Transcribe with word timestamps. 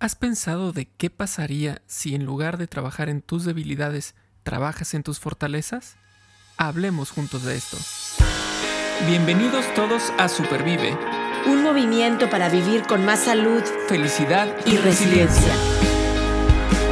¿Has 0.00 0.14
pensado 0.14 0.72
de 0.72 0.86
qué 0.86 1.10
pasaría 1.10 1.82
si 1.86 2.14
en 2.14 2.24
lugar 2.24 2.56
de 2.56 2.66
trabajar 2.66 3.10
en 3.10 3.20
tus 3.20 3.44
debilidades, 3.44 4.14
trabajas 4.42 4.94
en 4.94 5.02
tus 5.02 5.20
fortalezas? 5.20 5.96
Hablemos 6.56 7.10
juntos 7.10 7.44
de 7.44 7.54
esto. 7.54 7.76
Bienvenidos 9.06 9.66
todos 9.74 10.10
a 10.16 10.28
Supervive. 10.28 10.96
Un 11.46 11.62
movimiento 11.62 12.30
para 12.30 12.48
vivir 12.48 12.84
con 12.84 13.04
más 13.04 13.24
salud, 13.24 13.62
felicidad 13.88 14.48
y, 14.64 14.78
resiliencia. 14.78 15.52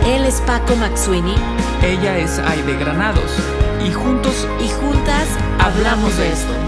Él 0.04 0.27
es 0.27 0.43
Paco 0.43 0.77
Maxuini. 0.77 1.34
Ella 1.82 2.18
es 2.18 2.38
Aide 2.38 2.77
Granados. 2.77 3.32
Y 3.86 3.90
juntos 3.90 4.46
y 4.62 4.68
juntas 4.68 5.27
hablamos 5.59 6.14
de 6.18 6.30
esto. 6.30 6.68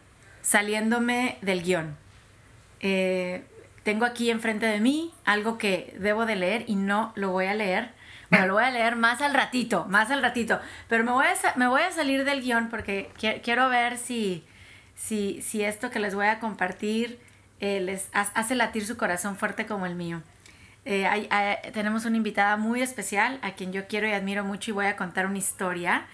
saliéndome 0.51 1.37
del 1.41 1.63
guion. 1.63 1.95
Eh, 2.81 3.45
tengo 3.83 4.03
aquí 4.03 4.29
enfrente 4.29 4.65
de 4.65 4.81
mí 4.81 5.13
algo 5.23 5.57
que 5.57 5.95
debo 5.97 6.25
de 6.25 6.35
leer 6.35 6.65
y 6.67 6.75
no 6.75 7.13
lo 7.15 7.31
voy 7.31 7.45
a 7.45 7.53
leer. 7.53 7.93
Bueno, 8.29 8.47
lo 8.47 8.53
voy 8.55 8.65
a 8.65 8.71
leer 8.71 8.97
más 8.97 9.21
al 9.21 9.33
ratito, 9.33 9.85
más 9.87 10.11
al 10.11 10.21
ratito. 10.21 10.59
Pero 10.89 11.05
me 11.05 11.11
voy 11.11 11.25
a, 11.25 11.57
me 11.57 11.67
voy 11.67 11.83
a 11.83 11.91
salir 11.91 12.25
del 12.25 12.41
guion 12.41 12.69
porque 12.69 13.09
quiero 13.43 13.69
ver 13.69 13.97
si, 13.97 14.43
si, 14.93 15.41
si 15.41 15.63
esto 15.63 15.89
que 15.89 15.99
les 15.99 16.15
voy 16.15 16.27
a 16.27 16.39
compartir 16.39 17.19
eh, 17.61 17.79
les 17.79 18.09
hace 18.11 18.55
latir 18.55 18.85
su 18.85 18.97
corazón 18.97 19.37
fuerte 19.37 19.65
como 19.65 19.85
el 19.85 19.95
mío. 19.95 20.21
Eh, 20.83 21.07
tenemos 21.73 22.03
una 22.03 22.17
invitada 22.17 22.57
muy 22.57 22.81
especial 22.81 23.39
a 23.41 23.51
quien 23.51 23.71
yo 23.71 23.87
quiero 23.87 24.07
y 24.07 24.11
admiro 24.11 24.43
mucho 24.43 24.71
y 24.71 24.73
voy 24.73 24.87
a 24.87 24.97
contar 24.97 25.27
una 25.27 25.37
historia. 25.37 26.07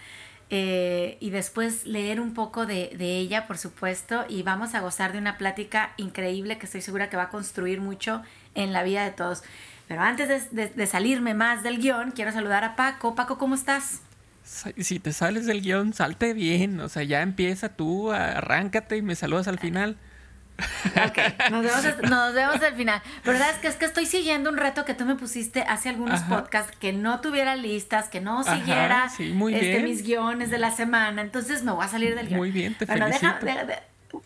Eh, 0.50 1.18
y 1.20 1.30
después 1.30 1.86
leer 1.86 2.22
un 2.22 2.34
poco 2.34 2.66
de, 2.66 2.90
ella, 3.00 3.48
por 3.48 3.58
supuesto, 3.58 4.26
y 4.30 4.44
vamos 4.44 4.76
a 4.76 4.80
gozar 4.80 5.12
de 5.12 5.18
una 5.18 5.38
plática 5.38 5.94
increíble 5.98 6.58
que 6.58 6.66
estoy 6.66 6.82
segura 6.82 7.10
que 7.10 7.18
va 7.18 7.24
a 7.24 7.30
construir 7.30 7.82
mucho 7.82 8.22
en 8.56 8.72
la 8.72 8.84
vida 8.84 9.04
de 9.04 9.12
todos. 9.12 9.44
Pero 9.88 10.02
antes 10.02 10.52
de, 10.52 10.88
salirme 10.88 11.34
más 11.34 11.64
del 11.64 11.80
guion, 11.80 12.12
quiero 12.12 12.32
saludar 12.32 12.64
a 12.64 12.76
Paco. 12.76 13.16
Paco, 13.16 13.38
¿cómo 13.38 13.56
estás? 13.56 14.02
Si 14.44 15.00
te 15.00 15.12
sales 15.12 15.46
del 15.46 15.62
guion, 15.62 15.94
salte 15.94 16.34
bien. 16.34 16.80
O 16.80 16.88
sea, 16.88 17.04
ya 17.04 17.22
empieza 17.22 17.70
tú, 17.70 18.12
arráncate 18.12 18.98
y 18.98 19.02
me 19.02 19.16
saludas 19.16 19.50
al 19.50 19.60
final. 19.60 19.98
Ok, 21.08 21.52
nos 21.52 22.34
vemos, 22.34 22.62
al 22.62 22.76
final. 22.76 23.02
Pero 23.24 23.38
verdad 23.38 23.54
es 23.54 23.58
que 23.58 23.68
es 23.68 23.76
que 23.76 23.86
estoy 23.86 24.06
siguiendo 24.06 24.50
un 24.50 24.58
reto 24.58 24.86
que 24.86 24.94
tú 24.94 25.06
me 25.06 25.16
pusiste 25.16 25.62
hace 25.62 25.90
algunos 25.90 26.22
podcasts 26.22 26.76
que 26.78 26.94
no 26.94 27.22
tuviera 27.22 27.56
listas, 27.56 28.10
que 28.10 28.22
no 28.22 28.44
siguiera 28.44 29.08
este, 29.18 29.84
mis 29.84 30.04
guiones 30.04 30.50
de 30.50 30.58
la 30.58 30.72
semana. 30.72 31.22
Entonces 31.22 31.64
me 31.64 31.72
voy 31.72 31.86
a 31.86 31.88
salir 31.88 32.16
del 32.16 32.28
guion. 32.28 32.40
Muy 32.40 32.52
bien, 32.52 32.76
te 32.76 32.86
felicito. 32.86 33.36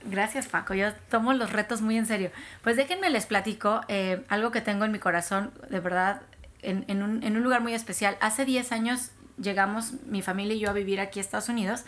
gracias, 0.05 0.47
Paco. 0.47 0.73
Yo 0.73 0.93
tomo 1.09 1.33
los 1.33 1.51
retos 1.51 1.81
muy 1.81 1.97
en 1.97 2.05
serio. 2.05 2.31
Pues 2.61 2.77
déjenme 2.77 3.09
les 3.09 3.25
platico 3.25 3.81
eh, 3.87 4.23
algo 4.29 4.51
que 4.51 4.61
tengo 4.61 4.85
en 4.85 4.91
mi 4.91 4.99
corazón, 4.99 5.51
de 5.69 5.79
verdad, 5.79 6.21
en, 6.61 7.03
un, 7.03 7.23
en 7.23 7.35
un 7.35 7.43
lugar 7.43 7.61
muy 7.61 7.73
especial. 7.73 8.17
Hace 8.21 8.45
10 8.45 8.71
años 8.71 9.11
llegamos, 9.41 9.93
mi 10.05 10.21
familia 10.21 10.55
y 10.55 10.59
yo, 10.59 10.69
a 10.69 10.73
vivir 10.73 10.99
aquí 10.99 11.19
a 11.19 11.21
Estados 11.21 11.49
Unidos. 11.49 11.83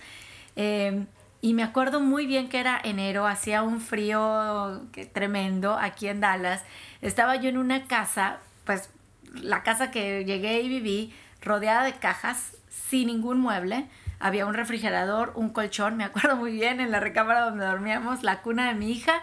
Eh, 0.56 1.06
y 1.44 1.54
me 1.54 1.64
acuerdo 1.64 2.00
muy 2.00 2.26
bien 2.26 2.48
que 2.48 2.58
era 2.58 2.80
enero, 2.81 3.28
hacía 3.28 3.64
un 3.64 3.81
frío 3.81 4.81
tremendo 5.12 5.78
aquí 5.78 6.08
en 6.08 6.22
Dallas. 6.22 6.64
Estaba 7.02 7.36
yo 7.36 7.50
en 7.50 7.58
una 7.58 7.84
casa, 7.84 8.38
pues 8.64 8.90
la 9.34 9.62
casa 9.62 9.92
que 9.92 10.24
llegué 10.24 10.62
y 10.62 10.70
viví, 10.70 11.14
rodeada 11.42 11.84
de 11.84 11.92
cajas, 11.96 12.56
sin 12.70 13.08
ningún 13.08 13.42
mueble. 13.42 13.88
Había 14.22 14.46
un 14.46 14.54
refrigerador, 14.54 15.34
un 15.36 15.50
colchón, 15.50 15.98
me 15.98 16.06
acuerdo 16.06 16.38
muy 16.38 16.54
bien, 16.54 16.80
en 16.80 16.92
la 16.92 17.02
recámara 17.02 17.42
donde 17.42 17.66
dormíamos, 17.66 18.24
la 18.24 18.42
cuna 18.42 18.70
de 18.70 18.75
mi 18.75 18.94
hija. 18.94 19.22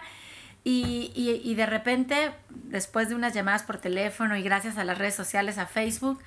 Y, 0.63 1.11
y, 1.15 1.55
de 1.55 1.65
repente, 1.65 2.33
después 2.49 3.09
de 3.09 3.15
unas 3.15 3.33
llamadas 3.33 3.63
por 3.63 3.79
teléfono 3.79 4.37
y 4.37 4.43
gracias 4.43 4.77
a 4.77 4.83
las 4.83 4.99
redes 4.99 5.15
sociales, 5.15 5.57
a 5.57 5.65
Facebook, 5.65 6.21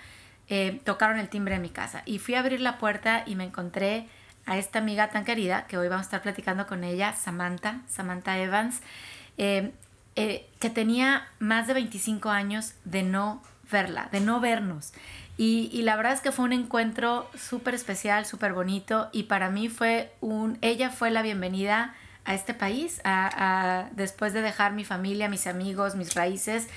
eh, 0.49 0.81
tocaron 0.83 1.21
el 1.21 1.29
timbre 1.29 1.55
de 1.55 1.61
mi 1.61 1.71
casa. 1.71 2.03
Y 2.05 2.19
fui 2.19 2.35
a 2.35 2.41
abrir 2.41 2.61
la 2.61 2.79
puerta 2.79 3.23
y 3.27 3.37
me 3.37 3.45
encontré 3.45 4.09
a 4.47 4.59
esta 4.59 4.79
amiga 4.79 5.09
tan 5.11 5.25
querida, 5.25 5.67
que 5.67 5.79
hoy 5.79 5.89
vamos 5.89 6.05
a 6.05 6.09
estar 6.09 6.23
platicando 6.23 6.67
con 6.67 6.85
ella, 6.85 7.15
Samantha, 7.15 7.81
Samantha 7.89 8.39
Evans, 8.39 8.81
eh, 9.39 9.73
eh, 10.17 10.49
que 10.61 10.71
tenía 10.71 11.27
más 11.39 11.67
de 11.67 11.75
25 11.75 12.31
años 12.31 12.75
de 12.85 13.03
no 13.03 13.43
verla, 13.71 14.09
de 14.13 14.21
no 14.21 14.41
vernos. 14.41 14.93
Y, 15.37 15.83
la 15.83 15.97
verdad 15.97 16.13
es 16.13 16.21
que 16.21 16.31
fue 16.31 16.45
un 16.45 16.53
encuentro 16.53 17.29
súper 17.37 17.75
especial, 17.75 18.25
súper 18.25 18.53
bonito, 18.53 19.09
y 19.13 19.25
para 19.25 19.51
mí 19.51 19.69
fue 19.69 20.13
un, 20.21 20.59
ella 20.61 20.91
fue 20.91 21.11
la 21.11 21.23
bienvenida 21.23 21.93
a 22.25 22.35
este 22.35 22.55
país, 22.55 23.01
a, 23.05 23.89
después 23.93 24.33
de 24.33 24.43
dejar 24.43 24.73
mi 24.73 24.85
familia, 24.85 25.29
mis 25.29 25.49
amigos, 25.49 25.97
mis 25.97 26.15
raíces. 26.15 26.69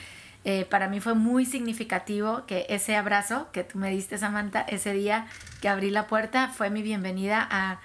Eh, 0.50 0.64
para 0.64 0.88
mí 0.88 1.02
fue 1.02 1.14
muy 1.14 1.46
significativo 1.46 2.46
que 2.46 2.68
ese 2.70 2.96
abrazo 2.96 3.50
que 3.52 3.66
tú 3.66 3.78
me 3.78 3.92
diste, 3.92 4.18
Samantha, 4.18 4.62
ese 4.62 4.94
día 4.94 5.28
que 5.60 5.68
abrí 5.68 5.92
la 5.92 6.08
puerta, 6.08 6.48
fue 6.48 6.70
mi 6.70 6.82
bienvenida 6.82 7.46
a, 7.52 7.82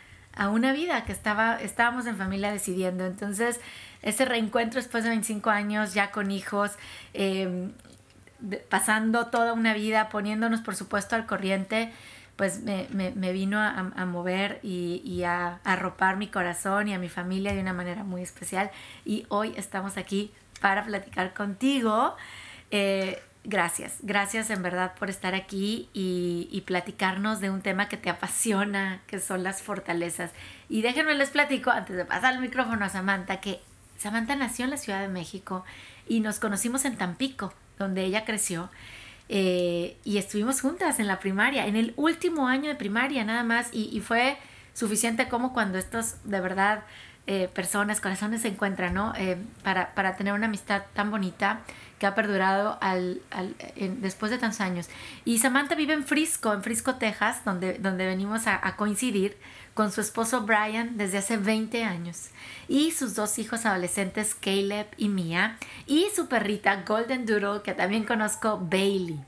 una 0.48 0.72
vida 0.72 1.04
que 1.04 1.10
estaba, 1.10 1.60
estábamos 1.60 2.06
en 2.06 2.16
familia 2.16 2.52
decidiendo. 2.52 3.04
Entonces, 3.04 3.60
ese 4.02 4.26
reencuentro 4.26 4.80
después 4.80 5.02
de 5.02 5.10
25 5.10 5.50
años, 5.50 5.92
ya 5.92 6.12
con 6.12 6.30
hijos, 6.30 6.70
em, 7.14 7.72
pasando 8.68 9.26
toda 9.26 9.54
una 9.54 9.74
vida, 9.74 10.08
poniéndonos, 10.08 10.60
por 10.60 10.76
supuesto, 10.76 11.16
al 11.16 11.26
corriente, 11.26 11.92
pues 12.36 12.60
me, 12.62 13.32
vino 13.32 13.58
a, 13.58 14.06
mover 14.06 14.60
y, 14.62 15.24
a, 15.24 15.58
a 15.64 15.72
arropar 15.72 16.16
mi 16.16 16.28
corazón 16.28 16.86
y 16.86 16.94
a 16.94 17.00
mi 17.00 17.08
familia 17.08 17.54
de 17.54 17.60
una 17.60 17.72
manera 17.72 18.04
muy 18.04 18.22
especial. 18.22 18.70
Y 19.04 19.26
hoy 19.30 19.52
estamos 19.56 19.96
aquí 19.96 20.30
para 20.60 20.84
platicar 20.84 21.34
contigo. 21.34 22.14
Eh, 22.74 23.22
gracias, 23.44 23.98
gracias 24.00 24.48
en 24.48 24.62
verdad 24.62 24.94
por 24.98 25.10
estar 25.10 25.34
aquí 25.34 25.90
y, 25.92 26.62
platicarnos 26.66 27.40
de 27.40 27.50
un 27.50 27.60
tema 27.60 27.88
que 27.88 27.98
te 27.98 28.08
apasiona, 28.08 29.02
que 29.06 29.20
son 29.20 29.42
las 29.42 29.62
fortalezas. 29.62 30.30
Y 30.70 30.80
déjenme 30.80 31.14
les 31.14 31.30
platico, 31.30 31.70
antes 31.70 31.96
de 31.96 32.06
pasar 32.06 32.34
el 32.34 32.40
micrófono 32.40 32.84
a 32.84 32.88
Samantha, 32.88 33.40
que 33.40 33.60
Samantha 33.98 34.36
nació 34.36 34.64
en 34.64 34.70
la 34.70 34.78
Ciudad 34.78 35.02
de 35.02 35.08
México 35.08 35.64
y 36.08 36.20
nos 36.20 36.38
conocimos 36.38 36.86
en 36.86 36.96
Tampico, 36.96 37.52
donde 37.78 38.04
ella 38.04 38.24
creció. 38.24 38.70
Eh, 39.28 39.98
y 40.02 40.16
estuvimos 40.16 40.62
juntas 40.62 40.98
en 40.98 41.06
la 41.06 41.20
primaria, 41.20 41.66
en 41.66 41.76
el 41.76 41.92
último 41.96 42.48
año 42.48 42.68
de 42.68 42.74
primaria 42.74 43.22
nada 43.24 43.44
más, 43.44 43.68
y, 43.72 44.00
fue 44.00 44.38
suficiente 44.72 45.28
como 45.28 45.52
cuando 45.52 45.76
estos 45.76 46.16
de 46.24 46.40
verdad 46.40 46.84
eh, 47.26 47.48
personas, 47.52 48.00
corazones 48.00 48.40
se 48.42 48.48
encuentran, 48.48 48.94
¿no? 48.94 49.12
para, 49.62 49.94
para 49.94 50.16
tener 50.16 50.32
una 50.32 50.46
amistad 50.46 50.84
tan 50.94 51.10
bonita 51.10 51.60
que 52.02 52.08
ha 52.08 52.16
perdurado 52.16 52.80
después 54.00 54.32
de 54.32 54.38
tantos 54.38 54.60
años. 54.60 54.88
Y 55.24 55.38
Samantha 55.38 55.76
vive 55.76 55.92
en 55.92 56.04
Frisco, 56.04 56.52
en 56.52 56.60
Frisco, 56.60 56.96
Texas, 56.96 57.44
donde, 57.44 57.74
donde 57.74 58.06
venimos 58.06 58.48
a, 58.48 58.74
coincidir 58.74 59.36
con 59.74 59.92
su 59.92 60.00
esposo 60.00 60.40
Brian 60.40 60.98
desde 60.98 61.18
hace 61.18 61.36
20 61.36 61.84
años 61.84 62.30
y 62.66 62.90
sus 62.90 63.14
dos 63.14 63.38
hijos 63.38 63.66
adolescentes 63.66 64.34
Caleb 64.34 64.88
y 64.96 65.10
Mia 65.10 65.58
y 65.86 66.08
su 66.12 66.26
perrita 66.26 66.82
Golden 66.84 67.24
Doodle 67.24 67.62
que 67.62 67.72
también 67.72 68.02
conozco 68.02 68.58
Bailey. 68.58 69.20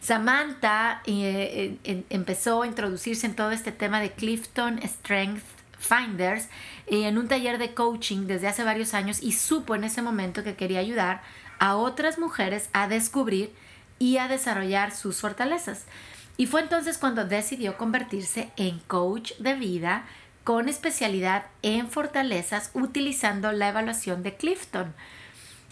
Samantha 0.00 1.02
eh, 1.06 1.78
empezó 2.10 2.62
a 2.62 2.66
introducirse 2.66 3.26
en 3.26 3.36
todo 3.36 3.52
este 3.52 3.70
tema 3.70 4.00
de 4.00 4.10
Clifton 4.10 4.80
Strength 4.82 5.44
Finders 5.78 6.48
eh, 6.88 7.06
en 7.06 7.18
un 7.18 7.28
taller 7.28 7.58
de 7.58 7.72
coaching 7.72 8.26
desde 8.26 8.48
hace 8.48 8.64
varios 8.64 8.94
años 8.94 9.22
y 9.22 9.30
supo 9.30 9.76
en 9.76 9.84
ese 9.84 10.02
momento 10.02 10.42
que 10.42 10.56
quería 10.56 10.80
ayudar 10.80 11.22
a 11.58 11.76
otras 11.76 12.18
mujeres 12.18 12.68
a 12.72 12.88
descubrir 12.88 13.52
y 13.98 14.18
a 14.18 14.28
desarrollar 14.28 14.92
sus 14.92 15.20
fortalezas. 15.20 15.84
Y 16.36 16.46
fue 16.46 16.60
entonces 16.60 16.98
cuando 16.98 17.24
decidió 17.24 17.76
convertirse 17.76 18.50
en 18.56 18.78
coach 18.80 19.32
de 19.38 19.54
vida 19.54 20.04
con 20.44 20.68
especialidad 20.68 21.46
en 21.62 21.90
fortalezas 21.90 22.70
utilizando 22.74 23.52
la 23.52 23.68
evaluación 23.68 24.22
de 24.22 24.36
Clifton. 24.36 24.94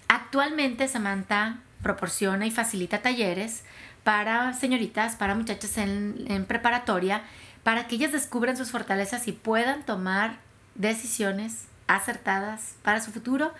Actualmente 0.08 0.88
Samantha 0.88 1.58
proporciona 1.82 2.46
y 2.46 2.50
facilita 2.50 3.02
talleres 3.02 3.62
para 4.02 4.52
señoritas, 4.54 5.16
para 5.16 5.34
muchachas 5.34 5.78
en, 5.78 6.24
en 6.28 6.44
preparatoria, 6.46 7.22
para 7.62 7.86
que 7.86 7.96
ellas 7.96 8.12
descubran 8.12 8.56
sus 8.56 8.70
fortalezas 8.70 9.28
y 9.28 9.32
puedan 9.32 9.84
tomar 9.84 10.38
decisiones 10.74 11.66
acertadas 11.86 12.74
para 12.82 13.00
su 13.00 13.12
futuro 13.12 13.52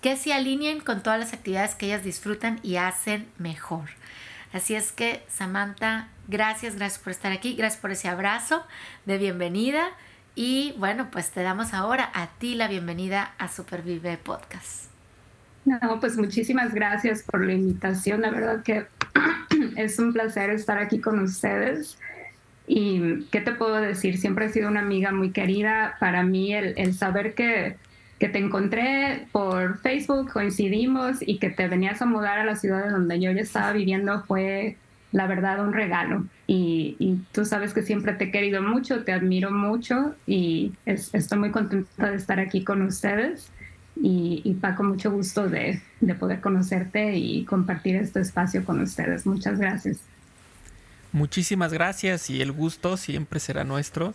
que 0.00 0.16
se 0.16 0.32
alineen 0.32 0.80
con 0.80 1.02
todas 1.02 1.18
las 1.18 1.32
actividades 1.32 1.74
que 1.74 1.86
ellas 1.86 2.04
disfrutan 2.04 2.60
y 2.62 2.76
hacen 2.76 3.26
mejor. 3.38 3.88
Así 4.52 4.74
es 4.74 4.92
que, 4.92 5.22
Samantha, 5.28 6.08
gracias, 6.26 6.76
gracias 6.76 7.02
por 7.02 7.10
estar 7.10 7.32
aquí, 7.32 7.54
gracias 7.54 7.80
por 7.80 7.90
ese 7.90 8.08
abrazo 8.08 8.64
de 9.06 9.18
bienvenida. 9.18 9.88
Y 10.34 10.74
bueno, 10.78 11.08
pues 11.10 11.30
te 11.30 11.42
damos 11.42 11.74
ahora 11.74 12.10
a 12.14 12.28
ti 12.38 12.54
la 12.54 12.68
bienvenida 12.68 13.32
a 13.38 13.48
Supervive 13.48 14.18
Podcast. 14.18 14.84
No, 15.64 16.00
pues 16.00 16.16
muchísimas 16.16 16.72
gracias 16.72 17.22
por 17.22 17.44
la 17.44 17.52
invitación. 17.52 18.22
La 18.22 18.30
verdad 18.30 18.62
que 18.62 18.86
es 19.76 19.98
un 19.98 20.12
placer 20.12 20.50
estar 20.50 20.78
aquí 20.78 21.00
con 21.00 21.18
ustedes. 21.18 21.98
Y 22.66 23.24
qué 23.32 23.40
te 23.40 23.52
puedo 23.52 23.74
decir, 23.76 24.18
siempre 24.18 24.46
he 24.46 24.48
sido 24.50 24.68
una 24.68 24.80
amiga 24.80 25.10
muy 25.10 25.30
querida. 25.30 25.96
Para 26.00 26.22
mí 26.22 26.54
el, 26.54 26.74
el 26.76 26.94
saber 26.94 27.34
que, 27.34 27.76
que, 28.18 28.28
te 28.28 28.38
encontré 28.38 29.26
por 29.32 29.78
Facebook, 29.78 30.32
coincidimos 30.32 31.18
y 31.20 31.38
que 31.38 31.50
te 31.50 31.68
venías 31.68 32.02
a 32.02 32.06
mudar 32.06 32.38
a 32.38 32.44
la 32.44 32.56
ciudad 32.56 32.90
donde 32.90 33.20
yo 33.20 33.30
ya 33.32 33.42
estaba 33.42 33.72
viviendo 33.72 34.22
fue 34.24 34.76
la 35.12 35.26
verdad 35.26 35.64
un 35.64 35.72
regalo. 35.72 36.26
Y, 36.46 36.96
y 36.98 37.20
tú 37.32 37.44
sabes 37.44 37.72
que 37.72 37.82
siempre 37.82 38.12
te 38.14 38.24
he 38.24 38.30
querido 38.30 38.62
mucho, 38.62 39.04
te 39.04 39.12
admiro 39.12 39.50
mucho 39.50 40.14
y 40.26 40.72
estoy 40.86 41.38
muy 41.38 41.50
contenta 41.50 42.10
de 42.10 42.16
estar 42.16 42.40
aquí 42.40 42.64
con 42.64 42.82
ustedes. 42.82 43.50
Y, 44.00 44.42
y 44.44 44.54
Paco, 44.54 44.84
mucho 44.84 45.10
gusto 45.10 45.48
de, 45.48 45.82
de 46.00 46.14
poder 46.14 46.40
conocerte 46.40 47.16
y 47.16 47.44
compartir 47.44 47.96
este 47.96 48.20
espacio 48.20 48.64
con 48.64 48.80
ustedes. 48.80 49.26
Muchas 49.26 49.58
gracias. 49.58 50.00
Muchísimas 51.12 51.72
gracias 51.72 52.28
y 52.30 52.42
el 52.42 52.52
gusto 52.52 52.96
siempre 52.96 53.40
será 53.40 53.64
nuestro. 53.64 54.12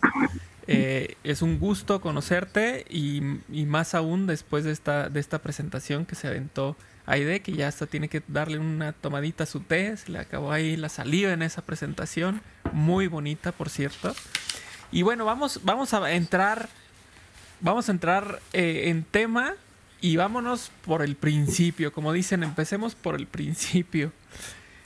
Eh, 0.66 1.16
es 1.24 1.42
un 1.42 1.58
gusto 1.58 2.00
conocerte 2.00 2.86
y, 2.88 3.20
y, 3.52 3.66
más 3.66 3.94
aún 3.94 4.26
después 4.26 4.64
de 4.64 4.72
esta, 4.72 5.10
de 5.10 5.20
esta 5.20 5.40
presentación 5.40 6.06
que 6.06 6.14
se 6.14 6.26
aventó 6.26 6.76
Aide, 7.06 7.40
que 7.40 7.52
ya 7.52 7.68
hasta 7.68 7.86
tiene 7.86 8.08
que 8.08 8.22
darle 8.28 8.58
una 8.58 8.92
tomadita 8.92 9.44
a 9.44 9.46
su 9.46 9.60
té, 9.60 9.94
se 9.96 10.10
le 10.10 10.18
acabó 10.18 10.52
ahí 10.52 10.76
la 10.76 10.88
saliva 10.88 11.32
en 11.32 11.42
esa 11.42 11.60
presentación, 11.62 12.40
muy 12.72 13.08
bonita 13.08 13.52
por 13.52 13.68
cierto. 13.68 14.14
Y 14.90 15.02
bueno, 15.02 15.24
vamos, 15.24 15.60
vamos 15.64 15.92
a 15.92 16.12
entrar, 16.12 16.68
vamos 17.60 17.88
a 17.88 17.92
entrar 17.92 18.40
eh, 18.54 18.84
en 18.86 19.04
tema 19.04 19.54
y 20.00 20.16
vámonos 20.16 20.70
por 20.86 21.02
el 21.02 21.14
principio, 21.16 21.92
como 21.92 22.12
dicen, 22.12 22.42
empecemos 22.42 22.94
por 22.94 23.16
el 23.16 23.26
principio. 23.26 24.12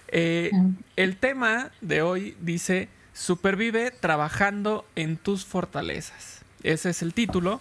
Eh, 0.09 0.51
el 0.97 1.17
tema 1.19 1.71
de 1.81 2.03
hoy 2.03 2.37
dice, 2.41 2.89
supervive 3.19 3.91
trabajando 3.91 4.87
en 4.95 5.17
tus 5.17 5.45
fortalezas. 5.45 6.43
Ese 6.63 6.91
es 6.91 7.03
el 7.03 7.15
título, 7.15 7.61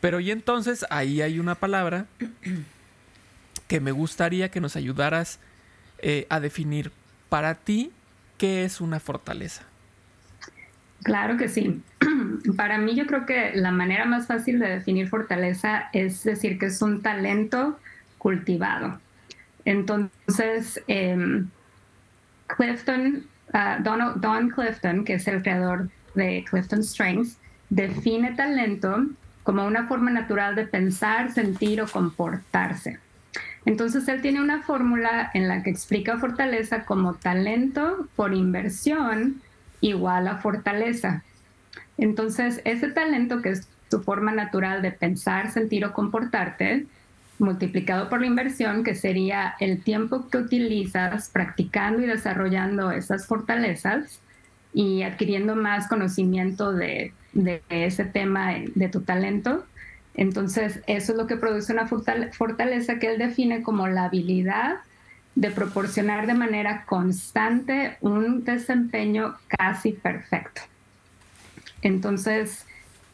pero 0.00 0.20
y 0.20 0.30
entonces 0.30 0.84
ahí 0.90 1.22
hay 1.22 1.38
una 1.38 1.54
palabra 1.54 2.04
que 3.66 3.80
me 3.80 3.92
gustaría 3.92 4.50
que 4.50 4.60
nos 4.60 4.76
ayudaras 4.76 5.40
eh, 6.00 6.26
a 6.28 6.38
definir 6.38 6.92
para 7.30 7.54
ti 7.54 7.92
qué 8.36 8.64
es 8.64 8.82
una 8.82 9.00
fortaleza. 9.00 9.62
Claro 11.02 11.38
que 11.38 11.48
sí. 11.48 11.80
Para 12.56 12.76
mí 12.76 12.94
yo 12.94 13.06
creo 13.06 13.24
que 13.24 13.52
la 13.54 13.70
manera 13.70 14.04
más 14.04 14.26
fácil 14.26 14.58
de 14.58 14.68
definir 14.68 15.08
fortaleza 15.08 15.88
es 15.94 16.22
decir 16.24 16.58
que 16.58 16.66
es 16.66 16.82
un 16.82 17.00
talento 17.00 17.78
cultivado. 18.18 19.00
Entonces, 19.64 20.82
eh, 20.88 21.42
Clifton, 22.48 23.26
uh, 23.54 23.82
Don, 23.82 24.20
Don 24.20 24.50
Clifton, 24.50 25.04
que 25.04 25.14
es 25.14 25.26
el 25.28 25.42
creador 25.42 25.88
de 26.14 26.44
Clifton 26.48 26.82
Strengths, 26.82 27.38
define 27.68 28.32
talento 28.32 29.06
como 29.42 29.66
una 29.66 29.86
forma 29.86 30.10
natural 30.10 30.54
de 30.54 30.66
pensar, 30.66 31.32
sentir 31.32 31.80
o 31.80 31.86
comportarse. 31.86 32.98
Entonces 33.64 34.08
él 34.08 34.22
tiene 34.22 34.40
una 34.40 34.62
fórmula 34.62 35.30
en 35.34 35.48
la 35.48 35.62
que 35.62 35.70
explica 35.70 36.18
fortaleza 36.18 36.84
como 36.84 37.14
talento 37.14 38.08
por 38.16 38.34
inversión 38.34 39.40
igual 39.80 40.28
a 40.28 40.38
fortaleza. 40.38 41.22
Entonces 41.98 42.60
ese 42.64 42.90
talento 42.90 43.42
que 43.42 43.50
es 43.50 43.68
tu 43.90 44.00
forma 44.00 44.32
natural 44.32 44.82
de 44.82 44.92
pensar, 44.92 45.50
sentir 45.50 45.84
o 45.84 45.92
comportarte, 45.92 46.86
multiplicado 47.40 48.08
por 48.08 48.20
la 48.20 48.26
inversión, 48.26 48.84
que 48.84 48.94
sería 48.94 49.54
el 49.60 49.82
tiempo 49.82 50.28
que 50.28 50.38
utilizas 50.38 51.30
practicando 51.30 52.02
y 52.02 52.06
desarrollando 52.06 52.90
esas 52.90 53.26
fortalezas 53.26 54.20
y 54.72 55.02
adquiriendo 55.02 55.56
más 55.56 55.88
conocimiento 55.88 56.72
de, 56.72 57.12
de 57.32 57.62
ese 57.70 58.04
tema 58.04 58.54
de 58.74 58.88
tu 58.88 59.00
talento. 59.00 59.64
Entonces, 60.14 60.80
eso 60.86 61.12
es 61.12 61.18
lo 61.18 61.26
que 61.26 61.36
produce 61.36 61.72
una 61.72 61.88
fortaleza 61.88 62.98
que 62.98 63.12
él 63.12 63.18
define 63.18 63.62
como 63.62 63.88
la 63.88 64.04
habilidad 64.04 64.78
de 65.34 65.50
proporcionar 65.50 66.26
de 66.26 66.34
manera 66.34 66.84
constante 66.84 67.96
un 68.00 68.44
desempeño 68.44 69.36
casi 69.48 69.92
perfecto. 69.92 70.62
Entonces, 71.82 72.66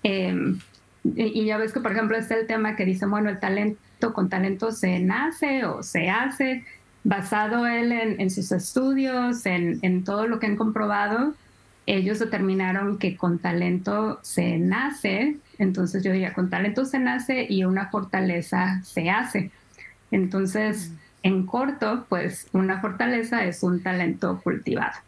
em, 0.03 0.59
y 1.05 1.45
ya 1.45 1.59
ves 1.59 1.73
que, 1.73 1.81
por 1.81 1.93
ejemplo, 1.93 2.17
está 2.17 2.35
el 2.35 2.47
tema 2.47 2.75
que 2.75 2.85
dice, 2.85 3.07
bueno, 3.07 3.31
el 3.31 3.39
talento 3.39 3.79
con 4.01 4.29
talento 4.29 4.73
se 4.73 5.01
nace 5.01 5.65
o 5.65 5.83
se 5.83 6.11
hace, 6.11 6.65
basado 7.05 7.67
él 7.67 7.93
en, 7.93 8.31
sus 8.31 8.53
estudios, 8.53 9.47
en, 9.47 9.79
en, 9.83 10.05
todo 10.05 10.27
lo 10.27 10.39
que 10.39 10.47
han 10.47 10.57
comprobado, 10.57 11.35
ellos 11.87 12.19
determinaron 12.19 12.99
que 12.99 13.17
con 13.17 13.39
talento 13.39 14.19
se 14.23 14.59
nace, 14.59 15.37
entonces 15.59 16.03
yo 16.03 16.13
diría, 16.13 16.35
con 16.35 16.51
talento 16.51 16.85
se 16.85 16.99
nace 16.99 17.47
y 17.49 17.65
una 17.65 17.89
fortaleza 17.91 18.81
se 18.83 19.09
hace. 19.09 19.51
Entonces, 20.11 20.91
mm. 20.91 20.95
en 21.23 21.47
corto, 21.47 22.07
pues 22.09 22.49
una 22.53 22.81
fortaleza 22.81 23.45
es 23.45 23.63
un 23.63 23.83
talento 23.83 24.41
cultivado. 24.43 24.99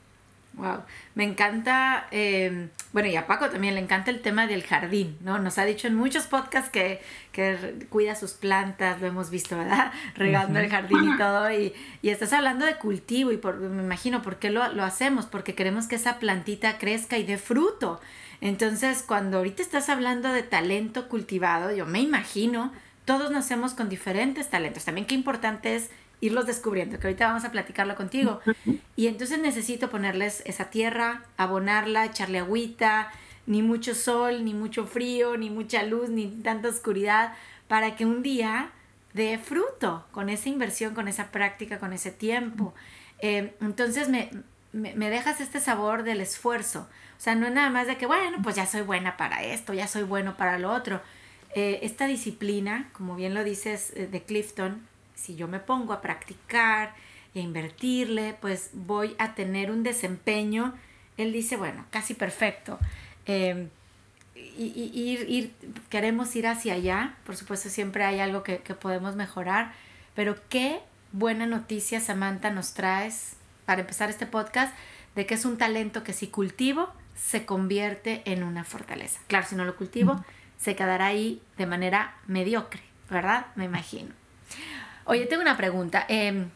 Wow, 0.58 0.82
me 1.14 1.22
encanta, 1.22 2.08
em, 2.10 2.69
bueno, 2.93 3.08
y 3.08 3.14
a 3.14 3.28
Paco 3.28 3.49
también 3.49 3.75
le 3.76 3.81
encanta 3.81 4.10
el 4.10 4.20
tema 4.20 4.49
del 4.49 4.64
jardín, 4.64 5.16
¿no? 5.20 5.38
Nos 5.38 5.56
ha 5.56 5.64
dicho 5.64 5.87
en 5.87 5.94
muchos 5.94 6.26
podcasts 6.26 6.69
que, 6.69 7.00
que 7.31 7.87
cuida 7.88 8.16
sus 8.16 8.32
plantas, 8.32 9.00
lo 9.00 9.06
hemos 9.06 9.31
visto, 9.31 9.56
¿verdad? 9.56 9.93
Regando 10.16 10.58
el 10.58 10.69
jardín 10.69 11.14
y 11.14 11.16
todo, 11.19 11.49
y, 11.52 11.72
y, 12.02 12.08
estás 12.10 12.32
hablando 12.32 12.66
de 12.66 12.75
cultivo, 12.75 13.31
y 13.31 13.37
por, 13.37 13.58
me 13.58 13.84
imagino, 13.84 14.20
¿por 14.20 14.40
qué 14.40 14.50
lo, 14.50 14.72
lo 14.72 14.82
hacemos? 14.82 15.26
Porque 15.26 15.55
queremos 15.55 15.87
que 15.87 15.94
esa 15.94 16.19
plantita 16.19 16.76
crezca 16.78 17.19
y 17.19 17.22
dé 17.22 17.38
fruto. 17.38 18.00
Entonces, 18.40 19.04
cuando 19.06 19.38
ahorita 19.38 19.62
estás 19.62 19.88
hablando 19.88 20.32
de 20.32 20.43
talento 20.43 21.08
cultivado, 21.08 21.70
yo 21.72 21.87
me 21.87 22.00
imagino, 22.00 22.72
todos 23.04 23.31
nacemos 23.31 23.75
con 23.75 23.88
diferentes 23.88 24.50
talentos. 24.50 24.84
También 24.84 25.06
qué 25.06 25.14
importante 25.14 25.76
es 25.76 25.90
irlos 26.20 26.47
descubriendo, 26.47 26.99
que 26.99 27.07
ahorita 27.07 27.28
vamos 27.28 27.45
a 27.45 27.52
platicarlo 27.52 27.95
contigo. 27.95 28.40
Y 28.97 29.07
entonces 29.07 29.38
necesito 29.38 29.90
ponerles 29.90 30.42
esa 30.47 30.71
tierra, 30.71 31.25
abonarla, 31.37 32.07
echarle 32.07 32.38
agüita, 32.38 33.11
ni 33.47 33.62
mucho 33.62 33.95
sol, 33.95 34.45
ni 34.45 34.54
mucho 34.54 34.87
frío, 34.87 35.37
ni 35.37 35.50
mucha 35.50 35.83
luz, 35.83 36.11
ni 36.11 36.26
tanta 36.26 36.69
oscuridad, 36.69 37.35
para 37.66 37.97
que 37.97 38.04
un 38.04 38.23
día 38.23 38.71
dé 39.14 39.38
fruto 39.38 40.07
con 40.12 40.28
esa 40.28 40.49
inversión, 40.49 40.95
con 40.95 41.09
esa 41.09 41.31
práctica, 41.31 41.78
con 41.78 41.92
ese 41.92 42.11
tiempo. 42.11 42.75
Eh, 43.21 43.54
entonces 43.61 44.09
me, 44.09 44.31
me, 44.73 45.11
dejas 45.11 45.40
este 45.40 45.61
sabor 45.61 46.02
del 46.02 46.21
esfuerzo. 46.21 46.88
O 47.16 47.21
sea, 47.21 47.35
no 47.35 47.47
es 47.47 47.52
nada 47.52 47.71
más 47.71 47.87
de 47.87 47.97
que, 47.97 48.07
bueno, 48.07 48.38
pues 48.42 48.57
ya 48.57 48.66
soy 48.66 48.83
buena 48.83 49.16
para 49.16 49.42
esto, 49.42 49.73
ya 49.73 49.88
soy 49.88 50.02
bueno 50.02 50.37
para 50.37 50.59
lo 50.59 50.73
otro. 50.73 51.00
Eh, 51.54 51.81
esta 51.83 52.07
disciplina, 52.07 52.90
como 52.92 53.16
bien 53.16 53.35
lo 53.35 53.45
dices 53.45 53.92
eh, 53.97 54.07
de 54.07 54.23
Clifton, 54.23 54.87
si 55.18 55.34
yo 55.34 55.48
me 55.48 55.58
pongo 55.58 55.92
a 55.92 56.00
practicar 56.00 56.94
y 57.34 57.40
a 57.40 57.42
invertirle, 57.42 58.37
pues 58.40 58.70
voy 58.72 59.14
a 59.18 59.34
tener 59.34 59.70
un 59.70 59.82
desempeño, 59.82 60.75
él 61.16 61.32
dice, 61.32 61.56
bueno, 61.56 61.84
casi 61.90 62.14
perfecto. 62.14 62.78
Em, 63.26 63.68
y, 64.34 65.26
ir, 65.26 65.52
queremos 65.90 66.34
ir 66.37 66.46
hacia 66.46 66.75
allá, 66.75 67.16
por 67.26 67.37
supuesto 67.37 67.68
siempre 67.68 68.04
hay 68.04 68.20
algo 68.20 68.42
que, 68.42 68.58
que 68.58 68.75
podemos 68.75 69.16
mejorar, 69.16 69.72
pero 70.14 70.37
qué 70.48 70.80
buena 71.12 71.46
noticia, 71.46 72.00
Samantha, 72.00 72.50
nos 72.50 72.72
traes 72.75 73.34
para 73.66 73.80
empezar 73.80 74.10
este 74.10 74.26
podcast 74.26 74.75
de 75.16 75.26
que 75.26 75.34
es 75.34 75.44
un 75.44 75.58
talento 75.58 76.04
que 76.04 76.12
si 76.12 76.28
cultivo 76.28 76.92
se 77.16 77.44
convierte 77.44 78.22
en 78.25 78.44
una 78.44 78.62
fortaleza. 78.62 79.20
Claro, 79.26 79.46
si 79.48 79.56
no 79.56 79.64
lo 79.64 79.76
cultivo, 79.76 80.25
se 80.58 80.76
quedará 80.76 81.06
ahí 81.06 81.42
de 81.56 81.66
manera 81.66 82.16
mediocre, 82.26 82.80
¿verdad? 83.10 83.46
Me 83.56 83.64
imagino. 83.64 84.14
Oye, 85.09 85.25
tengo 85.25 85.41
una 85.41 85.57
pregunta. 85.57 86.05
Em, 86.09 86.50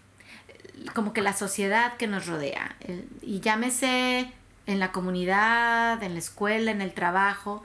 como 0.94 1.14
que 1.14 1.22
la 1.22 1.32
sociedad 1.32 1.96
que 1.96 2.06
nos 2.06 2.26
rodea, 2.26 2.76
y 3.22 3.40
llámese 3.40 4.30
en 4.66 4.78
la 4.78 4.92
comunidad, 4.92 6.02
en 6.02 6.12
la 6.12 6.18
escuela, 6.18 6.70
en 6.70 6.82
el 6.82 6.92
trabajo, 6.92 7.62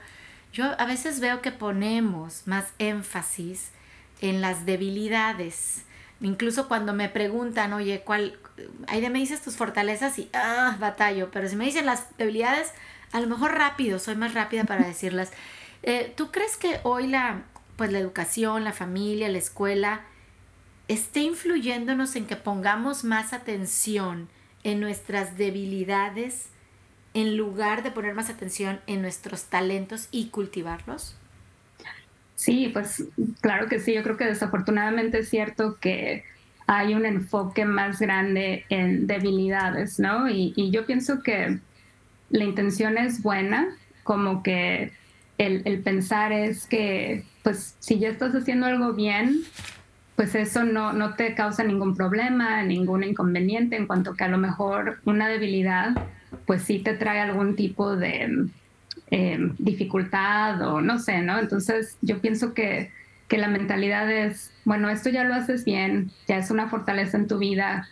yo 0.54 0.80
a 0.80 0.86
veces 0.86 1.20
veo 1.20 1.42
que 1.42 1.52
ponemos 1.52 2.44
más 2.48 2.68
énfasis 2.80 3.72
en 4.22 4.40
las 4.40 4.66
debilidades. 4.66 5.84
Incluso 6.22 6.70
cuando 6.70 6.94
me 6.94 7.10
preguntan, 7.10 7.74
oye, 7.74 8.02
¿cuál? 8.06 8.40
Ahí 8.88 9.02
me 9.10 9.20
dices 9.20 9.42
tus 9.42 9.58
fortalezas 9.58 10.18
y, 10.20 10.30
ah, 10.32 10.78
batallo. 10.80 11.32
Pero 11.32 11.50
si 11.50 11.58
me 11.58 11.66
dicen 11.66 11.86
las 11.86 12.18
debilidades, 12.18 12.72
a 13.12 13.20
lo 13.20 13.28
mejor 13.28 13.56
rápido, 13.56 14.00
soy 14.00 14.16
más 14.16 14.34
rápida 14.34 14.64
para 14.64 14.88
decirlas. 14.88 15.34
Eh, 15.84 16.14
¿Tú 16.16 16.32
crees 16.32 16.56
que 16.56 16.80
hoy 16.84 17.08
la, 17.08 17.42
pues 17.76 17.92
la 17.92 18.00
educación, 18.00 18.64
la 18.64 18.72
familia, 18.72 19.28
la 19.28 19.38
escuela, 19.38 20.06
esté 20.88 21.22
influyéndonos 21.22 22.16
en 22.16 22.26
que 22.26 22.36
pongamos 22.36 23.04
más 23.04 23.34
atención 23.34 24.30
en 24.64 24.80
nuestras 24.80 25.38
debilidades 25.38 26.50
en 27.14 27.36
lugar 27.36 27.84
de 27.84 27.92
poner 27.92 28.14
más 28.14 28.30
atención 28.30 28.80
en 28.86 29.02
nuestros 29.02 29.46
talentos 29.46 30.08
y 30.12 30.28
cultivarlos? 30.28 31.16
Sí, 32.36 32.70
pues 32.72 33.06
claro 33.42 33.68
que 33.68 33.80
sí. 33.80 33.94
Yo 33.94 34.04
creo 34.04 34.18
que 34.18 34.26
desafortunadamente 34.26 35.20
es 35.20 35.30
cierto 35.30 35.78
que 35.80 36.24
hay 36.68 36.94
un 36.94 37.06
enfoque 37.06 37.66
más 37.66 38.00
grande 38.00 38.66
en 38.70 39.08
debilidades, 39.08 40.00
¿no? 40.00 40.30
Y, 40.30 40.70
yo 40.70 40.86
pienso 40.86 41.24
que 41.24 41.60
la 42.30 42.44
intención 42.44 42.98
es 42.98 43.24
buena, 43.24 43.70
como 44.04 44.44
que 44.44 44.92
el, 45.40 45.62
el, 45.66 45.82
pensar 45.82 46.32
es 46.32 46.68
que, 46.68 47.24
pues, 47.42 47.76
si 47.80 48.00
ya 48.00 48.10
estás 48.10 48.36
haciendo 48.36 48.68
algo 48.68 48.94
bien, 48.94 49.42
pues 50.18 50.34
eso 50.34 50.64
no, 50.64 50.94
no 50.94 51.14
te 51.14 51.36
causa 51.36 51.64
ningún 51.64 51.96
problema, 51.96 52.64
ningún 52.64 53.04
inconveniente, 53.04 53.76
en 53.76 53.86
cuanto 53.86 54.16
que 54.16 54.24
a 54.24 54.28
lo 54.28 54.40
mejor 54.40 55.00
una 55.06 55.30
debilidad, 55.30 55.92
pues 56.48 56.64
sí 56.64 56.80
te 56.80 56.96
trae 56.96 57.22
algún 57.22 57.56
tipo 57.56 57.96
de 57.96 58.48
eh, 59.12 59.52
dificultad 59.60 60.60
o 60.64 60.82
no 60.82 60.98
sé, 60.98 61.22
¿no? 61.22 61.38
Entonces 61.38 61.98
yo 62.02 62.20
pienso 62.20 62.56
que, 62.56 62.92
que 63.28 63.38
la 63.38 63.48
mentalidad 63.48 64.12
es, 64.12 64.52
bueno, 64.66 64.90
esto 64.90 65.12
ya 65.12 65.24
lo 65.24 65.36
haces 65.36 65.64
bien, 65.66 66.10
ya 66.28 66.38
es 66.38 66.50
una 66.50 66.68
fortaleza 66.68 67.16
en 67.16 67.28
tu 67.28 67.38
vida, 67.38 67.88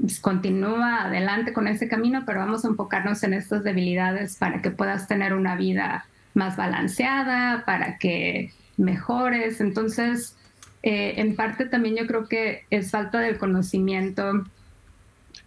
pues 0.00 0.18
continúa 0.18 1.04
adelante 1.04 1.52
con 1.52 1.68
ese 1.68 1.86
camino, 1.86 2.24
pero 2.26 2.40
vamos 2.40 2.64
a 2.64 2.68
enfocarnos 2.68 3.22
en 3.22 3.34
estas 3.34 3.62
debilidades 3.62 4.34
para 4.34 4.62
que 4.62 4.72
puedas 4.72 5.06
tener 5.06 5.32
una 5.32 5.54
vida 5.54 6.06
más 6.34 6.56
balanceada, 6.56 7.62
para 7.64 7.98
que 7.98 8.52
mejores. 8.76 9.60
Entonces, 9.60 10.36
eh, 10.82 11.14
en 11.18 11.36
parte 11.36 11.66
también 11.66 11.96
yo 11.96 12.06
creo 12.06 12.26
que 12.26 12.64
es 12.70 12.90
falta 12.90 13.20
del 13.20 13.38
conocimiento 13.38 14.44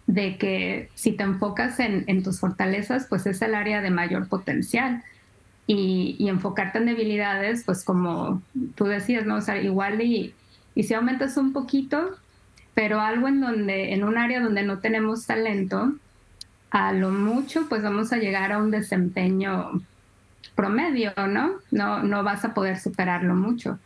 de 0.06 0.38
que 0.38 0.88
si 0.94 1.12
te 1.12 1.24
enfocas 1.24 1.78
en, 1.80 2.22
tus 2.22 2.40
fortalezas, 2.40 3.06
pues 3.08 3.26
es 3.26 3.42
el 3.42 3.54
área 3.54 3.82
de 3.82 3.90
mayor 3.90 4.28
potencial. 4.28 5.02
Y, 5.66 6.28
enfocarte 6.28 6.78
en 6.78 6.86
debilidades, 6.86 7.64
pues 7.64 7.84
como 7.84 8.40
tú 8.76 8.84
decías, 8.84 9.26
¿no? 9.26 9.36
O 9.36 9.40
sea, 9.40 9.60
igual 9.60 10.00
y, 10.00 10.32
y 10.76 10.84
si 10.84 10.94
aumentas 10.94 11.36
un 11.36 11.52
poquito, 11.52 12.16
pero 12.74 13.00
algo 13.00 13.26
en 13.26 13.40
donde, 13.40 13.92
en 13.92 14.04
un 14.04 14.16
área 14.16 14.40
donde 14.40 14.62
no 14.62 14.78
tenemos 14.78 15.26
talento, 15.26 15.92
a 16.70 16.92
lo 16.92 17.10
mucho, 17.10 17.68
pues 17.68 17.82
vamos 17.82 18.12
a 18.12 18.18
llegar 18.18 18.52
a 18.52 18.58
un 18.58 18.70
desempeño 18.70 19.82
promedio, 20.54 21.12
¿no? 21.28 21.54
No, 21.70 22.02
no 22.02 22.22
vas 22.22 22.44
a 22.44 22.54
poder 22.54 22.78
superarlo 22.78 23.34
mucho. 23.34 23.78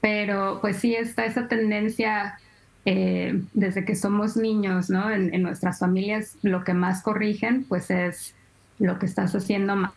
Pero 0.00 0.58
pues 0.60 0.76
sí 0.76 0.94
está 0.94 1.24
esa 1.24 1.48
tendencia 1.48 2.38
eh, 2.84 3.42
desde 3.52 3.84
que 3.84 3.94
somos 3.94 4.36
niños, 4.36 4.88
¿no? 4.90 5.10
En, 5.10 5.42
nuestras 5.42 5.78
familias 5.78 6.36
lo 6.42 6.64
que 6.64 6.74
más 6.74 7.02
corrigen 7.02 7.64
pues 7.64 7.90
es 7.90 8.34
lo 8.78 8.98
que 8.98 9.06
estás 9.06 9.34
haciendo 9.34 9.76
mal. 9.76 9.92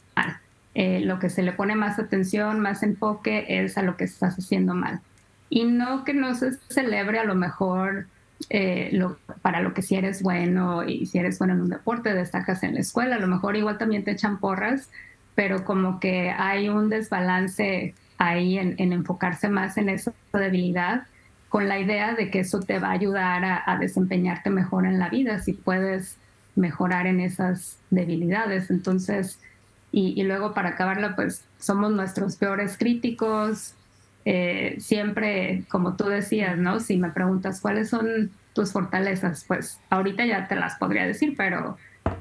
Eh, 0.74 1.02
lo 1.02 1.20
que 1.20 1.30
se 1.30 1.44
le 1.44 1.52
pone 1.52 1.76
más 1.76 2.00
atención, 2.00 2.60
más 2.60 2.82
enfoque 2.82 3.46
es 3.48 3.78
a 3.78 3.82
lo 3.82 3.98
que 3.98 4.06
estás 4.06 4.36
haciendo 4.38 4.74
mal. 4.74 5.02
Y 5.50 5.66
no 5.66 6.04
que 6.04 6.14
no 6.14 6.34
se 6.34 6.54
celebre 6.70 7.20
a 7.20 7.26
lo 7.26 7.36
mejor 7.36 8.08
eh, 8.50 8.98
para 9.42 9.62
lo 9.62 9.74
que 9.74 9.82
si 9.82 9.96
eres 9.96 10.24
bueno 10.24 10.84
y 10.84 11.06
si 11.06 11.18
eres 11.18 11.38
bueno 11.40 11.54
en 11.54 11.62
un 11.62 11.70
deporte, 11.70 12.14
destacas 12.14 12.64
en 12.64 12.74
la 12.74 12.80
escuela, 12.80 13.18
a 13.18 13.20
lo 13.20 13.28
mejor 13.28 13.56
igual 13.56 13.78
también 13.78 14.04
te 14.04 14.12
echan 14.12 14.40
porras, 14.40 14.90
pero 15.36 15.64
como 15.64 16.00
que 16.00 16.32
hay 16.32 16.70
un 16.70 16.90
desbalance 16.90 17.94
ahí 18.22 18.60
en, 18.60 18.76
enfocarse 18.78 19.50
más 19.50 19.78
en 19.78 19.90
esa 19.90 20.14
debilidad 20.32 21.08
con 21.50 21.68
la 21.68 21.80
idea 21.80 22.14
de 22.14 22.30
que 22.30 22.42
eso 22.42 22.60
te 22.60 22.78
va 22.78 22.90
a 22.90 22.92
ayudar 22.92 23.64
a, 23.66 23.78
desempeñarte 23.78 24.52
mejor 24.52 24.86
en 24.86 25.00
la 25.00 25.10
vida, 25.10 25.40
si 25.40 25.54
puedes 25.54 26.18
mejorar 26.56 27.08
en 27.08 27.20
esas 27.20 27.80
debilidades. 27.90 28.70
Entonces, 28.70 29.40
y, 29.92 30.22
luego 30.24 30.54
para 30.54 30.70
acabarla, 30.70 31.16
pues 31.16 31.44
somos 31.58 31.92
nuestros 31.92 32.38
peores 32.38 32.78
críticos. 32.78 33.74
Eh, 34.24 34.78
siempre, 34.80 35.66
como 35.68 35.96
tú 35.96 36.06
decías, 36.06 36.58
¿no? 36.58 36.80
Si 36.80 36.98
me 36.98 37.10
preguntas 37.10 37.60
cuáles 37.60 37.90
son 37.90 38.30
tus 38.54 38.72
fortalezas, 38.72 39.44
pues 39.48 39.80
ahorita 39.90 40.26
ya 40.26 40.48
te 40.48 40.56
las 40.56 40.76
podría 40.76 41.08
decir, 41.08 41.34
pero 41.36 41.76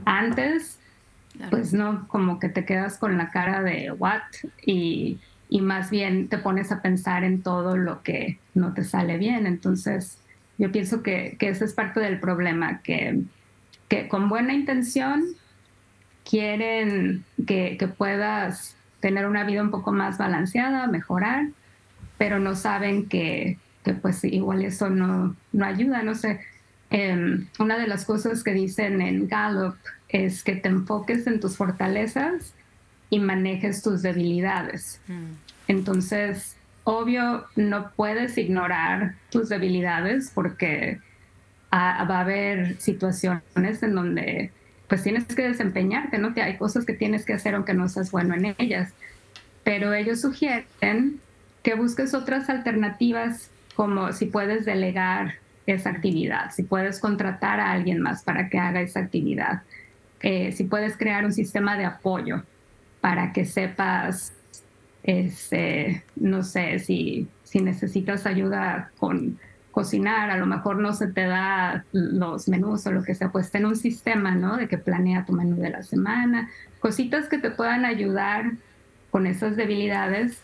antes, 0.07 0.78
pues 1.50 1.73
no, 1.75 2.09
como 2.09 2.40
que 2.40 2.49
te 2.49 2.64
quedas 2.64 2.97
con 2.97 3.19
la 3.19 3.30
cara 3.30 3.62
de 3.62 3.92
what 3.92 4.23
y 4.64 5.21
y 5.50 5.61
más 5.61 5.90
bien 5.90 6.28
te 6.28 6.38
pones 6.38 6.71
a 6.71 6.80
pensar 6.80 7.25
en 7.25 7.42
todo 7.42 7.76
lo 7.76 8.02
que 8.02 8.38
no 8.54 8.73
te 8.73 8.85
sale 8.85 9.19
bien. 9.19 9.47
Entonces, 9.49 10.19
yo 10.59 10.71
pienso 10.71 11.02
que, 11.02 11.37
que 11.38 11.49
ese 11.49 11.64
es 11.64 11.75
parte 11.75 11.99
del 11.99 12.21
problema, 12.21 12.80
que, 12.83 13.21
que 13.88 14.07
con 14.07 14.28
buena 14.28 14.54
intención 14.54 15.25
quieren 16.25 17.25
que, 17.49 17.76
que, 17.76 17.88
puedas 17.88 18.76
tener 19.00 19.26
una 19.26 19.42
vida 19.42 19.62
un 19.62 19.73
poco 19.73 19.90
más 19.90 20.19
balanceada, 20.19 20.87
mejorar, 20.87 21.49
pero 22.16 22.38
no 22.38 22.54
saben 22.54 23.09
que, 23.09 23.59
que 23.85 23.95
pues 23.95 24.23
igual 24.23 24.64
eso 24.64 24.88
no, 24.88 25.35
no 25.52 25.66
ayuda, 25.66 26.04
no 26.04 26.14
sé. 26.14 26.40
Em, 26.90 27.49
una 27.59 27.76
de 27.76 27.88
las 27.88 28.04
cosas 28.04 28.45
que 28.45 28.52
dicen 28.52 29.00
en 29.00 29.26
Gallup 29.26 29.75
es 30.09 30.45
que 30.45 30.54
te 30.54 30.69
enfoques 30.69 31.26
en 31.26 31.40
tus 31.40 31.57
fortalezas 31.57 32.54
y 33.11 33.19
manejes 33.19 33.83
tus 33.83 34.02
debilidades. 34.02 35.00
Mm. 35.09 35.33
Entonces, 35.69 36.57
obvio, 36.85 37.45
no 37.57 37.90
puedes 37.97 38.38
ignorar 38.38 39.14
tus 39.31 39.49
debilidades 39.49 40.31
porque 40.35 40.99
va 41.73 41.99
a 41.99 42.21
haber 42.21 42.81
situaciones 42.81 43.83
en 43.83 43.95
donde 43.95 44.50
pues 44.88 45.05
tienes 45.05 45.25
que 45.26 45.47
desempeñarte, 45.47 46.19
¿no? 46.19 46.35
Que 46.35 46.43
hay 46.43 46.57
cosas 46.57 46.85
que 46.85 46.95
tienes 46.95 47.25
que 47.25 47.33
hacer 47.33 47.55
aunque 47.55 47.75
no 47.75 47.88
seas 47.88 48.11
bueno 48.11 48.35
en 48.35 48.57
ellas. 48.59 48.93
Pero 49.62 49.95
ellos 49.95 50.21
sugieren 50.21 51.21
que 51.62 51.75
busques 51.75 52.12
otras 52.14 52.50
alternativas 52.50 53.50
como 53.76 54.12
si 54.12 54.26
puedes 54.26 54.64
delegar 54.64 55.35
esa 55.67 55.90
actividad, 55.90 56.50
si 56.50 56.64
puedes 56.64 56.99
contratar 56.99 57.61
a 57.61 57.71
alguien 57.71 58.00
más 58.00 58.25
para 58.25 58.49
que 58.49 58.59
haga 58.59 58.81
esa 58.81 59.00
actividad, 59.00 59.62
eh, 60.23 60.50
si 60.52 60.64
puedes 60.64 60.97
crear 60.97 61.25
un 61.25 61.33
sistema 61.33 61.79
de 61.79 61.85
apoyo 61.85 62.43
para 63.00 63.33
que 63.33 63.45
sepas, 63.45 64.33
este, 65.02 66.04
no 66.16 66.42
sé, 66.42 66.78
si, 66.78 67.28
si 67.45 67.61
necesitas 67.61 68.26
ayuda 68.26 68.90
con 68.99 69.38
cocinar, 69.71 70.30
a 70.30 70.37
lo 70.37 70.47
mejor 70.47 70.78
no 70.78 70.92
se 70.92 71.07
te 71.09 71.23
da 71.23 71.85
los 71.92 72.49
menús 72.49 72.87
o 72.87 72.92
lo 72.92 73.02
que 73.02 73.14
sea, 73.14 73.30
pues 73.30 73.50
ten 73.50 73.66
un 73.66 73.76
sistema, 73.76 74.35
¿no? 74.35 74.57
De 74.57 74.69
que 74.69 74.78
planea 74.78 75.25
tu 75.25 75.33
menú 75.33 75.57
de 75.57 75.71
la 75.71 75.83
semana, 75.83 76.50
cositas 76.80 77.28
que 77.28 77.38
te 77.38 77.50
puedan 77.50 77.85
ayudar 77.85 78.52
con 79.11 79.26
esas 79.26 79.57
debilidades, 79.57 80.38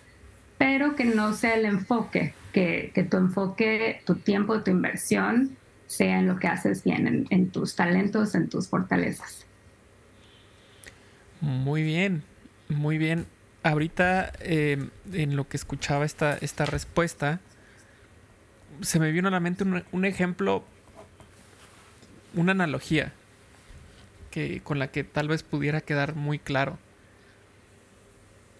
pero 0.59 0.95
que 0.95 1.05
no 1.05 1.33
sea 1.33 1.55
el 1.57 1.65
enfoque, 1.65 2.35
que, 2.53 2.93
que 2.95 3.03
tu 3.03 3.17
enfoque, 3.17 4.01
tu 4.07 4.15
tiempo, 4.15 4.63
tu 4.63 4.71
inversión 4.71 5.57
sea 5.87 6.19
en 6.19 6.27
lo 6.27 6.39
que 6.39 6.49
haces 6.49 6.83
bien, 6.83 7.07
en, 7.07 7.27
en 7.31 7.51
tus 7.51 7.77
talentos, 7.77 8.35
en 8.35 8.49
tus 8.49 8.69
fortalezas. 8.69 9.45
Muy 11.41 11.83
bien. 11.83 12.23
Muy 12.69 12.99
bien. 12.99 13.27
Ahorita, 13.63 14.33
em, 14.41 14.91
en 15.13 15.37
lo 15.37 15.49
que 15.49 15.57
escuchaba 15.57 16.05
esta, 16.05 16.37
esta 16.41 16.67
respuesta, 16.67 17.41
se 18.81 18.99
me 19.01 19.11
vino 19.13 19.29
a 19.29 19.31
la 19.31 19.41
mente 19.41 19.65
un, 19.65 20.05
ejemplo, 20.05 20.65
una 22.35 22.53
analogía, 22.53 23.13
que, 24.31 24.61
con 24.63 24.79
la 24.79 24.89
que 24.89 25.05
tal 25.05 25.29
vez 25.29 25.43
pudiera 25.43 25.81
quedar 25.81 26.15
muy 26.15 26.39
claro. 26.39 26.79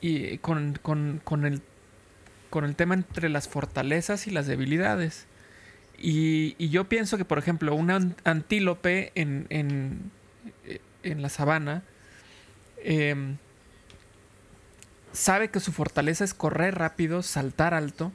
Y 0.01 0.39
con, 0.39 0.79
el, 1.45 1.61
con 2.51 2.65
el 2.65 2.77
tema 2.77 2.95
entre 2.95 3.29
las 3.29 3.49
fortalezas 3.49 4.27
y 4.27 4.31
las 4.31 4.47
debilidades. 4.47 5.27
Y, 5.99 6.69
yo 6.69 6.89
pienso 6.89 7.17
que, 7.17 7.25
por 7.25 7.39
ejemplo, 7.39 7.75
un 7.75 8.15
antílope 8.25 9.13
en, 9.15 9.47
en, 9.51 10.11
en 11.03 11.23
la 11.23 11.29
sabana, 11.29 11.83
eh, 12.79 13.37
sabe 15.17 15.49
que 15.49 15.61
su 15.61 15.73
fortaleza 15.73 16.25
es 16.25 16.35
correr 16.35 16.77
rápido, 16.77 17.23
saltar 17.23 17.73
alto, 17.73 18.13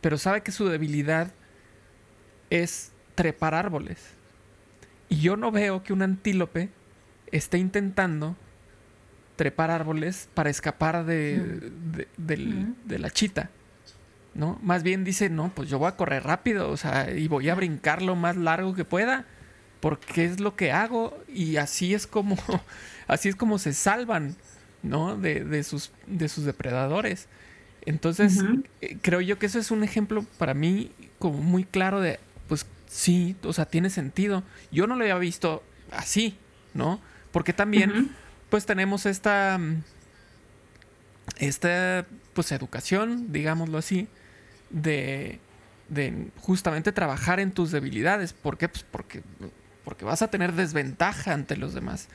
pero 0.00 0.18
sabe 0.18 0.42
que 0.42 0.50
su 0.50 0.66
debilidad 0.68 1.32
es 2.50 2.90
trepar 3.14 3.54
árboles. 3.54 3.98
Y 5.08 5.20
yo 5.20 5.36
no 5.36 5.52
veo 5.52 5.82
que 5.84 5.92
un 5.92 6.02
antílope 6.02 6.70
esté 7.30 7.58
intentando 7.58 8.36
trepar 9.36 9.70
árboles 9.70 10.28
para 10.34 10.50
escapar 10.50 11.06
de, 11.06 11.70
de, 12.16 12.98
la 12.98 13.10
chita. 13.10 13.50
¿No? 14.34 14.58
Más 14.62 14.82
bien 14.82 15.04
dice, 15.04 15.30
no, 15.30 15.52
pues 15.54 15.68
yo 15.68 15.78
voy 15.78 15.88
a 15.88 15.96
correr 15.96 16.24
rápido, 16.24 16.70
o 16.70 16.76
sea, 16.76 17.10
y 17.10 17.28
voy 17.28 17.48
a 17.48 17.54
brincar 17.54 18.02
lo 18.02 18.16
más 18.16 18.36
largo 18.36 18.74
que 18.74 18.84
pueda, 18.84 19.26
porque 19.80 20.24
es 20.24 20.40
lo 20.40 20.56
que 20.56 20.72
hago, 20.72 21.22
y 21.28 21.56
así 21.56 21.94
es 21.94 22.06
como, 22.06 22.36
así 23.06 23.28
es 23.28 23.36
como 23.36 23.58
se 23.58 23.72
salvan 23.72 24.34
¿no? 24.82 25.16
De, 25.16 25.44
de, 25.44 25.62
sus, 25.64 25.92
de 26.06 26.28
sus 26.28 26.44
depredadores. 26.44 27.28
Entonces, 27.84 28.38
eh, 28.80 28.96
creo 29.00 29.20
yo 29.20 29.38
que 29.38 29.46
eso 29.46 29.58
es 29.58 29.70
un 29.70 29.82
ejemplo 29.82 30.24
para 30.38 30.54
mí 30.54 30.92
como 31.18 31.38
muy 31.38 31.64
claro 31.64 32.00
de, 32.00 32.20
pues 32.48 32.66
sí, 32.86 33.36
o 33.42 33.52
sea, 33.52 33.66
tiene 33.66 33.90
sentido. 33.90 34.42
Yo 34.70 34.86
no 34.86 34.94
lo 34.94 35.02
había 35.02 35.18
visto 35.18 35.62
así, 35.90 36.36
¿no? 36.74 37.00
Porque 37.32 37.52
también, 37.52 38.10
pues 38.50 38.66
tenemos 38.66 39.06
esta, 39.06 39.58
esta, 41.38 42.06
pues 42.34 42.52
educación, 42.52 43.32
digámoslo 43.32 43.78
así, 43.78 44.06
de, 44.70 45.40
de 45.88 46.28
justamente 46.38 46.92
trabajar 46.92 47.40
en 47.40 47.50
tus 47.50 47.72
debilidades. 47.72 48.32
¿Por 48.32 48.58
qué? 48.58 48.68
Pues 48.68 48.84
porque, 48.88 49.22
porque 49.84 50.04
vas 50.04 50.22
a 50.22 50.28
tener 50.28 50.52
desventaja 50.52 51.32
ante 51.32 51.56
los 51.56 51.74
demás 51.74 52.08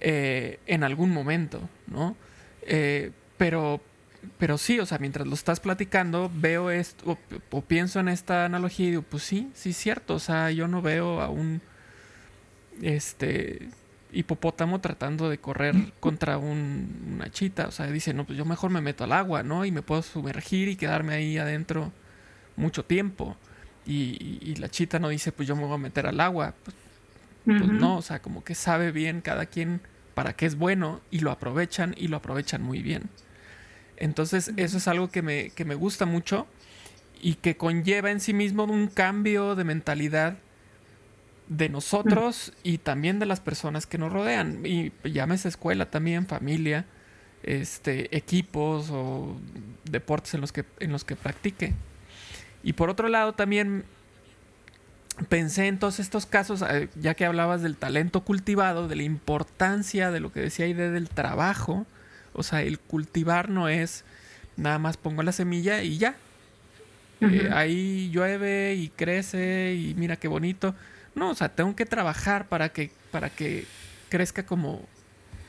eh, 0.00 0.58
en 0.66 0.84
algún 0.84 1.10
momento, 1.10 1.60
¿no? 1.86 2.16
Eh, 2.62 3.12
pero, 3.36 3.80
pero 4.38 4.58
sí, 4.58 4.80
o 4.80 4.86
sea, 4.86 4.98
mientras 4.98 5.26
lo 5.26 5.34
estás 5.34 5.60
platicando, 5.60 6.30
veo 6.34 6.70
esto, 6.70 7.18
o, 7.50 7.62
pienso 7.62 8.00
en 8.00 8.08
esta 8.08 8.44
analogía 8.44 8.86
y 8.86 8.90
digo, 8.90 9.02
pues 9.02 9.22
sí, 9.22 9.50
sí 9.54 9.70
es 9.70 9.76
cierto, 9.76 10.14
o 10.14 10.18
sea, 10.18 10.50
yo 10.50 10.68
no 10.68 10.82
veo 10.82 11.20
a 11.20 11.28
un 11.28 11.60
este 12.82 13.68
hipopótamo 14.12 14.80
tratando 14.80 15.28
de 15.28 15.38
correr 15.38 15.74
contra 16.00 16.38
una 16.38 17.30
chita, 17.30 17.68
o 17.68 17.70
sea, 17.70 17.86
dice, 17.86 18.14
no, 18.14 18.24
pues 18.24 18.38
yo 18.38 18.44
mejor 18.44 18.70
me 18.70 18.80
meto 18.80 19.04
al 19.04 19.12
agua, 19.12 19.42
¿no? 19.42 19.64
Y 19.64 19.72
me 19.72 19.82
puedo 19.82 20.02
sumergir 20.02 20.68
y 20.68 20.76
quedarme 20.76 21.14
ahí 21.14 21.38
adentro 21.38 21.92
mucho 22.56 22.84
tiempo. 22.84 23.36
Y, 23.86 24.56
la 24.56 24.68
chita 24.68 24.98
no 24.98 25.08
dice, 25.10 25.30
pues 25.30 25.46
yo 25.46 25.54
me 25.54 25.64
voy 25.64 25.74
a 25.74 25.78
meter 25.78 26.06
al 26.06 26.20
agua, 26.20 26.54
pues, 26.64 26.76
pues 27.46 27.68
no, 27.68 27.96
o 27.96 28.02
sea, 28.02 28.20
como 28.20 28.42
que 28.42 28.54
sabe 28.54 28.92
bien 28.92 29.20
cada 29.20 29.46
quien 29.46 29.80
para 30.14 30.34
qué 30.34 30.46
es 30.46 30.56
bueno 30.56 31.00
y 31.10 31.20
lo 31.20 31.30
aprovechan 31.30 31.94
y 31.96 32.08
lo 32.08 32.16
aprovechan 32.16 32.62
muy 32.62 32.82
bien. 32.82 33.04
Entonces 33.96 34.52
eso 34.56 34.78
es 34.78 34.88
algo 34.88 35.10
que 35.10 35.22
me, 35.22 35.50
que 35.50 35.64
me 35.64 35.74
gusta 35.74 36.06
mucho 36.06 36.46
y 37.20 37.34
que 37.34 37.56
conlleva 37.56 38.10
en 38.10 38.20
sí 38.20 38.34
mismo 38.34 38.64
un 38.64 38.88
cambio 38.88 39.54
de 39.54 39.64
mentalidad 39.64 40.38
de 41.48 41.68
nosotros 41.68 42.52
y 42.62 42.78
también 42.78 43.18
de 43.18 43.26
las 43.26 43.40
personas 43.40 43.86
que 43.86 43.98
nos 43.98 44.12
rodean. 44.12 44.64
Y 44.66 44.92
llámese 45.04 45.48
escuela 45.48 45.90
también, 45.90 46.26
familia, 46.26 46.86
este, 47.42 48.16
equipos 48.16 48.88
o 48.90 49.36
deportes 49.84 50.34
en 50.34 50.40
los 50.40 50.52
que, 50.52 50.64
en 50.80 50.92
los 50.92 51.04
que 51.04 51.16
practique. 51.16 51.74
Y 52.62 52.72
por 52.72 52.90
otro 52.90 53.08
lado 53.08 53.32
también 53.34 53.84
pensé 55.28 55.66
en 55.66 55.78
todos 55.78 55.98
estos 55.98 56.26
casos, 56.26 56.62
eh, 56.62 56.88
ya 56.96 57.14
que 57.14 57.24
hablabas 57.24 57.62
del 57.62 57.76
talento 57.76 58.22
cultivado, 58.22 58.88
de 58.88 58.96
la 58.96 59.02
importancia 59.02 60.10
de 60.10 60.20
lo 60.20 60.32
que 60.32 60.40
decía 60.40 60.66
ahí 60.66 60.74
del 60.74 61.08
trabajo, 61.08 61.86
o 62.32 62.42
sea, 62.42 62.62
el 62.62 62.78
cultivar 62.78 63.48
no 63.48 63.68
es 63.68 64.04
nada 64.56 64.78
más 64.78 64.96
pongo 64.96 65.22
la 65.22 65.32
semilla 65.32 65.82
y 65.82 65.98
ya. 65.98 66.16
Eh, 67.22 67.48
ahí 67.52 68.10
llueve 68.12 68.74
y 68.74 68.88
crece 68.90 69.74
y 69.74 69.94
mira 69.94 70.16
qué 70.16 70.28
bonito. 70.28 70.74
No, 71.14 71.30
o 71.30 71.34
sea, 71.34 71.48
tengo 71.48 71.74
que 71.74 71.86
trabajar 71.86 72.46
para 72.48 72.68
que, 72.68 72.90
para 73.10 73.30
que 73.30 73.64
crezca 74.10 74.44
como, 74.44 74.82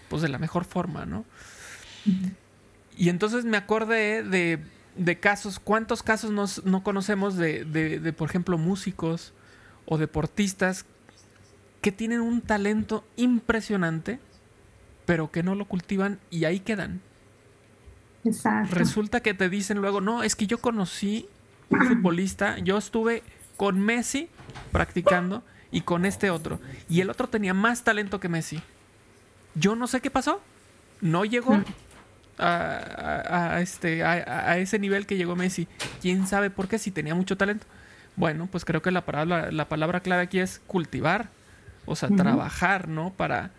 pues 0.07 0.21
de 0.21 0.29
la 0.29 0.38
mejor 0.38 0.63
forma, 0.63 1.05
¿no? 1.05 1.25
Y 2.95 3.09
entonces 3.09 3.43
me 3.43 3.57
acordé 3.57 4.24
de, 4.24 4.59
de 4.95 5.19
casos, 5.19 5.59
¿cuántos 5.59 6.03
casos 6.03 6.31
nos, 6.31 6.63
no 6.63 6.83
conocemos 6.83 7.36
de, 7.36 7.65
de, 7.65 8.00
de, 8.00 8.13
por 8.13 8.29
ejemplo, 8.29 8.57
músicos 8.57 9.33
o 9.88 9.98
deportistas 9.98 10.86
que 11.82 11.91
tienen 11.91 12.22
un 12.22 12.41
talento 12.41 13.06
impresionante, 13.15 14.20
pero 15.06 15.32
que 15.32 15.41
no 15.41 15.56
lo 15.56 15.65
cultivan 15.65 16.20
y 16.29 16.46
ahí 16.46 16.60
quedan. 16.60 17.01
Exacto. 18.25 18.75
Resulta 18.75 19.22
que 19.22 19.34
te 19.34 19.50
dicen 19.50 19.79
luego, 19.79 20.01
no, 20.01 20.24
es 20.24 20.36
que 20.36 20.48
yo 20.48 20.60
conocí 20.60 21.27
un 21.70 21.79
futbolista, 21.88 22.60
yo 22.60 22.77
estuve 22.77 23.24
con 23.56 23.79
Messi 23.79 24.29
practicando 24.72 25.44
y 25.72 25.82
con 25.82 26.06
este 26.06 26.29
otro, 26.29 26.60
y 26.89 27.02
el 27.02 27.10
otro 27.10 27.30
tenía 27.30 27.54
más 27.54 27.84
talento 27.84 28.19
que 28.19 28.30
Messi. 28.30 28.62
Yo 29.56 29.76
no 29.76 29.88
sé 29.88 30.02
qué 30.02 30.12
pasó, 30.12 30.41
no 31.02 31.26
llegó. 31.26 31.56
Mm. 31.56 31.65
A, 32.39 33.62
este, 33.62 34.04
a, 34.04 34.60
ese 34.60 34.78
nivel 34.78 35.08
que 35.08 35.17
llegó 35.17 35.36
Messi. 35.36 35.67
¿Quién 36.02 36.28
sabe 36.28 36.52
por 36.52 36.67
qué? 36.67 36.78
Si 36.78 36.91
tenía 36.91 37.15
mucho 37.15 37.36
talento. 37.36 37.65
Bueno, 38.17 38.47
pues 38.51 38.65
creo 38.65 38.82
que 38.82 38.89
la 38.89 39.06
palabra, 39.06 39.51
la 39.51 39.69
palabra 39.69 40.01
clave 40.01 40.23
aquí 40.23 40.39
es 40.39 40.60
cultivar, 40.65 41.30
o 41.86 41.95
sea, 41.95 42.10
trabajar, 42.10 42.88
¿no? 42.88 43.13
Para, 43.13 43.51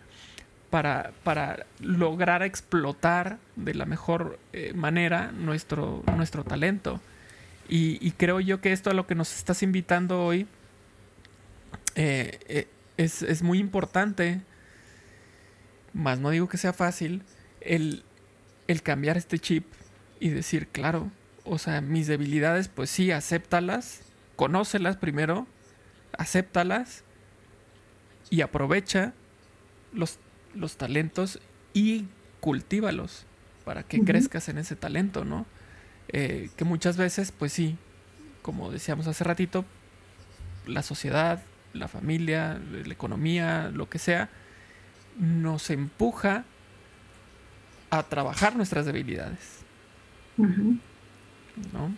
para, 0.69 1.13
para 1.23 1.65
lograr 1.81 2.43
explotar 2.43 3.39
de 3.55 3.75
la 3.75 3.87
mejor 3.87 4.41
eh, 4.53 4.73
manera 4.75 5.31
nuestro, 5.31 6.03
nuestro 6.17 6.43
talento. 6.43 7.01
Y, 7.71 8.13
creo 8.13 8.41
yo 8.41 8.61
que 8.61 8.73
esto 8.73 8.91
a 8.91 8.95
lo 8.95 9.07
que 9.07 9.15
nos 9.15 9.37
estás 9.37 9.63
invitando 9.63 10.25
hoy 10.25 10.47
eh, 11.95 12.41
eh, 12.49 12.69
es, 12.97 13.23
es, 13.23 13.43
muy 13.43 13.59
importante, 13.59 14.41
más 15.93 16.19
no 16.19 16.31
digo 16.31 16.49
que 16.49 16.57
sea 16.57 16.73
fácil, 16.73 17.23
el, 17.61 18.05
el 18.69 18.83
cambiar 18.83 19.19
este 19.19 19.39
chip 19.39 19.67
y 20.19 20.31
decir, 20.31 20.67
claro, 20.69 21.11
o 21.45 21.59
sea, 21.59 21.83
mis 21.83 22.07
debilidades, 22.07 22.69
pues 22.69 22.89
sí, 22.89 23.13
acéptalas, 23.13 24.01
conócelas 24.39 24.97
primero, 24.97 25.49
acéptalas 26.17 27.03
y 28.31 28.43
aprovecha 28.43 29.13
los, 29.93 30.21
los 30.55 30.77
talentos 30.77 31.41
y 31.75 32.07
cultívalos 32.39 33.27
para 33.65 33.83
que 33.83 34.01
crezcas 34.01 34.49
en 34.49 34.59
ese 34.59 34.77
talento, 34.77 35.25
¿no? 35.25 35.45
Eh, 36.11 36.51
que 36.57 36.65
muchas 36.65 36.97
veces, 36.97 37.33
pues 37.33 37.53
sí, 37.53 37.77
como 38.41 38.71
decíamos 38.71 39.09
hace 39.09 39.25
ratito, 39.25 39.65
la 40.67 40.85
sociedad, 40.85 41.43
la 41.73 41.89
familia, 41.89 42.61
la 42.71 42.93
economía, 42.93 43.73
lo 43.75 43.91
que 43.91 43.99
sea, 43.99 44.31
nos 45.19 45.69
empuja 45.71 46.45
a 47.91 48.05
trabajar 48.05 48.55
nuestras 48.55 48.87
debilidades. 48.87 49.65
¿No? 51.73 51.93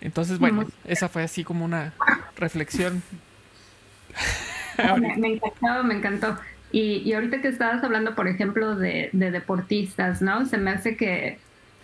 Entonces, 0.00 0.38
bueno, 0.38 0.66
esa 0.84 1.08
fue 1.08 1.22
así 1.22 1.44
como 1.44 1.64
una 1.64 1.92
reflexión. 2.36 3.02
me, 5.18 5.28
encantó, 5.28 5.84
me 5.84 5.94
encantó. 5.94 6.38
Y, 6.70 6.98
y, 6.98 7.12
ahorita 7.14 7.40
que 7.40 7.48
estabas 7.48 7.82
hablando, 7.82 8.14
por 8.14 8.28
ejemplo, 8.28 8.76
de, 8.76 9.10
deportistas, 9.12 10.20
¿no? 10.22 10.46
Se 10.46 10.58
me 10.58 10.70
hace 10.70 10.96
que 10.96 11.38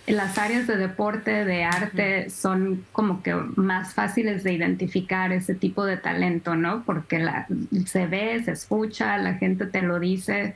las 0.07 0.37
áreas 0.37 0.67
de 0.67 0.77
deporte, 0.77 1.45
de 1.45 1.65
arte, 1.65 2.29
son 2.29 2.85
como 2.93 3.23
que 3.23 3.35
más 3.57 3.95
fáciles 3.95 4.45
de 4.45 4.53
identificar 4.53 5.33
ese 5.33 5.55
tipo 5.55 5.85
de 5.85 5.97
talento, 5.97 6.55
¿no? 6.55 6.85
Porque 6.85 7.19
la, 7.19 7.47
se 7.87 8.07
ve, 8.07 8.43
se 8.45 8.53
escucha, 8.53 9.17
la 9.17 9.35
gente 9.35 9.67
te 9.67 9.81
lo 9.81 9.99
dice 9.99 10.55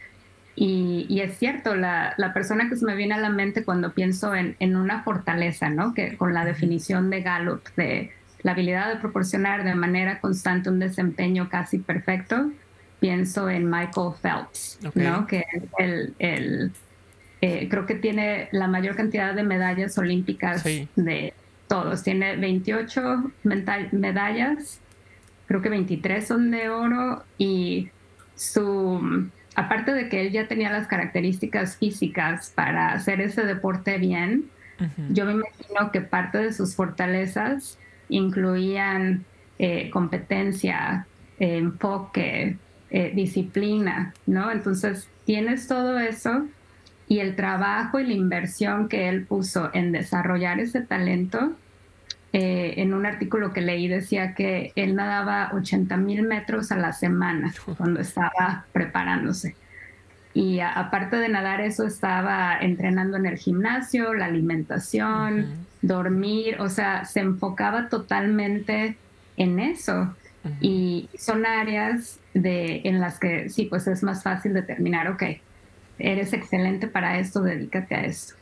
y, 0.61 1.21
es 1.21 1.39
cierto, 1.39 1.77
la, 1.77 2.15
persona 2.35 2.69
que 2.69 2.77
se 2.77 2.85
me 2.85 2.97
viene 2.97 3.15
a 3.15 3.19
la 3.19 3.31
mente 3.31 3.65
cuando 3.65 3.93
pienso 3.93 4.35
en, 4.35 4.77
una 4.77 5.05
fortaleza, 5.05 5.71
¿no? 5.71 5.95
Que 5.95 6.17
con 6.17 6.35
la 6.35 6.45
definición 6.45 7.11
de 7.11 7.23
Gallup, 7.23 7.63
de 7.77 8.11
la 8.43 8.53
habilidad 8.53 8.93
de 8.93 8.97
proporcionar 8.97 9.63
de 9.63 9.77
manera 9.77 10.21
constante 10.21 10.69
un 10.69 10.81
desempeño 10.81 11.49
casi 11.49 11.79
perfecto, 11.79 12.51
pienso 12.99 13.49
en 13.49 13.71
Michael 13.71 14.15
Phelps, 14.21 14.81
¿no? 14.95 15.29
Que 15.29 15.45
el, 15.79 16.15
el 16.19 16.73
eh, 17.41 17.69
creo 17.71 17.87
que 17.87 17.95
tiene 17.95 18.49
la 18.51 18.67
mayor 18.67 18.97
cantidad 18.97 19.35
de 19.35 19.45
medallas 19.45 19.97
olímpicas 19.97 20.65
de 20.65 21.35
todos. 21.69 22.03
Tiene 22.03 22.35
28 22.37 23.33
medallas, 23.93 24.81
creo 25.47 25.63
que 25.63 25.69
23 25.69 26.27
son 26.27 26.51
de 26.51 26.69
oro 26.69 27.23
y 27.39 27.91
su 28.35 29.31
aparte 29.55 29.93
de 29.93 30.09
que 30.09 30.21
él 30.21 30.33
ya 30.33 30.47
tenía 30.49 30.71
las 30.71 30.87
características 30.87 31.77
físicas 31.77 32.53
para 32.55 32.93
hacer 32.93 33.21
ese 33.21 33.45
deporte 33.45 33.99
bien, 33.99 34.51
yo 35.11 35.25
me 35.25 35.33
imagino 35.33 35.91
que 35.91 36.01
parte 36.01 36.39
de 36.39 36.53
sus 36.53 36.77
fortalezas 36.77 37.79
incluían 38.09 39.25
eh, 39.59 39.91
competencia, 39.91 41.07
enfoque, 41.41 42.57
eh, 42.91 43.13
disciplina, 43.15 44.15
¿no? 44.27 44.53
Entonces 44.53 45.09
tienes 45.25 45.67
todo 45.67 45.99
eso 45.99 46.47
y 47.09 47.19
el 47.19 47.35
trabajo 47.35 47.99
y 47.99 48.07
la 48.07 48.13
inversión 48.13 48.89
que 48.89 49.09
él 49.09 49.25
puso 49.25 49.71
en 49.75 49.93
desarrollar 49.93 50.61
ese 50.61 50.81
talento. 50.81 51.53
Eh, 52.33 52.75
en 52.77 52.93
un 52.93 53.07
artículo 53.07 53.55
que 53.55 53.63
leí 53.63 53.89
decía 53.89 54.35
que 54.35 54.73
él 54.77 54.95
nadaba 54.95 55.51
80 55.55 55.97
mil 55.97 56.23
metros 56.23 56.71
a 56.71 56.77
la 56.77 56.93
semana 56.93 57.55
cuando 57.79 58.01
estaba 58.01 58.67
preparándose. 58.73 59.57
Y 60.35 60.61
aparte 60.61 61.17
de 61.17 61.29
nadar 61.29 61.61
eso, 61.61 61.87
estaba 61.87 62.59
entrenando 62.61 63.17
en 63.17 63.27
el 63.27 63.39
gimnasio, 63.39 64.13
la 64.15 64.27
alimentación, 64.27 65.67
dormir, 65.83 66.61
o 66.61 66.69
sea, 66.69 67.07
se 67.07 67.21
enfocaba 67.21 67.89
totalmente 67.89 68.97
en 69.37 69.59
eso. 69.59 70.15
Y 70.61 71.09
son 71.19 71.45
áreas 71.45 72.21
de, 72.35 72.83
en 72.85 73.01
las 73.01 73.19
que 73.19 73.49
sí, 73.49 73.65
pues 73.65 73.87
es 73.87 74.03
más 74.03 74.23
fácil 74.23 74.55
determinar, 74.55 75.09
ok, 75.09 75.25
eres 75.99 76.33
excelente 76.33 76.87
para 76.87 77.19
esto, 77.19 77.41
dedícate 77.41 77.95
a 77.95 78.05
esto. 78.05 78.35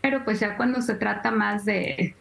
Pero 0.00 0.24
pues 0.24 0.40
ya 0.40 0.56
cuando 0.56 0.82
se 0.82 0.94
trata 0.94 1.30
más 1.30 1.64
de 1.64 2.14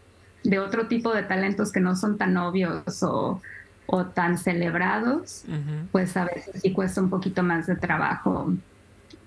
de 0.44 0.60
otro 0.60 0.88
tipo 0.88 1.14
de 1.14 1.24
talentos 1.24 1.72
que 1.72 1.80
no 1.80 1.96
son 1.96 2.18
tan 2.18 2.38
obvios 2.38 3.02
o, 3.04 3.42
o 3.86 4.06
tan 4.06 4.38
celebrados, 4.38 5.46
pues 5.92 6.16
a 6.18 6.26
veces 6.26 6.62
sí 6.62 6.72
cuesta 6.72 7.02
un 7.02 7.10
poquito 7.10 7.44
más 7.44 7.68
de 7.68 7.76
trabajo 7.76 8.54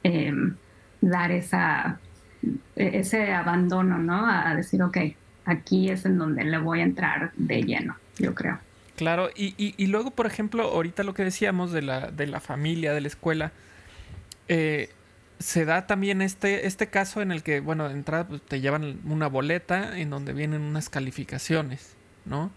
em, 0.03 0.55
dar 1.01 1.31
esa, 1.31 1.99
ese 2.75 3.33
abandono, 3.33 3.99
¿no? 3.99 4.27
A, 4.27 4.55
decir, 4.55 4.83
ok, 4.83 4.99
aquí 5.45 5.91
es 5.91 6.05
en 6.05 6.19
donde 6.19 6.45
le 6.45 6.59
voy 6.59 6.81
a 6.81 6.85
entrar 6.85 7.33
de 7.37 7.63
lleno, 7.63 7.97
yo 8.19 8.35
creo. 8.35 8.59
Claro, 8.97 9.29
y, 9.37 9.55
y, 9.59 9.87
luego, 9.89 10.11
por 10.11 10.27
ejemplo, 10.27 10.63
ahorita 10.63 11.03
lo 11.03 11.13
que 11.13 11.23
decíamos 11.23 11.71
de 11.71 11.83
la, 11.83 12.11
de 12.11 12.27
la 12.27 12.41
familia, 12.41 12.95
de 12.95 13.03
la 13.03 13.09
escuela, 13.09 13.53
eh, 14.49 14.89
se 15.39 15.65
da 15.65 15.87
también 15.87 16.23
este, 16.23 16.67
este 16.67 16.89
caso 16.89 17.21
en 17.21 17.31
el 17.31 17.43
que, 17.43 17.61
bueno, 17.61 17.89
de 17.89 17.95
entrada 17.95 18.27
pues, 18.27 18.43
te 18.43 18.61
llevan 18.61 19.01
una 19.05 19.29
boleta 19.29 19.99
en 19.99 20.11
donde 20.11 20.33
vienen 20.33 20.63
unas 20.63 20.89
calificaciones, 20.89 21.95
¿no? 22.25 22.51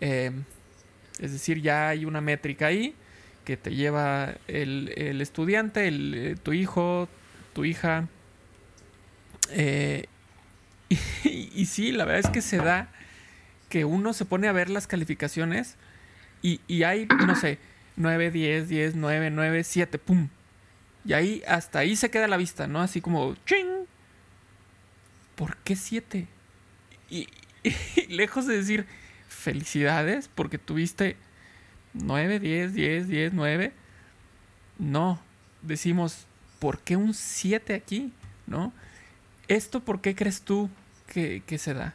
Eh, 0.00 0.30
es 1.18 1.32
decir, 1.32 1.60
ya 1.60 1.88
hay 1.88 2.04
una 2.04 2.20
métrica 2.20 2.66
ahí 2.66 2.94
que 3.44 3.56
te 3.56 3.74
lleva 3.74 4.36
el, 4.46 5.20
estudiante, 5.20 5.88
el, 5.88 6.14
eh, 6.14 6.36
tu 6.40 6.52
hijo, 6.52 7.08
tu 7.54 7.64
hija. 7.64 8.06
Eh, 9.50 10.06
y, 11.24 11.50
y, 11.54 11.66
sí, 11.66 11.92
la 11.92 12.04
verdad 12.04 12.26
es 12.26 12.30
que 12.30 12.42
se 12.42 12.58
da 12.58 12.88
que 13.68 13.84
uno 13.84 14.12
se 14.12 14.24
pone 14.24 14.48
a 14.48 14.52
ver 14.52 14.70
las 14.70 14.86
calificaciones 14.86 15.76
y, 16.42 16.60
y 16.68 16.84
hay, 16.84 17.06
no 17.26 17.34
sé, 17.34 17.58
9, 17.96 18.30
10, 18.30 18.68
10, 18.68 18.94
9, 18.94 19.30
9, 19.30 19.64
7, 19.64 19.98
¡pum! 19.98 20.28
Y 21.08 21.14
ahí, 21.14 21.42
hasta 21.48 21.80
ahí 21.80 21.96
se 21.96 22.10
queda 22.10 22.28
la 22.28 22.36
vista, 22.36 22.68
¿no? 22.68 22.80
Así 22.80 23.00
como, 23.00 23.34
¡ching! 23.46 23.86
¿Por 25.34 25.56
qué 25.56 25.74
7? 25.74 26.28
y 27.10 27.26
lejos 28.08 28.46
de 28.46 28.56
decir, 28.56 28.86
felicidades 29.28 30.28
porque 30.28 30.58
tuviste 30.58 31.16
9, 31.94 32.40
10, 32.40 32.74
10, 32.74 33.08
10, 33.08 33.32
9. 33.32 33.72
No, 34.78 35.20
decimos, 35.62 36.26
¿por 36.58 36.78
qué 36.80 36.96
un 36.96 37.14
7 37.14 37.74
aquí? 37.74 38.12
¿No? 38.46 38.72
¿Esto 39.48 39.80
por 39.80 40.00
qué 40.00 40.14
crees 40.14 40.42
tú 40.42 40.68
que, 41.06 41.42
se 41.58 41.74
da? 41.74 41.94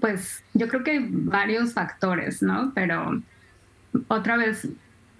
Pues 0.00 0.42
yo 0.54 0.66
creo 0.68 0.82
que 0.82 0.90
hay 0.92 1.06
varios 1.08 1.72
factores, 1.72 2.42
¿no? 2.42 2.72
Pero 2.74 3.22
otra 4.08 4.36
vez 4.36 4.68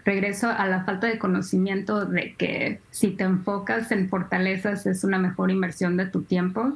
regreso 0.07 0.49
a 0.49 0.67
la 0.69 0.85
falta 0.85 1.09
de 1.09 1.19
conocimiento 1.19 2.07
de 2.07 2.35
que 2.37 2.81
si 2.91 3.11
te 3.11 3.25
enfocas 3.25 3.91
en 3.91 4.09
fortalezas 4.09 4.87
es 4.87 5.03
una 5.03 5.19
mejor 5.19 5.51
inversión 5.51 5.97
de 5.97 6.07
tu 6.07 6.23
tiempo 6.23 6.73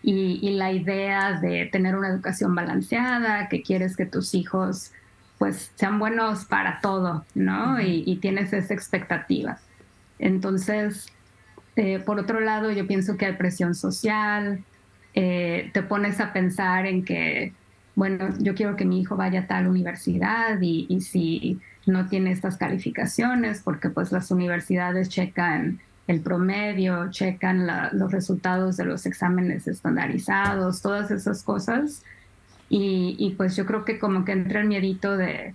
y, 0.00 0.50
la 0.56 0.72
idea 0.72 1.40
de 1.40 1.66
tener 1.66 1.94
una 1.96 2.08
educación 2.08 2.54
balanceada, 2.54 3.48
que 3.48 3.62
quieres 3.62 3.96
que 3.96 4.06
tus 4.06 4.34
hijos 4.34 4.92
pues 5.38 5.72
sean 5.74 5.98
buenos 5.98 6.44
para 6.44 6.80
todo, 6.80 7.24
¿no? 7.34 7.80
y, 7.80 8.16
tienes 8.16 8.52
esa 8.52 8.74
expectativa. 8.74 9.58
Entonces, 10.20 11.06
eh, 11.74 11.98
por 11.98 12.20
otro 12.20 12.40
lado, 12.40 12.70
yo 12.70 12.86
pienso 12.86 13.16
que 13.16 13.26
hay 13.26 13.32
presión 13.32 13.74
social, 13.74 14.62
eh, 15.14 15.70
te 15.72 15.82
pones 15.82 16.20
a 16.20 16.32
pensar 16.32 16.86
en 16.86 17.04
que, 17.04 17.52
bueno, 17.96 18.28
yo 18.38 18.54
quiero 18.54 18.76
que 18.76 18.84
mi 18.84 19.00
hijo 19.00 19.16
vaya 19.16 19.40
a 19.40 19.46
tal 19.48 19.66
universidad 19.66 20.60
y, 20.60 20.86
y 20.88 21.00
si 21.00 21.60
no 21.86 22.08
tiene 22.08 22.32
estas 22.32 22.56
calificaciones, 22.56 23.60
porque 23.62 23.90
pues 23.90 24.12
las 24.12 24.30
universidades 24.30 25.08
checan 25.08 25.80
el 26.08 26.20
promedio, 26.20 27.10
checan 27.10 27.68
los 27.92 28.12
resultados 28.12 28.76
de 28.76 28.84
los 28.84 29.06
exámenes 29.06 29.68
estandarizados, 29.68 30.82
todas 30.82 31.10
esas 31.10 31.42
cosas. 31.42 32.02
Y, 32.68 33.34
pues 33.36 33.54
yo 33.54 33.66
creo 33.66 33.84
que 33.84 33.98
como 33.98 34.24
que 34.24 34.32
entra 34.32 34.62
el 34.62 34.66
miedito 34.66 35.18
de, 35.18 35.54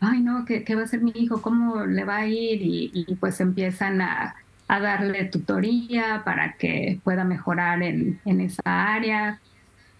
ay 0.00 0.20
no, 0.20 0.44
¿qué, 0.44 0.62
va 0.74 0.82
a 0.82 0.84
hacer 0.84 1.00
mi 1.00 1.10
hijo? 1.14 1.40
¿Cómo 1.40 1.86
le 1.86 2.04
va 2.04 2.18
a 2.18 2.26
ir? 2.26 2.60
Y, 2.62 3.16
pues 3.18 3.40
empiezan 3.40 4.02
a, 4.02 4.36
darle 4.68 5.24
tutoría 5.24 6.22
para 6.24 6.52
que 6.52 7.00
pueda 7.02 7.24
mejorar 7.24 7.82
en, 7.82 8.20
esa 8.24 8.62
área. 8.64 9.40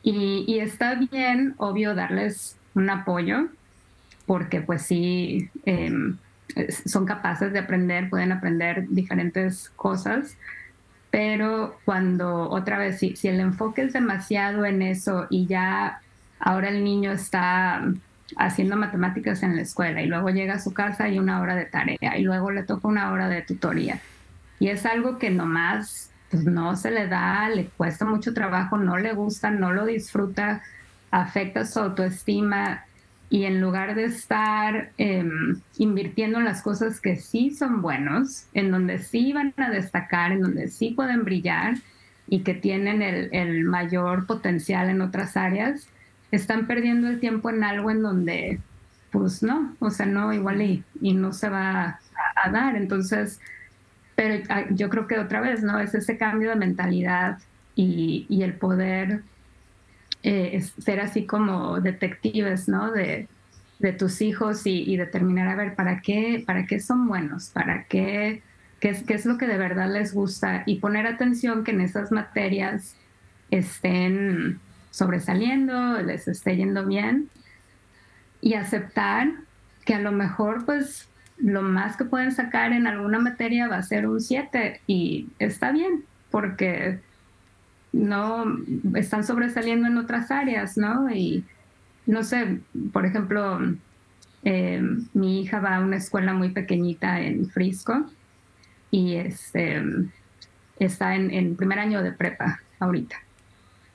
Y, 0.02 0.58
está 0.58 0.96
bien, 0.96 1.54
obvio, 1.56 1.94
darles 1.94 2.58
un 2.74 2.90
apoyo, 2.90 3.48
porque 4.30 4.60
pues 4.60 4.82
sí, 4.82 5.50
em, 5.64 6.16
son 6.86 7.04
capaces 7.04 7.52
de 7.52 7.58
aprender, 7.58 8.08
pueden 8.08 8.30
aprender 8.30 8.86
diferentes 8.88 9.70
cosas, 9.70 10.36
pero 11.10 11.80
cuando 11.84 12.48
otra 12.48 12.78
vez, 12.78 13.00
si, 13.00 13.16
si 13.16 13.26
el 13.26 13.40
enfoque 13.40 13.82
es 13.82 13.92
demasiado 13.92 14.64
en 14.66 14.82
eso 14.82 15.26
y 15.30 15.46
ya 15.46 16.00
ahora 16.38 16.68
el 16.68 16.84
niño 16.84 17.10
está 17.10 17.82
haciendo 18.36 18.76
matemáticas 18.76 19.42
en 19.42 19.56
la 19.56 19.62
escuela 19.62 20.00
y 20.00 20.06
luego 20.06 20.30
llega 20.30 20.54
a 20.54 20.60
su 20.60 20.72
casa 20.72 21.08
y 21.08 21.18
una 21.18 21.40
hora 21.40 21.56
de 21.56 21.64
tarea 21.64 22.16
y 22.16 22.22
luego 22.22 22.52
le 22.52 22.62
toca 22.62 22.86
una 22.86 23.10
hora 23.10 23.28
de 23.28 23.42
tutoría. 23.42 24.00
Y 24.60 24.68
es 24.68 24.86
algo 24.86 25.18
que 25.18 25.30
nomás 25.30 26.12
pues, 26.30 26.44
no 26.44 26.76
se 26.76 26.92
le 26.92 27.08
da, 27.08 27.48
le 27.48 27.64
cuesta 27.64 28.04
mucho 28.04 28.32
trabajo, 28.32 28.78
no 28.78 28.96
le 28.96 29.12
gusta, 29.12 29.50
no 29.50 29.72
lo 29.72 29.86
disfruta, 29.86 30.62
afecta 31.10 31.66
su 31.66 31.80
autoestima 31.80 32.84
y 33.30 33.44
en 33.44 33.60
lugar 33.60 33.94
de 33.94 34.04
estar 34.04 34.90
em, 34.98 35.60
invirtiendo 35.78 36.38
en 36.40 36.44
las 36.44 36.62
cosas 36.62 37.00
que 37.00 37.14
sí 37.14 37.52
son 37.52 37.80
buenos, 37.80 38.46
en 38.54 38.72
donde 38.72 38.98
sí 38.98 39.32
van 39.32 39.54
a 39.56 39.70
destacar, 39.70 40.32
en 40.32 40.40
donde 40.42 40.66
sí 40.66 40.90
pueden 40.90 41.24
brillar 41.24 41.76
y 42.28 42.40
que 42.40 42.54
tienen 42.54 43.02
el, 43.02 43.64
mayor 43.64 44.26
potencial 44.26 44.90
en 44.90 45.00
otras 45.00 45.36
áreas, 45.36 45.86
están 46.32 46.66
perdiendo 46.66 47.08
el 47.08 47.20
tiempo 47.20 47.50
en 47.50 47.62
algo 47.62 47.92
en 47.92 48.02
donde, 48.02 48.60
pues 49.12 49.44
no, 49.44 49.76
o 49.78 49.90
sea, 49.90 50.06
no, 50.06 50.32
igual 50.32 50.60
y, 50.60 50.84
y 51.00 51.12
no 51.14 51.32
se 51.32 51.48
va 51.48 52.00
a, 52.44 52.50
dar. 52.50 52.74
Entonces, 52.74 53.40
pero 54.16 54.42
ah, 54.48 54.64
yo 54.70 54.88
creo 54.88 55.06
que 55.06 55.18
otra 55.18 55.40
vez, 55.40 55.62
¿no? 55.62 55.78
Es 55.78 55.94
ese 55.94 56.18
cambio 56.18 56.50
de 56.50 56.56
mentalidad 56.56 57.38
y, 57.76 58.26
y 58.28 58.42
el 58.42 58.54
poder 58.54 59.22
eh, 60.22 60.60
ser 60.78 61.00
así 61.00 61.26
como 61.26 61.80
detectives, 61.80 62.68
¿no? 62.68 62.92
De, 62.92 63.28
tus 63.98 64.20
hijos 64.20 64.66
y, 64.66 64.94
determinar, 64.98 65.48
a 65.48 65.54
ver, 65.54 65.74
¿para 65.74 66.02
qué, 66.02 66.44
para 66.46 66.66
qué 66.66 66.80
son 66.80 67.08
buenos? 67.08 67.48
¿Para 67.48 67.84
qué, 67.84 68.42
qué 68.78 68.90
es, 68.90 69.02
qué 69.04 69.14
es 69.14 69.24
lo 69.24 69.38
que 69.38 69.46
de 69.46 69.56
verdad 69.56 69.90
les 69.90 70.12
gusta? 70.12 70.64
Y 70.66 70.80
poner 70.80 71.06
atención 71.06 71.64
que 71.64 71.70
en 71.70 71.80
esas 71.80 72.12
materias 72.12 72.94
estén 73.50 74.60
sobresaliendo, 74.90 76.02
les 76.02 76.28
esté 76.28 76.56
yendo 76.56 76.84
bien 76.84 77.30
y 78.42 78.52
aceptar 78.52 79.30
que 79.86 79.94
a 79.94 80.00
lo 80.00 80.12
mejor 80.12 80.66
pues 80.66 81.08
lo 81.38 81.62
más 81.62 81.96
que 81.96 82.04
pueden 82.04 82.32
sacar 82.32 82.72
en 82.72 82.86
alguna 82.86 83.18
materia 83.18 83.68
va 83.68 83.76
a 83.76 83.82
ser 83.82 84.06
un 84.06 84.20
7 84.20 84.82
y 84.86 85.28
está 85.38 85.72
bien 85.72 86.04
porque 86.30 87.00
no 87.92 88.44
están 88.94 89.24
sobresaliendo 89.24 89.88
en 89.88 89.98
otras 89.98 90.30
áreas, 90.30 90.76
¿no? 90.76 91.10
Y 91.10 91.44
no 92.06 92.22
sé, 92.24 92.60
por 92.92 93.06
ejemplo, 93.06 93.60
eh, 94.44 94.82
mi 95.12 95.42
hija 95.42 95.60
va 95.60 95.76
a 95.76 95.80
una 95.80 95.96
escuela 95.96 96.32
muy 96.32 96.50
pequeñita 96.50 97.20
en 97.20 97.48
Frisco 97.50 98.06
y 98.90 99.16
este, 99.16 99.82
está 100.78 101.14
en, 101.14 101.56
primer 101.56 101.78
año 101.78 102.02
de 102.02 102.12
prepa 102.12 102.60
ahorita. 102.78 103.16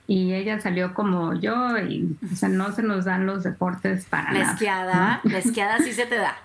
Y 0.08 0.34
ella 0.34 0.60
salió 0.60 0.93
como 0.93 1.34
yo 1.34 1.79
y 1.79 2.15
o 2.31 2.36
sea, 2.36 2.49
no 2.49 2.71
se 2.71 2.84
nos 2.84 3.05
dan 3.05 3.25
los 3.25 3.43
deportes 3.43 4.05
para 4.05 4.31
la 4.34 4.51
esquiada, 4.51 5.19
la 5.23 5.38
esquiada 5.39 5.79
sí 5.79 5.93
se 5.93 6.05
te 6.05 6.17
da. 6.17 6.38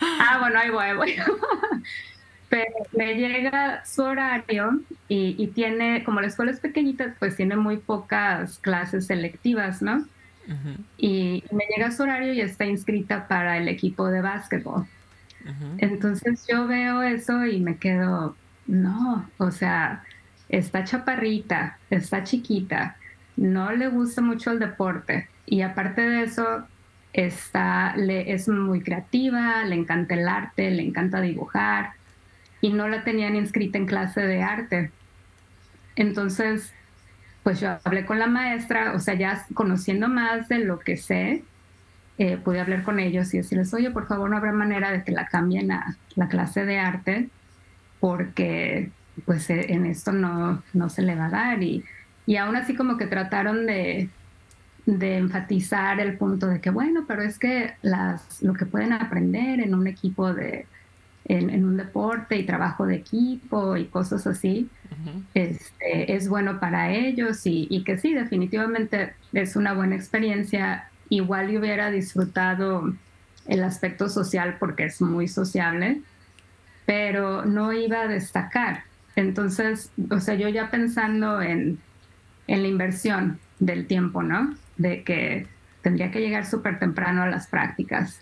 ah, 0.00 0.38
bueno, 0.38 0.58
ahí 0.58 0.70
voy, 0.70 0.84
ahí 0.84 0.96
voy. 0.96 1.16
Pero 2.48 2.72
le 2.92 3.14
llega 3.14 3.84
su 3.84 4.02
horario 4.02 4.80
y, 5.08 5.46
tiene, 5.48 6.04
como 6.04 6.20
la 6.20 6.28
escuela 6.28 6.52
es 6.52 6.60
pequeñita, 6.60 7.14
pues 7.18 7.36
tiene 7.36 7.56
muy 7.56 7.78
pocas 7.78 8.58
clases 8.58 9.06
selectivas, 9.06 9.82
¿no? 9.82 10.06
y, 10.96 11.42
me 11.50 11.64
llega 11.74 11.90
su 11.90 12.04
horario 12.04 12.32
y 12.32 12.40
está 12.40 12.64
inscrita 12.64 13.26
para 13.26 13.58
el 13.58 13.68
equipo 13.68 14.08
de 14.08 14.20
básquetbol. 14.20 14.86
Entonces 15.78 16.44
yo 16.48 16.66
veo 16.66 17.02
eso 17.02 17.46
y 17.46 17.60
me 17.60 17.76
quedo, 17.76 18.36
no, 18.66 19.28
o 19.38 19.52
sea, 19.52 20.02
está 20.48 20.82
chaparrita, 20.82 21.78
está 21.88 22.24
chiquita, 22.24 22.96
no 23.36 23.70
le 23.70 23.86
gusta 23.88 24.22
mucho 24.22 24.50
el 24.50 24.58
deporte 24.58 25.28
y 25.46 25.62
aparte 25.62 26.00
de 26.00 26.24
eso, 26.24 26.66
está, 27.12 27.96
le, 27.96 28.32
es 28.32 28.48
muy 28.48 28.80
creativa, 28.80 29.62
le 29.64 29.76
encanta 29.76 30.14
el 30.14 30.26
arte, 30.26 30.70
le 30.70 30.82
encanta 30.82 31.20
dibujar 31.20 31.92
y 32.60 32.72
no 32.72 32.88
la 32.88 33.04
tenían 33.04 33.36
inscrita 33.36 33.78
en 33.78 33.86
clase 33.86 34.20
de 34.22 34.42
arte. 34.42 34.90
Entonces, 35.94 36.72
pues 37.42 37.60
yo 37.60 37.78
hablé 37.84 38.04
con 38.04 38.18
la 38.18 38.26
maestra, 38.26 38.92
o 38.94 38.98
sea, 38.98 39.14
ya 39.14 39.46
conociendo 39.54 40.08
más 40.08 40.48
de 40.48 40.58
lo 40.58 40.78
que 40.78 40.96
sé, 40.96 41.44
eh, 42.18 42.38
pude 42.38 42.60
hablar 42.60 42.82
con 42.82 42.98
ellos 42.98 43.32
y 43.34 43.38
decirles, 43.38 43.72
oye, 43.74 43.90
por 43.90 44.06
favor, 44.06 44.30
no 44.30 44.36
habrá 44.36 44.52
manera 44.52 44.90
de 44.90 45.04
que 45.04 45.12
la 45.12 45.26
cambien 45.26 45.70
a 45.70 45.96
la 46.14 46.28
clase 46.28 46.64
de 46.64 46.78
arte, 46.78 47.28
porque 48.00 48.90
pues 49.24 49.48
eh, 49.50 49.72
en 49.72 49.86
esto 49.86 50.12
no, 50.12 50.62
no 50.72 50.88
se 50.88 51.02
le 51.02 51.14
va 51.14 51.26
a 51.26 51.30
dar. 51.30 51.62
Y, 51.62 51.84
y 52.26 52.36
aún 52.36 52.56
así 52.56 52.74
como 52.74 52.96
que 52.96 53.06
trataron 53.06 53.66
de, 53.66 54.08
de 54.86 55.16
enfatizar 55.18 56.00
el 56.00 56.16
punto 56.16 56.46
de 56.46 56.60
que, 56.60 56.70
bueno, 56.70 57.04
pero 57.06 57.22
es 57.22 57.38
que 57.38 57.74
las, 57.82 58.42
lo 58.42 58.54
que 58.54 58.66
pueden 58.66 58.92
aprender 58.92 59.60
en 59.60 59.74
un 59.74 59.86
equipo 59.86 60.32
de, 60.32 60.66
en, 61.28 61.64
un 61.64 61.76
deporte 61.76 62.36
y 62.36 62.46
trabajo 62.46 62.86
de 62.86 62.96
equipo 62.96 63.76
y 63.76 63.86
cosas 63.86 64.26
así, 64.26 64.68
este, 65.34 66.14
es 66.14 66.28
bueno 66.28 66.60
para 66.60 66.92
ellos 66.92 67.46
y, 67.46 67.66
y, 67.70 67.84
que 67.84 67.98
sí, 67.98 68.14
definitivamente 68.14 69.14
es 69.32 69.56
una 69.56 69.74
buena 69.74 69.96
experiencia. 69.96 70.88
Igual 71.08 71.50
yo 71.50 71.60
hubiera 71.60 71.90
disfrutado 71.90 72.94
el 73.46 73.64
aspecto 73.64 74.08
social 74.08 74.56
porque 74.58 74.84
es 74.84 75.00
muy 75.00 75.28
sociable, 75.28 76.00
pero 76.84 77.44
no 77.44 77.72
iba 77.72 78.02
a 78.02 78.08
destacar. 78.08 78.84
Entonces, 79.16 79.90
o 80.10 80.20
sea, 80.20 80.34
yo 80.34 80.48
ya 80.48 80.70
pensando 80.70 81.42
en, 81.42 81.78
en 82.46 82.62
la 82.62 82.68
inversión 82.68 83.38
del 83.58 83.86
tiempo, 83.86 84.22
¿no? 84.22 84.54
De 84.76 85.02
que 85.02 85.46
tendría 85.82 86.10
que 86.10 86.20
llegar 86.20 86.46
súper 86.46 86.78
temprano 86.78 87.22
a 87.22 87.26
las 87.26 87.46
prácticas, 87.46 88.20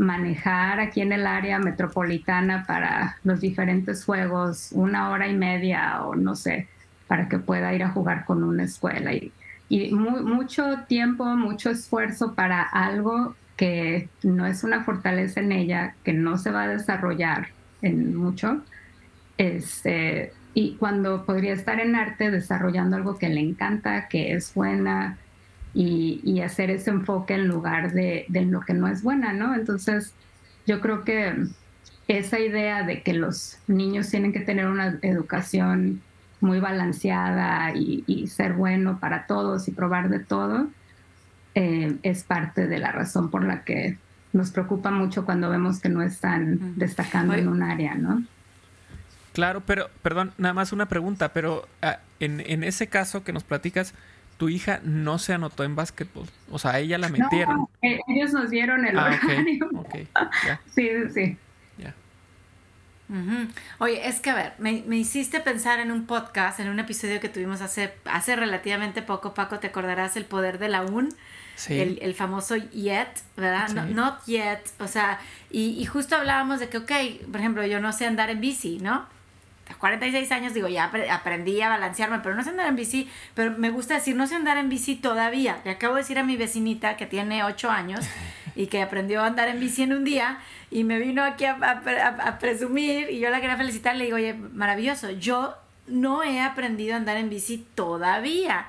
manejar 0.00 0.80
aquí 0.80 1.02
en 1.02 1.12
el 1.12 1.26
área 1.26 1.58
metropolitana 1.58 2.64
para 2.66 3.18
los 3.22 3.40
diferentes 3.40 4.04
juegos 4.04 4.70
una 4.72 5.10
hora 5.10 5.28
y 5.28 5.36
media 5.36 6.02
o 6.04 6.16
no 6.16 6.34
sé, 6.34 6.68
para 7.06 7.28
que 7.28 7.38
pueda 7.38 7.74
ir 7.74 7.82
a 7.82 7.90
jugar 7.90 8.24
con 8.24 8.42
una 8.42 8.64
escuela. 8.64 9.12
Y, 9.12 9.30
y 9.68 9.92
mucho 9.92 10.84
tiempo, 10.88 11.24
mucho 11.24 11.70
esfuerzo 11.70 12.34
para 12.34 12.62
algo 12.62 13.36
que 13.56 14.08
no 14.22 14.46
es 14.46 14.64
una 14.64 14.84
fortaleza 14.84 15.40
en 15.40 15.52
ella, 15.52 15.94
que 16.02 16.14
no 16.14 16.38
se 16.38 16.50
va 16.50 16.62
a 16.62 16.68
desarrollar 16.68 17.48
en 17.82 18.16
mucho. 18.16 18.62
Este, 19.36 20.32
y 20.54 20.76
cuando 20.76 21.26
podría 21.26 21.52
estar 21.52 21.78
en 21.78 21.94
arte 21.94 22.30
desarrollando 22.30 22.96
algo 22.96 23.18
que 23.18 23.28
le 23.28 23.40
encanta, 23.40 24.08
que 24.08 24.32
es 24.32 24.54
buena, 24.54 25.18
y, 25.74 26.40
hacer 26.40 26.70
ese 26.70 26.90
enfoque 26.90 27.34
en 27.34 27.46
lugar 27.48 27.92
de, 27.92 28.26
lo 28.30 28.60
que 28.60 28.74
no 28.74 28.88
es 28.88 29.02
buena, 29.02 29.32
¿no? 29.32 29.54
Entonces, 29.54 30.14
yo 30.66 30.80
creo 30.80 31.04
que 31.04 31.46
esa 32.08 32.40
idea 32.40 32.82
de 32.82 33.02
que 33.02 33.12
los 33.12 33.58
niños 33.66 34.08
tienen 34.08 34.32
que 34.32 34.40
tener 34.40 34.66
una 34.66 34.98
educación 35.02 36.02
muy 36.40 36.58
balanceada 36.58 37.72
y, 37.74 38.26
ser 38.28 38.54
bueno 38.54 38.98
para 38.98 39.26
todos 39.26 39.68
y 39.68 39.72
probar 39.72 40.08
de 40.08 40.20
todo, 40.20 40.68
eh, 41.54 41.96
es 42.02 42.24
parte 42.24 42.66
de 42.66 42.78
la 42.78 42.92
razón 42.92 43.30
por 43.30 43.44
la 43.44 43.64
que 43.64 43.98
nos 44.32 44.50
preocupa 44.50 44.90
mucho 44.90 45.24
cuando 45.24 45.50
vemos 45.50 45.80
que 45.80 45.88
no 45.88 46.02
están 46.02 46.78
destacando 46.78 47.34
en 47.34 47.48
un 47.48 47.62
área, 47.62 47.94
¿no? 47.94 48.24
Claro, 49.32 49.62
pero, 49.64 49.88
perdón, 50.02 50.32
nada 50.38 50.54
más 50.54 50.72
una 50.72 50.86
pregunta, 50.86 51.32
pero 51.32 51.68
ah, 51.82 51.98
en, 52.18 52.40
en 52.46 52.64
ese 52.64 52.88
caso 52.88 53.22
que 53.22 53.32
nos 53.32 53.44
platicas, 53.44 53.94
tu 54.40 54.48
hija 54.48 54.80
no 54.84 55.18
se 55.18 55.34
anotó 55.34 55.64
en 55.64 55.76
básquetbol. 55.76 56.26
O 56.50 56.58
sea, 56.58 56.78
ella 56.78 56.96
la 56.96 57.10
metieron. 57.10 57.58
No, 57.58 57.70
eh, 57.82 58.00
ellos 58.08 58.32
nos 58.32 58.48
dieron 58.48 58.86
el 58.86 58.98
ah, 58.98 59.20
horario. 59.22 59.70
Sí, 60.74 60.88
sí. 61.12 61.36
Ya. 61.76 61.94
Oye, 63.80 64.08
es 64.08 64.20
que 64.20 64.30
a 64.30 64.34
ver, 64.34 64.54
me, 64.56 64.82
me, 64.86 64.96
hiciste 64.96 65.40
pensar 65.40 65.78
en 65.78 65.92
un 65.92 66.06
podcast, 66.06 66.58
en 66.58 66.70
un 66.70 66.78
episodio 66.78 67.20
que 67.20 67.28
tuvimos 67.28 67.60
hace, 67.60 67.92
hace 68.06 68.34
relativamente 68.34 69.02
poco, 69.02 69.34
Paco, 69.34 69.58
te 69.58 69.66
acordarás 69.66 70.16
el 70.16 70.24
poder 70.24 70.58
de 70.58 70.68
la 70.68 70.84
UN. 70.84 71.10
Sí. 71.56 71.78
El, 71.78 71.98
el, 72.00 72.14
famoso 72.14 72.56
yet, 72.56 73.10
¿verdad? 73.36 73.68
No, 73.74 73.84
not 73.84 74.24
yet, 74.24 74.62
o 74.78 74.88
sea, 74.88 75.20
y, 75.50 75.78
y 75.78 75.84
justo 75.84 76.16
hablábamos 76.16 76.60
de 76.60 76.70
que, 76.70 76.78
ok, 76.78 76.92
por 77.30 77.40
ejemplo, 77.40 77.66
yo 77.66 77.78
no 77.78 77.92
sé 77.92 78.06
andar 78.06 78.30
en 78.30 78.40
bici, 78.40 78.78
¿no? 78.78 79.04
46 79.78 80.30
años 80.32 80.54
digo, 80.54 80.68
ya 80.68 80.90
aprendí 81.10 81.60
a 81.60 81.68
balancearme, 81.68 82.20
pero 82.20 82.34
no 82.34 82.42
sé 82.42 82.50
andar 82.50 82.66
en 82.66 82.76
bici, 82.76 83.08
pero 83.34 83.52
me 83.52 83.70
gusta 83.70 83.94
decir, 83.94 84.16
no 84.16 84.26
sé 84.26 84.34
andar 84.34 84.58
en 84.58 84.68
bici 84.68 84.96
todavía. 84.96 85.60
Le 85.64 85.72
acabo 85.72 85.94
de 85.94 86.02
decir 86.02 86.18
a 86.18 86.22
mi 86.22 86.36
vecinita 86.36 86.96
que 86.96 87.06
tiene 87.06 87.44
8 87.44 87.70
años 87.70 88.06
y 88.54 88.66
que 88.66 88.82
aprendió 88.82 89.22
a 89.22 89.26
andar 89.26 89.48
en 89.48 89.60
bici 89.60 89.82
en 89.82 89.92
un 89.92 90.04
día 90.04 90.38
y 90.70 90.84
me 90.84 90.98
vino 90.98 91.22
aquí 91.22 91.44
a, 91.44 92.38
presumir 92.40 93.10
y 93.10 93.18
yo 93.18 93.30
la 93.30 93.40
quería 93.40 93.56
felicitar, 93.56 93.96
le 93.96 94.04
digo, 94.04 94.16
oye, 94.16 94.34
maravilloso, 94.34 95.10
yo 95.10 95.54
no 95.86 96.22
he 96.22 96.40
aprendido 96.40 96.94
a 96.94 96.96
andar 96.98 97.16
en 97.16 97.30
bici 97.30 97.66
todavía. 97.74 98.66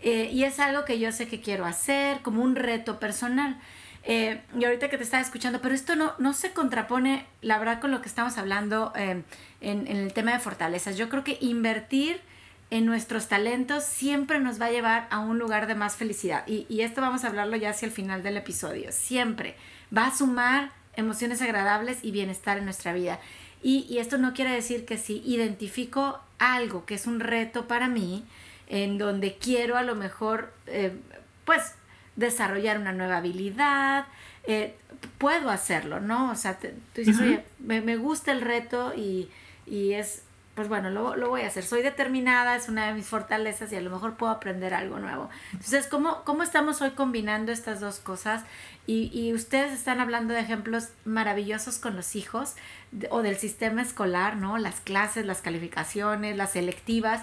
Eh, 0.00 0.30
y 0.32 0.44
es 0.44 0.58
algo 0.58 0.84
que 0.84 0.98
yo 0.98 1.12
sé 1.12 1.28
que 1.28 1.40
quiero 1.40 1.64
hacer 1.64 2.20
como 2.22 2.42
un 2.42 2.56
reto 2.56 2.98
personal. 2.98 3.56
Eh, 4.04 4.40
y 4.58 4.64
ahorita 4.64 4.88
que 4.88 4.98
te 4.98 5.04
estaba 5.04 5.22
escuchando, 5.22 5.60
pero 5.60 5.74
esto 5.74 5.94
no, 5.94 6.14
no 6.18 6.32
se 6.32 6.52
contrapone, 6.52 7.26
la 7.40 7.58
verdad, 7.58 7.80
con 7.80 7.90
lo 7.90 8.02
que 8.02 8.08
estamos 8.08 8.36
hablando 8.36 8.92
eh, 8.96 9.22
en, 9.60 9.86
el 9.86 10.12
tema 10.12 10.32
de 10.32 10.40
fortalezas. 10.40 10.96
Yo 10.96 11.08
creo 11.08 11.22
que 11.22 11.38
invertir 11.40 12.20
en 12.70 12.86
nuestros 12.86 13.28
talentos 13.28 13.84
siempre 13.84 14.40
nos 14.40 14.60
va 14.60 14.66
a 14.66 14.70
llevar 14.70 15.06
a 15.10 15.20
un 15.20 15.38
lugar 15.38 15.66
de 15.66 15.74
más 15.74 15.96
felicidad. 15.96 16.44
Y, 16.46 16.66
y 16.68 16.80
esto 16.80 17.00
vamos 17.00 17.24
a 17.24 17.28
hablarlo 17.28 17.56
ya 17.56 17.70
hacia 17.70 17.86
el 17.86 17.92
final 17.92 18.22
del 18.22 18.36
episodio. 18.36 18.90
Siempre 18.92 19.54
va 19.96 20.06
a 20.06 20.16
sumar 20.16 20.72
emociones 20.96 21.40
agradables 21.42 21.98
y 22.02 22.10
bienestar 22.10 22.58
en 22.58 22.64
nuestra 22.64 22.92
vida. 22.92 23.20
Y, 23.62 23.86
y, 23.88 23.98
esto 23.98 24.18
no 24.18 24.34
quiere 24.34 24.50
decir 24.50 24.84
que 24.84 24.98
si 24.98 25.22
identifico 25.24 26.20
algo 26.38 26.84
que 26.84 26.94
es 26.94 27.06
un 27.06 27.20
reto 27.20 27.68
para 27.68 27.86
mí, 27.86 28.24
en 28.66 28.98
donde 28.98 29.36
quiero 29.36 29.76
a 29.76 29.82
lo 29.82 29.94
mejor, 29.94 30.52
eh, 30.66 30.92
pues, 31.44 31.74
desarrollar 32.16 32.78
una 32.78 32.92
nueva 32.92 33.18
habilidad, 33.18 34.06
eh, 34.44 34.76
puedo 35.18 35.50
hacerlo, 35.50 36.00
¿no? 36.00 36.30
O 36.30 36.34
sea, 36.34 36.58
tú 36.58 36.68
dices, 36.94 37.20
oye, 37.20 37.44
me, 37.58 37.96
gusta 37.96 38.32
el 38.32 38.40
reto 38.40 38.92
y, 38.94 39.28
es, 39.66 40.22
pues 40.54 40.68
bueno, 40.68 40.90
lo, 40.90 41.16
lo, 41.16 41.30
voy 41.30 41.42
a 41.42 41.46
hacer. 41.46 41.64
Soy 41.64 41.82
determinada, 41.82 42.56
es 42.56 42.68
una 42.68 42.88
de 42.88 42.94
mis 42.94 43.06
fortalezas 43.06 43.72
y 43.72 43.76
a 43.76 43.80
lo 43.80 43.90
mejor 43.90 44.16
puedo 44.16 44.32
aprender 44.32 44.74
algo 44.74 44.98
nuevo. 44.98 45.30
Entonces, 45.52 45.86
¿cómo, 45.86 46.22
cómo 46.24 46.42
estamos 46.42 46.82
hoy 46.82 46.90
combinando 46.90 47.52
estas 47.52 47.80
dos 47.80 47.98
cosas? 48.00 48.44
Y, 48.86 49.10
y 49.18 49.32
ustedes 49.32 49.72
están 49.72 50.00
hablando 50.00 50.34
de 50.34 50.40
ejemplos 50.40 50.88
maravillosos 51.04 51.78
con 51.78 51.96
los 51.96 52.16
hijos 52.16 52.54
o 53.10 53.22
del 53.22 53.36
sistema 53.36 53.82
escolar, 53.82 54.36
¿no? 54.36 54.58
Las 54.58 54.80
clases, 54.80 55.24
las 55.24 55.40
calificaciones, 55.40 56.36
las 56.36 56.52
selectivas. 56.52 57.22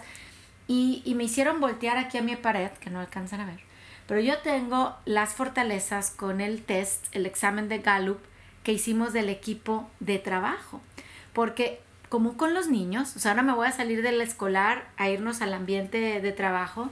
Y, 0.67 1.01
y 1.03 1.15
me 1.15 1.25
hicieron 1.25 1.59
voltear 1.59 1.97
aquí 1.97 2.17
a 2.17 2.21
mi 2.21 2.35
pared, 2.35 2.71
que 2.79 2.89
no 2.89 2.99
alcanzan 2.99 3.41
a 3.41 3.45
ver 3.45 3.68
pero 4.09 4.21
yo 4.21 4.39
tengo 4.39 4.95
las 5.05 5.35
fortalezas 5.35 6.09
con 6.09 6.41
el 6.41 6.63
test, 6.63 7.05
el 7.11 7.27
examen 7.27 7.69
de 7.69 7.77
Gallup 7.77 8.17
que 8.63 8.73
hicimos 8.73 9.13
del 9.13 9.29
equipo 9.29 9.87
de 9.99 10.17
trabajo. 10.17 10.81
Porque 11.31 11.79
como 12.09 12.35
con 12.35 12.55
los 12.55 12.69
niños, 12.69 13.15
o 13.15 13.19
sea, 13.19 13.33
ahora 13.33 13.43
me 13.43 13.53
voy 13.53 13.67
a 13.67 13.71
salir 13.71 14.01
del 14.01 14.19
escolar 14.19 14.89
a 14.97 15.09
irnos 15.09 15.43
al 15.43 15.53
ambiente 15.53 15.99
de, 15.99 16.31
trabajo, 16.31 16.89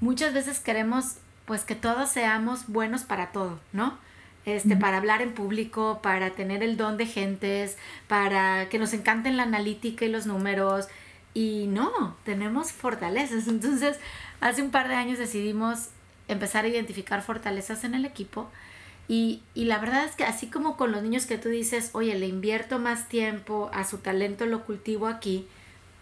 muchas 0.00 0.32
veces 0.32 0.60
queremos 0.60 1.16
pues 1.44 1.64
que 1.64 1.74
todos 1.74 2.08
seamos 2.10 2.68
buenos 2.68 3.02
para 3.02 3.32
todo, 3.32 3.58
¿no? 3.72 3.98
Este, 4.46 4.76
para 4.76 4.98
hablar 4.98 5.22
en 5.22 5.34
público, 5.34 5.98
para 6.04 6.30
tener 6.30 6.62
el 6.62 6.76
don 6.76 6.98
de 6.98 7.06
gentes, 7.06 7.76
para 8.06 8.68
que 8.68 8.78
nos 8.78 8.92
encanten 8.92 9.36
la 9.36 9.42
analítica 9.42 10.04
y 10.04 10.08
los 10.08 10.24
números. 10.24 10.86
Y 11.34 11.66
no, 11.66 12.16
tenemos 12.24 12.70
fortalezas. 12.70 13.48
Entonces, 13.48 13.98
hace 14.40 14.62
un 14.62 14.70
par 14.70 14.86
de 14.86 14.94
años 14.94 15.18
decidimos 15.18 15.88
empezar 16.28 16.64
a 16.64 16.68
identificar 16.68 17.22
fortalezas 17.22 17.84
en 17.84 17.94
el 17.94 18.04
equipo. 18.04 18.50
Y, 19.06 19.42
la 19.54 19.78
verdad 19.78 20.04
es 20.04 20.16
que 20.16 20.24
así 20.24 20.46
como 20.46 20.76
con 20.76 20.92
los 20.92 21.02
niños 21.02 21.26
que 21.26 21.38
tú 21.38 21.48
dices, 21.50 21.90
oye, 21.92 22.14
le 22.14 22.26
invierto 22.26 22.78
más 22.78 23.08
tiempo, 23.08 23.70
a 23.74 23.84
su 23.84 23.98
talento 23.98 24.46
lo 24.46 24.64
cultivo 24.64 25.06
aquí, 25.06 25.46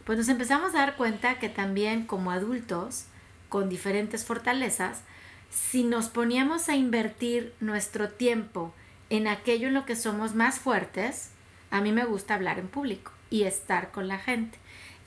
pues 0.04 0.18
nos 0.18 0.28
empezamos 0.28 0.74
a 0.74 0.78
dar 0.78 0.96
cuenta 0.96 1.38
que 1.38 1.48
también 1.48 2.06
como 2.06 2.30
adultos, 2.30 3.06
con 3.48 3.68
diferentes 3.68 4.24
fortalezas, 4.24 5.02
si 5.50 5.84
nos 5.84 6.08
poníamos 6.08 6.68
a 6.68 6.76
invertir 6.76 7.52
nuestro 7.60 8.08
tiempo 8.08 8.72
en 9.10 9.28
aquello 9.28 9.68
en 9.68 9.74
lo 9.74 9.84
que 9.84 9.96
somos 9.96 10.34
más 10.34 10.58
fuertes, 10.58 11.30
a 11.70 11.80
mí 11.80 11.92
me 11.92 12.04
gusta 12.04 12.34
hablar 12.34 12.58
en 12.58 12.68
público 12.68 13.12
y 13.30 13.42
estar 13.42 13.90
con 13.90 14.08
la 14.08 14.18
gente. 14.18 14.58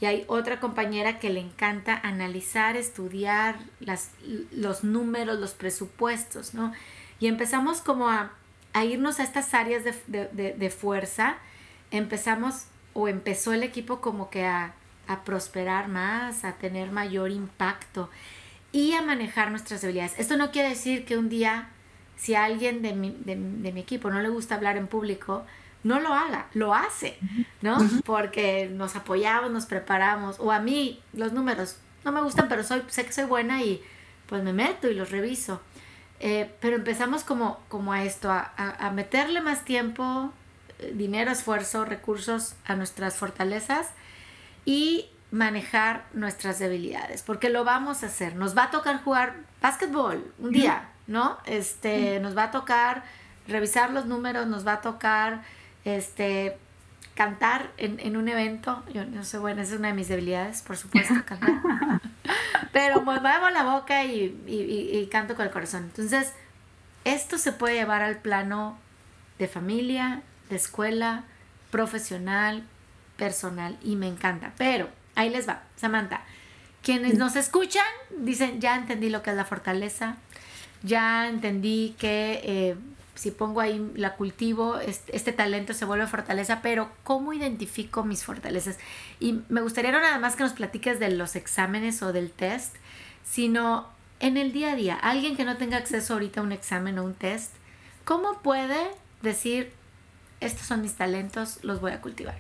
Y 0.02 0.06
hay 0.06 0.26
otra 0.28 0.60
compañera 0.60 1.20
que 1.20 1.30
le 1.30 1.40
encanta 1.40 2.00
analizar, 2.04 2.76
estudiar 2.76 3.58
las, 3.80 4.12
los 4.52 4.84
números, 4.84 5.40
los 5.40 5.54
presupuestos, 5.54 6.54
¿no? 6.54 6.74
Y 7.20 7.28
empezamos 7.28 7.80
como 7.80 8.10
a, 8.10 8.32
irnos 8.84 9.20
a 9.20 9.24
estas 9.24 9.54
áreas 9.54 9.84
de, 10.08 10.70
fuerza. 10.70 11.38
Empezamos 11.92 12.66
o 12.94 13.08
empezó 13.08 13.54
el 13.54 13.64
equipo 13.64 14.02
como 14.02 14.30
que 14.30 14.46
a, 14.46 14.74
prosperar 15.24 15.88
más, 15.88 16.44
a 16.44 16.54
tener 16.54 16.92
mayor 16.92 17.32
impacto 17.32 18.10
y 18.72 18.94
a 18.94 19.02
manejar 19.02 19.52
nuestras 19.52 19.84
habilidades. 19.84 20.16
Esto 20.18 20.36
no 20.36 20.52
quiere 20.52 20.70
decir 20.70 21.06
que 21.06 21.18
un 21.18 21.30
día, 21.30 21.70
si 22.18 22.36
a 22.36 22.44
alguien 22.44 22.82
de 22.82 22.94
mi, 22.94 23.16
de 23.24 23.36
mi 23.72 23.80
equipo 23.80 24.10
no 24.10 24.20
le 24.22 24.28
gusta 24.28 24.56
hablar 24.56 24.76
en 24.76 24.88
público, 24.88 25.46
no 25.86 26.00
lo 26.00 26.14
haga, 26.16 26.48
lo 26.56 26.74
hace, 26.74 27.20
¿no? 27.62 27.78
Porque 28.06 28.68
nos 28.74 28.96
apoyamos, 28.96 29.52
nos 29.52 29.68
preparamos, 29.68 30.40
o 30.40 30.52
a 30.52 30.60
mí 30.60 31.00
los 31.14 31.32
números 31.32 31.78
no 32.04 32.12
me 32.12 32.22
gustan, 32.22 32.48
pero 32.50 32.64
soy, 32.64 32.82
sé 32.88 33.06
que 33.06 33.14
soy 33.14 33.26
buena 33.26 33.62
y 33.62 33.84
pues 34.26 34.44
me 34.44 34.52
meto 34.52 34.90
y 34.90 34.96
los 34.96 35.12
reviso. 35.12 35.62
Eh, 36.20 36.52
pero 36.60 36.76
empezamos 36.76 37.24
como, 37.24 37.60
como 37.70 37.94
a 37.94 38.04
esto, 38.04 38.32
a, 38.32 38.92
meterle 38.96 39.42
más 39.42 39.64
tiempo, 39.64 40.34
eh, 40.80 40.92
dinero, 40.96 41.30
esfuerzo, 41.30 41.86
recursos 41.86 42.56
a 42.66 42.76
nuestras 42.76 43.18
fortalezas 43.18 43.90
y 44.66 45.12
manejar 45.30 46.06
nuestras 46.14 46.58
debilidades, 46.58 47.22
porque 47.22 47.50
lo 47.50 47.64
vamos 47.64 48.02
a 48.02 48.08
hacer. 48.08 48.36
Nos 48.36 48.58
va 48.58 48.64
a 48.64 48.72
tocar 48.72 49.04
jugar 49.04 49.36
básquetbol 49.62 50.34
un 50.40 50.50
día, 50.50 50.90
¿no? 51.06 51.38
Este, 51.46 52.20
nos 52.22 52.36
va 52.36 52.46
a 52.46 52.52
tocar 52.52 53.04
revisar 53.48 53.92
los 53.92 54.08
números, 54.08 54.48
nos 54.48 54.66
va 54.66 54.74
a 54.74 54.82
tocar 54.82 55.44
este 55.86 56.58
cantar 57.16 57.72
en, 57.78 58.18
un 58.18 58.28
evento. 58.28 58.84
Yo 58.94 59.06
no 59.06 59.24
sé, 59.24 59.38
bueno, 59.38 59.62
esa 59.62 59.74
es 59.74 59.80
una 59.80 59.88
de 59.88 59.94
mis 59.94 60.10
debilidades, 60.10 60.62
por 60.62 60.76
supuesto, 60.76 61.14
cantar. 61.26 61.62
Pero 62.74 63.02
muevo 63.02 63.50
la 63.50 63.64
boca 63.64 64.04
y, 64.04 64.44
y 64.46 65.08
canto 65.10 65.36
con 65.36 65.46
el 65.46 65.52
corazón. 65.52 65.84
Entonces, 65.86 66.34
esto 67.06 67.38
se 67.38 67.54
puede 67.54 67.76
llevar 67.76 68.02
al 68.02 68.18
plano 68.18 68.78
de 69.40 69.48
familia, 69.48 70.22
de 70.50 70.58
escuela, 70.58 71.24
profesional, 71.72 72.64
personal 73.18 73.78
y 73.84 73.96
me 73.96 74.08
encanta. 74.08 74.54
Pero 74.58 74.90
ahí 75.16 75.30
les 75.30 75.48
va, 75.48 75.64
Samantha. 75.76 76.22
Quienes 76.82 77.18
nos 77.18 77.36
escuchan 77.36 77.86
dicen, 78.18 78.62
ya 78.62 78.76
entendí 78.76 79.10
lo 79.10 79.24
que 79.24 79.32
es 79.32 79.36
la 79.36 79.46
fortaleza, 79.46 80.18
ya 80.84 81.28
entendí 81.28 81.96
que 81.98 82.42
eh, 82.44 82.76
si 83.16 83.32
pongo 83.32 83.62
ahí 83.62 83.92
la 83.96 84.16
cultivo, 84.16 84.80
este, 84.80 85.32
talento 85.32 85.74
se 85.74 85.86
vuelve 85.86 86.06
fortaleza, 86.06 86.60
pero 86.62 86.90
¿cómo 87.04 87.34
identifico 87.34 88.04
mis 88.04 88.24
fortalezas? 88.24 88.78
Y 89.20 89.42
me 89.50 89.62
gustaría 89.62 89.92
no 89.92 90.00
nada 90.00 90.20
más 90.20 90.36
que 90.36 90.44
nos 90.44 90.54
platiques 90.54 91.00
de 91.00 91.10
los 91.10 91.36
exámenes 91.36 92.04
o 92.04 92.12
del 92.12 92.30
test, 92.30 92.76
sino 93.24 93.88
en 94.20 94.38
el 94.38 94.52
día 94.52 94.74
a 94.74 94.76
día, 94.76 94.96
alguien 94.96 95.36
que 95.36 95.46
no 95.46 95.58
tenga 95.58 95.78
acceso 95.78 96.14
ahorita 96.14 96.42
a 96.42 96.44
un 96.44 96.52
examen 96.52 97.00
o 97.00 97.04
un 97.04 97.14
test, 97.14 97.54
¿cómo 98.04 98.42
puede 98.42 98.82
decir, 99.22 99.72
estos 100.42 100.68
son 100.68 100.82
mis 100.82 100.94
talentos, 100.94 101.64
los 101.64 101.80
voy 101.82 101.94
a 101.94 102.02
cultivar? 102.02 102.38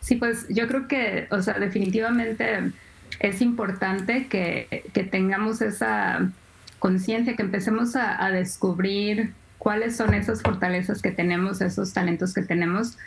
Sí, 0.00 0.16
pues 0.16 0.46
yo 0.48 0.68
creo 0.68 0.86
que, 0.88 1.26
o 1.30 1.42
sea, 1.42 1.54
definitivamente 1.54 2.72
es 3.18 3.40
importante 3.40 4.28
que, 4.28 4.84
que 4.92 5.04
tengamos 5.04 5.62
esa 5.62 6.30
conciencia, 6.78 7.36
que 7.36 7.42
empecemos 7.42 7.96
a, 7.96 8.30
descubrir 8.30 9.34
cuáles 9.58 9.96
son 9.96 10.14
esas 10.14 10.42
fortalezas 10.42 11.02
que 11.02 11.10
tenemos, 11.10 11.60
esos 11.60 11.92
talentos 11.92 12.34
que 12.34 12.42
tenemos. 12.42 12.98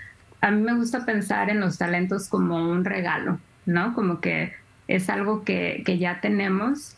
A 0.41 0.51
mí 0.51 0.62
me 0.62 0.73
gusta 0.73 1.05
pensar 1.05 1.49
en 1.49 1.60
los 1.60 1.77
talentos 1.77 2.27
como 2.27 2.69
un 2.69 2.86
regalo, 2.86 3.39
¿no? 3.65 3.93
Como 3.93 4.21
que 4.21 4.53
es 4.88 5.10
algo 5.10 5.43
que, 5.43 5.84
que 5.86 5.97
ya 5.97 6.21
tenemos 6.21 6.95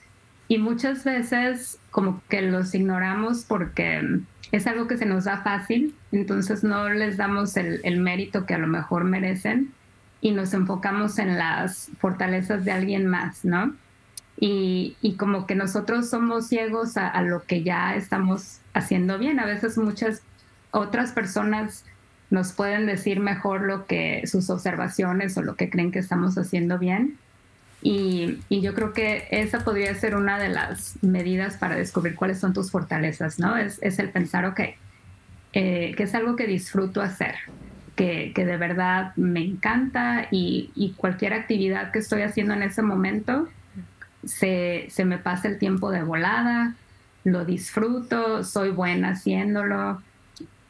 y 0.47 0.57
muchas 0.57 1.05
veces 1.05 1.79
como 1.91 2.21
que 2.27 2.41
los 2.41 2.75
ignoramos 2.75 3.45
porque 3.45 4.21
es 4.51 4.67
algo 4.67 4.87
que 4.87 4.97
se 4.97 5.05
nos 5.05 5.23
da 5.23 5.37
fácil, 5.43 5.95
entonces 6.11 6.61
no 6.61 6.89
les 6.89 7.15
damos 7.15 7.55
el, 7.55 7.99
mérito 8.01 8.45
que 8.45 8.53
a 8.53 8.57
lo 8.57 8.67
mejor 8.67 9.05
merecen 9.05 9.71
y 10.19 10.31
nos 10.31 10.53
enfocamos 10.53 11.19
en 11.19 11.37
las 11.37 11.89
fortalezas 11.99 12.65
de 12.65 12.73
alguien 12.73 13.07
más, 13.07 13.45
¿no? 13.45 13.73
Y, 14.43 15.15
como 15.19 15.45
que 15.45 15.53
nosotros 15.53 16.09
somos 16.09 16.47
ciegos 16.47 16.97
a, 16.97 17.21
lo 17.21 17.43
que 17.43 17.61
ya 17.61 17.95
estamos 17.95 18.59
haciendo 18.73 19.19
bien. 19.19 19.39
A 19.39 19.45
veces 19.45 19.77
muchas 19.77 20.23
otras 20.71 21.11
personas 21.11 21.85
nos 22.31 22.51
pueden 22.51 22.87
decir 22.87 23.19
mejor 23.19 23.61
lo 23.61 23.85
que 23.85 24.25
sus 24.25 24.49
observaciones 24.49 25.37
o 25.37 25.43
lo 25.43 25.55
que 25.55 25.69
creen 25.69 25.91
que 25.91 25.99
estamos 25.99 26.39
haciendo 26.39 26.79
bien. 26.79 27.19
Y, 27.83 28.39
yo 28.49 28.73
creo 28.73 28.93
que 28.93 29.27
esa 29.29 29.63
podría 29.63 29.93
ser 29.93 30.15
una 30.15 30.39
de 30.39 30.49
las 30.49 31.01
medidas 31.03 31.57
para 31.57 31.75
descubrir 31.75 32.15
cuáles 32.15 32.39
son 32.39 32.53
tus 32.53 32.71
fortalezas, 32.71 33.37
¿no? 33.37 33.57
Es, 33.57 33.79
el 33.81 34.09
pensar, 34.09 34.45
ok, 34.45 34.59
eh, 35.53 35.93
que 35.95 36.03
es 36.03 36.15
algo 36.15 36.35
que 36.35 36.47
disfruto 36.47 37.01
hacer, 37.01 37.35
que, 37.95 38.33
de 38.35 38.57
verdad 38.57 39.15
me 39.15 39.41
encanta 39.41 40.27
y, 40.31 40.95
cualquier 40.97 41.33
actividad 41.33 41.91
que 41.91 41.99
estoy 41.99 42.23
haciendo 42.23 42.53
en 42.53 42.63
ese 42.63 42.81
momento, 42.81 43.47
se, 44.23 44.89
me 45.05 45.17
pasa 45.17 45.47
el 45.47 45.57
tiempo 45.57 45.91
de 45.91 46.03
volada, 46.03 46.75
lo 47.23 47.45
disfruto, 47.45 48.43
soy 48.43 48.71
buena 48.71 49.09
haciéndolo. 49.09 50.01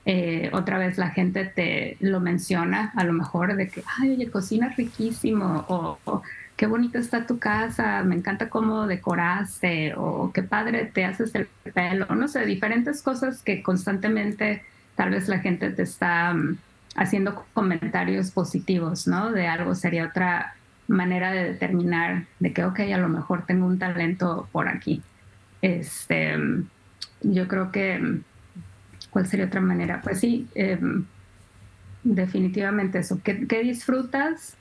Eh, 0.06 0.50
otra 0.54 0.80
vez 0.80 0.98
la 0.98 1.12
gente 1.12 1.46
te 1.46 1.98
lo 2.00 2.20
menciona, 2.20 2.92
a 2.96 3.04
lo 3.04 3.14
mejor 3.14 3.56
de 3.56 3.68
que, 3.68 3.84
ay, 4.00 4.12
oye, 4.12 4.32
cocinas 4.32 4.76
riquísimo, 4.76 5.66
o 5.68 6.22
qué 6.62 6.68
bonita 6.68 7.00
está 7.00 7.26
tu 7.26 7.40
casa, 7.40 8.04
me 8.04 8.14
encanta 8.14 8.48
cómo 8.48 8.86
decoraste 8.86 9.96
o 9.98 10.32
qué 10.32 10.44
padre 10.44 10.86
te 10.86 11.06
haces 11.06 11.34
el 11.34 11.48
pelo, 11.74 12.06
no 12.14 12.28
sé, 12.28 12.46
diferentes 12.46 13.02
cosas 13.02 13.42
que 13.42 13.64
constantemente 13.64 14.64
tal 14.96 15.10
vez 15.10 15.28
la 15.28 15.40
gente 15.40 15.72
te 15.72 15.82
está 15.82 16.36
mm, 16.36 16.58
haciendo 16.98 17.46
comentarios 17.56 18.30
positivos, 18.30 19.08
¿no? 19.08 19.32
De 19.32 19.48
algo 19.48 19.74
sería 19.74 20.06
otra 20.06 20.54
manera 20.88 21.32
de 21.32 21.44
determinar 21.46 22.26
de 22.40 22.54
que, 22.54 22.66
ok, 22.66 22.80
a 22.80 22.98
lo 22.98 23.10
mejor 23.10 23.46
tengo 23.46 23.66
un 23.66 23.80
talento 23.80 24.48
por 24.52 24.68
aquí. 24.68 25.02
Este, 25.62 26.36
yo 27.22 27.48
creo 27.48 27.72
que, 27.72 28.20
¿cuál 29.10 29.28
sería 29.28 29.46
otra 29.46 29.62
manera? 29.62 30.02
Pues 30.02 30.20
sí, 30.20 30.48
em, 30.56 31.06
definitivamente 32.04 33.00
eso. 33.00 33.20
¿Qué, 33.24 33.48
qué 33.48 33.64
disfrutas? 33.64 34.58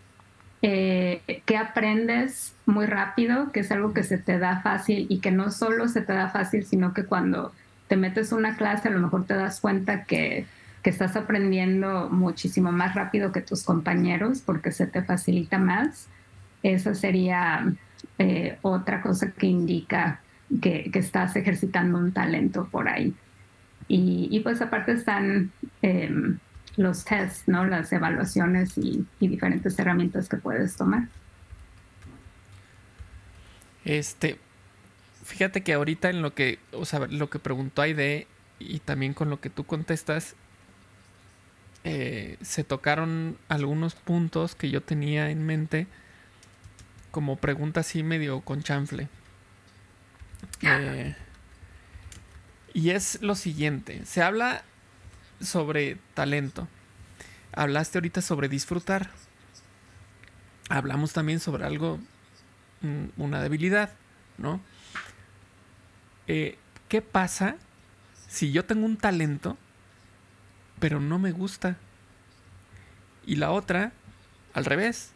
eh, 0.63 1.43
que 1.47 1.57
aprendes 1.57 2.55
muy 2.67 2.87
rápido, 2.87 3.51
que 3.53 3.61
es 3.61 3.73
algo 3.73 3.95
que 3.95 4.03
se 4.03 4.19
te 4.19 4.39
da 4.39 4.61
fácil 4.61 5.07
y 5.09 5.21
que 5.21 5.31
no 5.31 5.51
solo 5.51 5.89
se 5.89 6.03
te 6.03 6.13
da 6.13 6.29
fácil, 6.29 6.65
sino 6.65 6.93
que 6.93 7.05
cuando 7.05 7.53
te 7.89 7.97
metes 7.97 8.33
una 8.33 8.57
clase 8.57 8.89
a 8.89 8.91
lo 8.91 9.01
mejor 9.01 9.25
te 9.25 9.35
das 9.35 9.61
cuenta 9.61 10.05
que, 10.05 10.47
que 10.83 10.91
estás 10.91 11.17
aprendiendo 11.17 12.09
muchísimo 12.11 12.73
más 12.73 12.95
rápido 12.95 13.33
que 13.33 13.41
tus 13.41 13.63
compañeros 13.63 14.43
porque 14.45 14.73
se 14.73 14.87
te 14.87 15.03
facilita 15.03 15.59
más. 15.59 16.09
Esa 16.63 16.95
sería 16.95 17.73
eh, 18.19 18.59
otra 18.63 19.03
cosa 19.03 19.33
que 19.33 19.47
indica 19.47 20.21
que, 20.63 20.91
estás 20.95 21.37
ejercitando 21.37 21.99
un 21.99 22.13
talento 22.13 22.69
por 22.71 22.89
ahí. 22.89 23.15
Y, 23.89 24.41
pues 24.41 24.61
aparte 24.63 24.93
están... 24.93 25.51
Eh, 25.83 26.37
los 26.77 27.05
tests, 27.05 27.45
¿no? 27.47 27.65
Las 27.67 27.93
evaluaciones 27.93 28.77
y, 28.77 29.07
diferentes 29.21 29.79
herramientas 29.79 30.29
que 30.29 30.37
puedes 30.37 30.77
tomar. 30.77 31.09
Este, 33.85 34.39
fíjate 35.25 35.63
que 35.63 35.73
ahorita 35.73 36.11
en 36.11 36.23
lo 36.23 36.35
que, 36.35 36.59
o 36.73 36.85
sea, 36.85 37.07
lo 37.07 37.31
que 37.31 37.39
preguntó 37.39 37.83
Aide 37.83 38.27
y 38.59 38.81
también 38.81 39.15
con 39.15 39.31
lo 39.31 39.41
que 39.41 39.51
tú 39.51 39.65
contestas, 39.65 40.37
eh, 41.85 42.37
se 42.43 42.65
tocaron 42.65 43.39
algunos 43.49 43.95
puntos 43.95 44.55
que 44.55 44.71
yo 44.71 44.83
tenía 44.83 45.31
en 45.31 45.45
mente 45.45 45.87
como 47.11 47.37
pregunta 47.37 47.81
así 47.81 48.03
medio 48.03 48.41
con 48.43 48.63
chanfle. 48.63 49.09
Eh, 50.63 51.15
y 52.73 52.91
es 52.91 53.21
lo 53.23 53.35
siguiente, 53.35 54.05
se 54.05 54.23
habla 54.23 54.63
sobre 55.41 55.97
talento. 56.15 56.69
Hablaste 57.53 57.99
ahorita 57.99 58.23
sobre 58.23 58.49
disfrutar. 58.49 59.11
Hablamos 60.69 61.13
también 61.13 61.41
sobre 61.41 61.65
algo, 61.65 61.99
mm, 62.83 63.07
una 63.17 63.43
debilidad, 63.43 63.91
¿no? 64.39 64.61
Eh, 66.29 66.59
¿Qué 66.89 67.03
pasa 67.03 67.57
si 68.29 68.53
yo 68.53 68.65
tengo 68.65 68.87
un 68.87 68.97
talento, 68.97 69.59
pero 70.81 71.01
no 71.01 71.19
me 71.19 71.31
gusta? 71.31 71.77
Y 73.25 73.37
la 73.37 73.53
otra, 73.53 73.93
al 74.55 74.65
revés. 74.65 75.13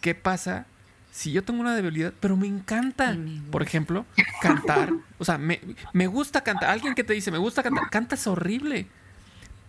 ¿Qué 0.00 0.14
pasa 0.14 0.66
si 1.12 1.30
yo 1.30 1.44
tengo 1.44 1.60
una 1.60 1.76
debilidad, 1.76 2.12
pero 2.18 2.36
me 2.36 2.48
encanta? 2.48 3.16
Por 3.52 3.62
ejemplo, 3.62 4.04
cantar. 4.42 4.92
O 5.18 5.24
sea, 5.24 5.38
me, 5.38 5.60
me 5.92 6.08
gusta 6.08 6.42
cantar. 6.42 6.70
Alguien 6.70 6.94
que 6.94 7.04
te 7.04 7.12
dice, 7.12 7.30
me 7.30 7.38
gusta 7.38 7.62
cantar. 7.62 7.88
Cantas 7.88 8.26
horrible 8.26 8.88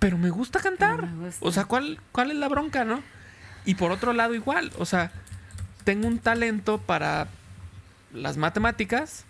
pero 0.05 0.17
me 0.17 0.29
gusta 0.29 0.59
cantar. 0.59 1.07
O 1.39 1.51
sea, 1.51 1.65
¿cuál, 1.65 1.99
¿cuál 2.11 2.31
es 2.31 2.37
la 2.37 2.47
bronca, 2.47 2.85
no? 2.85 3.01
Y 3.65 3.73
por 3.73 3.91
otro 3.91 4.13
lado, 4.13 4.35
igual, 4.35 4.71
o 4.77 4.85
sea, 4.85 5.11
tengo 5.83 6.07
un 6.07 6.19
talento 6.19 6.77
para 6.77 7.27
las 8.13 8.37
matemáticas, 8.37 9.25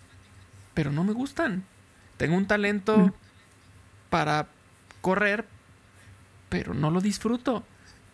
pero 0.73 0.91
no 0.91 1.03
me 1.03 1.13
gustan. 1.13 1.63
Tengo 2.17 2.35
un 2.35 2.45
talento 2.45 3.13
para 4.09 4.47
correr, 4.99 5.45
pero 6.55 6.73
no 6.73 6.89
lo 6.89 7.01
disfruto. 7.01 7.65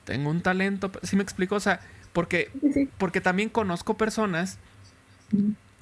Tengo 0.03 0.31
un 0.31 0.41
talento, 0.41 0.91
¿sí 1.03 1.15
me 1.15 1.21
explico? 1.21 1.53
O 1.53 1.59
sea, 1.59 1.79
porque, 2.11 2.49
porque 2.97 3.21
también 3.21 3.49
conozco 3.49 3.97
personas 3.97 4.57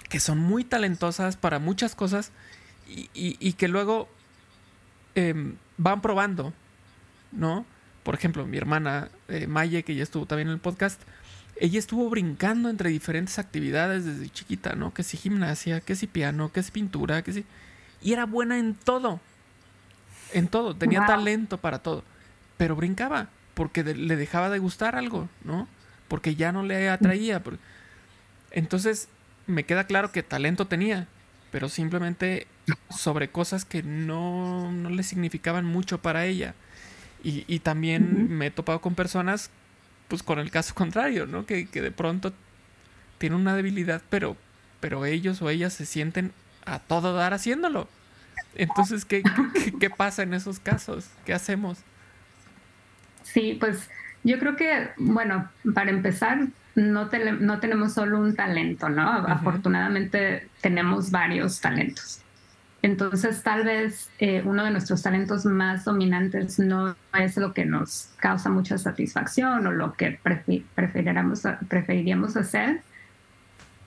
que 0.09 0.19
son 0.19 0.39
muy 0.39 0.65
talentosas 0.65 1.37
para 1.37 1.59
muchas 1.59 1.95
cosas 1.95 2.33
y, 3.13 3.53
que 3.53 3.69
luego 3.69 4.09
em, 5.15 5.55
van 5.77 6.01
probando 6.01 6.53
¿no? 7.31 7.65
Por 8.03 8.15
ejemplo, 8.15 8.45
mi 8.45 8.57
hermana 8.57 9.07
eh, 9.29 9.47
Maye, 9.47 9.83
que 9.83 9.95
ya 9.95 10.03
estuvo 10.03 10.25
también 10.25 10.49
en 10.49 10.55
el 10.55 10.59
podcast, 10.59 11.01
ella 11.55 11.79
estuvo 11.79 12.09
brincando 12.09 12.69
entre 12.69 12.89
diferentes 12.89 13.39
actividades 13.39 14.03
desde 14.03 14.29
chiquita, 14.29 14.73
¿no? 14.75 14.93
Que 14.93 15.03
si 15.03 15.15
gimnasia, 15.15 15.79
que 15.79 15.95
si 15.95 16.07
piano, 16.07 16.51
que 16.51 16.61
si 16.61 16.71
pintura, 16.71 17.21
que 17.21 17.31
si... 17.31 17.45
Y 18.01 18.11
era 18.11 18.25
buena 18.25 18.57
en 18.57 18.75
todo. 18.75 19.21
En 20.33 20.49
todo. 20.49 20.75
Tenía 20.75 21.05
talento 21.05 21.57
para 21.57 21.79
todo. 21.79 22.03
Pero 22.59 22.75
brincaba 22.75 23.29
porque 23.55 23.83
le 23.83 24.15
dejaba 24.15 24.51
de 24.51 24.59
gustar 24.59 24.95
algo, 24.95 25.27
¿no? 25.43 25.67
porque 26.09 26.35
ya 26.35 26.51
no 26.51 26.63
le 26.63 26.89
atraía. 26.89 27.41
Entonces 28.51 29.07
me 29.47 29.63
queda 29.63 29.85
claro 29.85 30.11
que 30.11 30.23
talento 30.23 30.67
tenía, 30.67 31.07
pero 31.51 31.69
simplemente 31.69 32.47
sobre 32.89 33.29
cosas 33.29 33.63
que 33.63 33.81
no, 33.83 34.69
no 34.71 34.89
le 34.89 35.03
significaban 35.03 35.63
mucho 35.63 36.01
para 36.01 36.25
ella. 36.25 36.53
Y, 37.21 37.59
también 37.59 38.29
me 38.29 38.47
he 38.47 38.51
topado 38.51 38.79
con 38.79 38.95
personas, 38.95 39.51
pues 40.07 40.23
con 40.23 40.39
el 40.39 40.51
caso 40.51 40.73
contrario, 40.75 41.25
¿no? 41.25 41.45
Que, 41.45 41.67
que 41.67 41.81
de 41.81 41.91
pronto 41.91 42.33
tienen 43.17 43.39
una 43.39 43.55
debilidad, 43.55 44.01
pero, 44.09 44.37
pero 44.79 45.05
ellos 45.05 45.41
o 45.41 45.49
ellas 45.49 45.73
se 45.73 45.85
sienten 45.85 46.31
a 46.65 46.79
todo 46.79 47.13
dar 47.13 47.33
haciéndolo. 47.33 47.89
Entonces, 48.55 49.03
¿qué, 49.03 49.21
qué, 49.79 49.89
pasa 49.89 50.23
en 50.23 50.33
esos 50.33 50.59
casos? 50.59 51.09
¿Qué 51.25 51.33
hacemos? 51.33 51.79
Sí, 53.33 53.57
pues 53.59 53.89
yo 54.23 54.39
creo 54.39 54.55
que, 54.55 54.89
bueno, 54.97 55.49
para 55.73 55.89
empezar, 55.89 56.47
no, 56.75 57.09
no 57.39 57.59
tenemos 57.59 57.93
solo 57.93 58.19
un 58.19 58.35
talento, 58.35 58.89
¿no? 58.89 59.09
Afortunadamente 59.09 60.47
tenemos 60.61 61.11
varios 61.11 61.61
talentos. 61.61 62.21
Entonces, 62.81 63.43
tal 63.43 63.65
vez 63.65 64.09
eh, 64.19 64.41
uno 64.45 64.63
de 64.63 64.71
nuestros 64.71 65.01
talentos 65.01 65.45
más 65.45 65.83
dominantes 65.83 66.59
no 66.59 66.95
es 67.13 67.35
lo 67.35 67.53
que 67.53 67.65
nos 67.65 68.11
causa 68.17 68.49
mucha 68.49 68.77
satisfacción 68.77 69.67
o 69.67 69.71
lo 69.71 69.93
que 69.93 70.17
preferiríamos 70.23 72.37
hacer, 72.37 72.81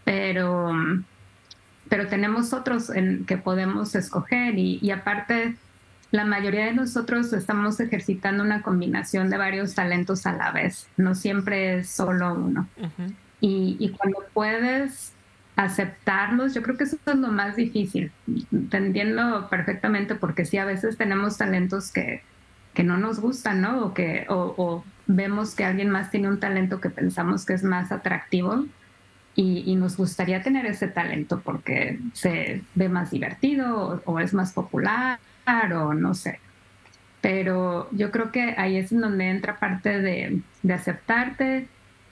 pero 0.05 0.75
pero 1.93 2.07
tenemos 2.07 2.55
otros 2.55 2.89
en 2.89 3.27
que 3.27 3.37
podemos 3.37 3.95
escoger 3.95 4.59
y, 4.59 4.91
aparte 4.91 5.57
la 6.13 6.25
mayoría 6.25 6.67
de 6.67 6.75
nosotros 6.75 7.33
estamos 7.33 7.81
ejercitando 7.81 8.45
una 8.45 8.63
combinación 8.63 9.31
de 9.31 9.39
varios 9.39 9.75
talentos 9.75 10.27
a 10.27 10.33
la 10.33 10.53
vez, 10.53 10.87
no 10.97 11.15
siempre 11.15 11.79
es 11.79 11.89
solo 11.89 12.35
uno. 12.35 12.69
y, 13.41 13.89
cuando 13.99 14.19
puedes 14.33 15.13
aceptarlos, 15.57 16.55
yo 16.55 16.63
creo 16.63 16.77
que 16.77 16.85
eso 16.85 16.97
es 17.05 17.17
lo 17.17 17.29
más 17.29 17.57
difícil, 17.57 18.13
entendiendo 18.53 19.49
perfectamente 19.51 20.15
porque 20.15 20.45
sí, 20.45 20.59
a 20.59 20.65
veces 20.65 20.97
tenemos 20.97 21.37
talentos 21.39 21.91
que, 21.91 22.23
que 22.75 22.85
no 22.85 22.97
nos 22.97 23.19
gustan, 23.19 23.61
¿no? 23.61 23.87
O 23.87 23.95
que 23.95 24.25
o 24.29 24.85
vemos 25.07 25.55
que 25.55 25.65
alguien 25.65 25.91
más 25.91 26.11
tiene 26.11 26.29
un 26.29 26.39
talento 26.39 26.81
que 26.81 26.91
pensamos 26.91 27.45
que 27.45 27.55
es 27.55 27.65
más 27.65 27.91
atractivo 27.91 28.65
y, 29.35 29.75
nos 29.77 29.97
gustaría 29.97 30.43
tener 30.43 30.67
ese 30.67 30.89
talento 30.89 31.41
porque 31.41 31.99
se 32.13 32.63
ve 32.75 32.89
más 32.89 33.11
divertido 33.11 34.03
o, 34.05 34.21
es 34.21 34.35
más 34.35 34.53
popular 34.53 35.19
o 35.47 35.95
no 35.95 36.15
sé. 36.15 36.41
Pero 37.21 37.89
yo 37.93 38.11
creo 38.11 38.33
que 38.33 38.55
ahí 38.59 38.77
es 38.77 38.93
en 38.93 39.01
donde 39.01 39.29
entra 39.29 39.59
parte 39.59 40.01
de, 40.01 40.41
de 40.63 40.73
aceptarte, 40.73 41.69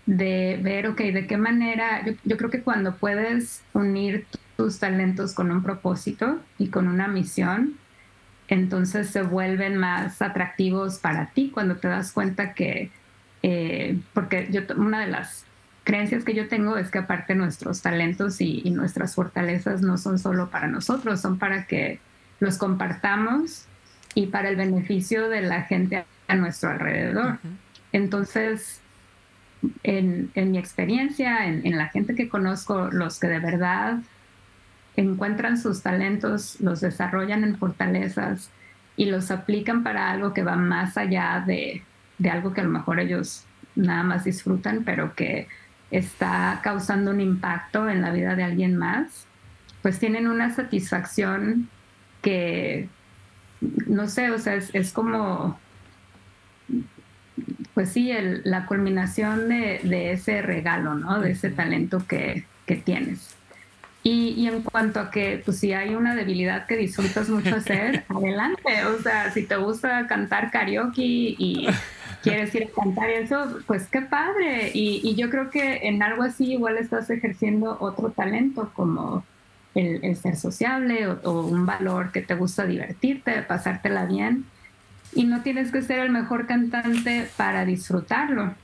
de 0.06 0.58
ver, 0.62 0.86
ok, 0.88 0.98
de 0.98 1.26
qué 1.26 1.36
manera, 1.36 2.04
yo, 2.04 2.12
yo, 2.24 2.36
creo 2.36 2.50
que 2.50 2.62
cuando 2.62 2.96
puedes 2.96 3.62
unir 3.72 4.26
tus 4.56 4.78
talentos 4.78 5.34
con 5.34 5.50
un 5.50 5.62
propósito 5.62 6.40
y 6.58 6.68
con 6.68 6.88
una 6.88 7.08
misión, 7.08 7.76
entonces 8.50 9.10
se 9.10 9.22
vuelven 9.22 9.76
más 9.76 10.20
atractivos 10.20 10.98
para 10.98 11.30
ti 11.30 11.50
cuando 11.54 11.76
te 11.76 11.88
das 11.88 12.12
cuenta 12.12 12.52
que, 12.52 12.90
eh, 13.42 13.98
porque 14.12 14.48
yo, 14.50 14.62
una 14.76 15.00
de 15.00 15.06
las 15.06 15.44
creencias 15.84 16.24
que 16.24 16.34
yo 16.34 16.48
tengo 16.48 16.76
es 16.76 16.90
que 16.90 16.98
aparte 16.98 17.34
nuestros 17.34 17.80
talentos 17.80 18.40
y, 18.40 18.68
nuestras 18.70 19.14
fortalezas 19.14 19.82
no 19.82 19.98
son 19.98 20.18
solo 20.18 20.50
para 20.50 20.66
nosotros, 20.66 21.20
son 21.20 21.38
para 21.38 21.66
que 21.66 22.00
los 22.40 22.58
compartamos 22.58 23.66
y 24.14 24.26
para 24.26 24.48
el 24.48 24.56
beneficio 24.56 25.28
de 25.28 25.42
la 25.42 25.62
gente 25.62 26.04
a 26.26 26.34
nuestro 26.34 26.70
alrededor. 26.70 27.38
Entonces, 27.92 28.80
en, 29.82 30.30
mi 30.34 30.58
experiencia, 30.58 31.46
en, 31.46 31.76
la 31.76 31.88
gente 31.88 32.14
que 32.14 32.28
conozco, 32.28 32.90
los 32.90 33.20
que 33.20 33.28
de 33.28 33.38
verdad 33.38 33.98
encuentran 34.96 35.58
sus 35.58 35.82
talentos, 35.82 36.60
los 36.60 36.80
desarrollan 36.80 37.44
en 37.44 37.56
fortalezas 37.56 38.50
y 38.96 39.06
los 39.06 39.30
aplican 39.30 39.82
para 39.82 40.10
algo 40.10 40.34
que 40.34 40.42
va 40.42 40.56
más 40.56 40.96
allá 40.96 41.42
de, 41.46 41.82
de 42.18 42.30
algo 42.30 42.52
que 42.52 42.60
a 42.60 42.64
lo 42.64 42.70
mejor 42.70 43.00
ellos 43.00 43.44
nada 43.76 44.02
más 44.02 44.24
disfrutan, 44.24 44.82
pero 44.84 45.14
que 45.14 45.46
está 45.90 46.60
causando 46.62 47.10
un 47.10 47.20
impacto 47.20 47.88
en 47.88 48.02
la 48.02 48.12
vida 48.12 48.36
de 48.36 48.44
alguien 48.44 48.76
más, 48.76 49.26
pues 49.82 49.98
tienen 49.98 50.26
una 50.26 50.50
satisfacción 50.54 51.68
que, 52.22 52.88
no 53.86 54.08
sé, 54.08 54.30
o 54.30 54.38
sea, 54.38 54.54
es, 54.54 54.92
como, 54.92 55.58
pues 57.74 57.90
sí, 57.90 58.12
la 58.44 58.66
culminación 58.66 59.48
de, 59.48 60.12
ese 60.12 60.42
regalo, 60.42 60.94
¿no? 60.94 61.20
De 61.20 61.32
ese 61.32 61.50
talento 61.50 62.06
que, 62.06 62.44
tienes. 62.84 63.34
Y, 64.04 64.28
y, 64.36 64.46
en 64.46 64.62
cuanto 64.62 65.00
a 65.00 65.10
que, 65.10 65.42
pues 65.44 65.58
si 65.58 65.72
hay 65.72 65.96
una 65.96 66.14
debilidad 66.14 66.66
que 66.66 66.76
disfrutas 66.76 67.28
mucho 67.28 67.56
hacer, 67.56 68.04
adelante. 68.08 68.84
O 68.84 69.02
sea, 69.02 69.32
si 69.32 69.42
te 69.42 69.56
gusta 69.56 70.06
cantar 70.06 70.52
karaoke 70.52 71.02
y 71.02 71.66
quieres 72.22 72.54
ir 72.54 72.64
a 72.64 72.80
cantar 72.80 73.10
eso, 73.10 73.58
pues 73.66 73.88
qué 73.88 74.02
padre. 74.02 74.70
Y, 74.74 75.14
yo 75.14 75.30
creo 75.30 75.50
que 75.50 75.88
en 75.88 76.02
algo 76.02 76.22
así 76.22 76.52
igual 76.52 76.78
estás 76.78 77.10
ejerciendo 77.10 77.76
otro 77.80 78.10
talento 78.10 78.70
como 78.74 79.24
el, 79.80 80.16
ser 80.16 80.36
sociable 80.36 81.06
o, 81.06 81.42
un 81.42 81.66
valor 81.66 82.12
que 82.12 82.22
te 82.22 82.34
gusta 82.34 82.66
divertirte, 82.66 83.42
pasártela 83.42 84.06
bien. 84.06 84.44
Y 85.12 85.24
no 85.24 85.42
tienes 85.42 85.72
que 85.72 85.82
ser 85.82 85.98
el 86.00 86.10
mejor 86.10 86.46
cantante 86.46 87.28
para 87.36 87.64
disfrutarlo. 87.64 88.54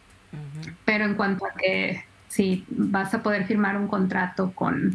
Pero 0.85 1.05
en 1.05 1.15
cuanto 1.15 1.47
a 1.47 1.55
que 1.55 2.05
si 2.29 2.65
vas 2.69 3.15
a 3.15 3.23
poder 3.23 3.47
firmar 3.47 3.77
un 3.77 3.89
contrato 3.89 4.53
con 4.55 4.95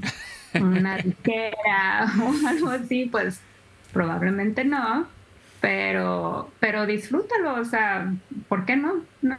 una 0.53 0.97
disquera 0.97 2.05
o 2.21 2.33
algo 2.47 2.69
así, 2.69 3.07
pues 3.11 3.41
probablemente 3.91 4.63
no 4.63 5.07
pero, 5.61 6.51
pero 6.59 6.85
disfrútalo, 6.87 7.61
o 7.61 7.65
sea, 7.65 8.11
¿por 8.49 8.65
qué 8.65 8.75
no? 8.75 9.03
¿No? 9.21 9.37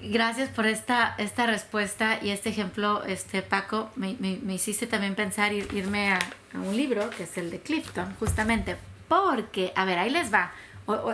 Gracias 0.00 0.48
por 0.48 0.66
esta, 0.66 1.14
esta 1.18 1.46
respuesta 1.46 2.20
y 2.22 2.30
este 2.30 2.50
ejemplo, 2.50 3.02
este 3.04 3.42
Paco, 3.42 3.90
me, 3.96 4.14
me, 4.20 4.54
hiciste 4.54 4.86
también 4.86 5.16
pensar 5.16 5.52
ir, 5.52 5.66
irme 5.74 6.12
a, 6.12 6.20
un 6.54 6.76
libro 6.76 7.10
que 7.10 7.24
es 7.24 7.36
el 7.36 7.50
de 7.50 7.58
Clifton, 7.58 8.14
justamente, 8.20 8.76
porque, 9.08 9.72
a 9.74 9.84
ver, 9.84 9.98
ahí 9.98 10.10
les 10.10 10.32
va, 10.32 10.52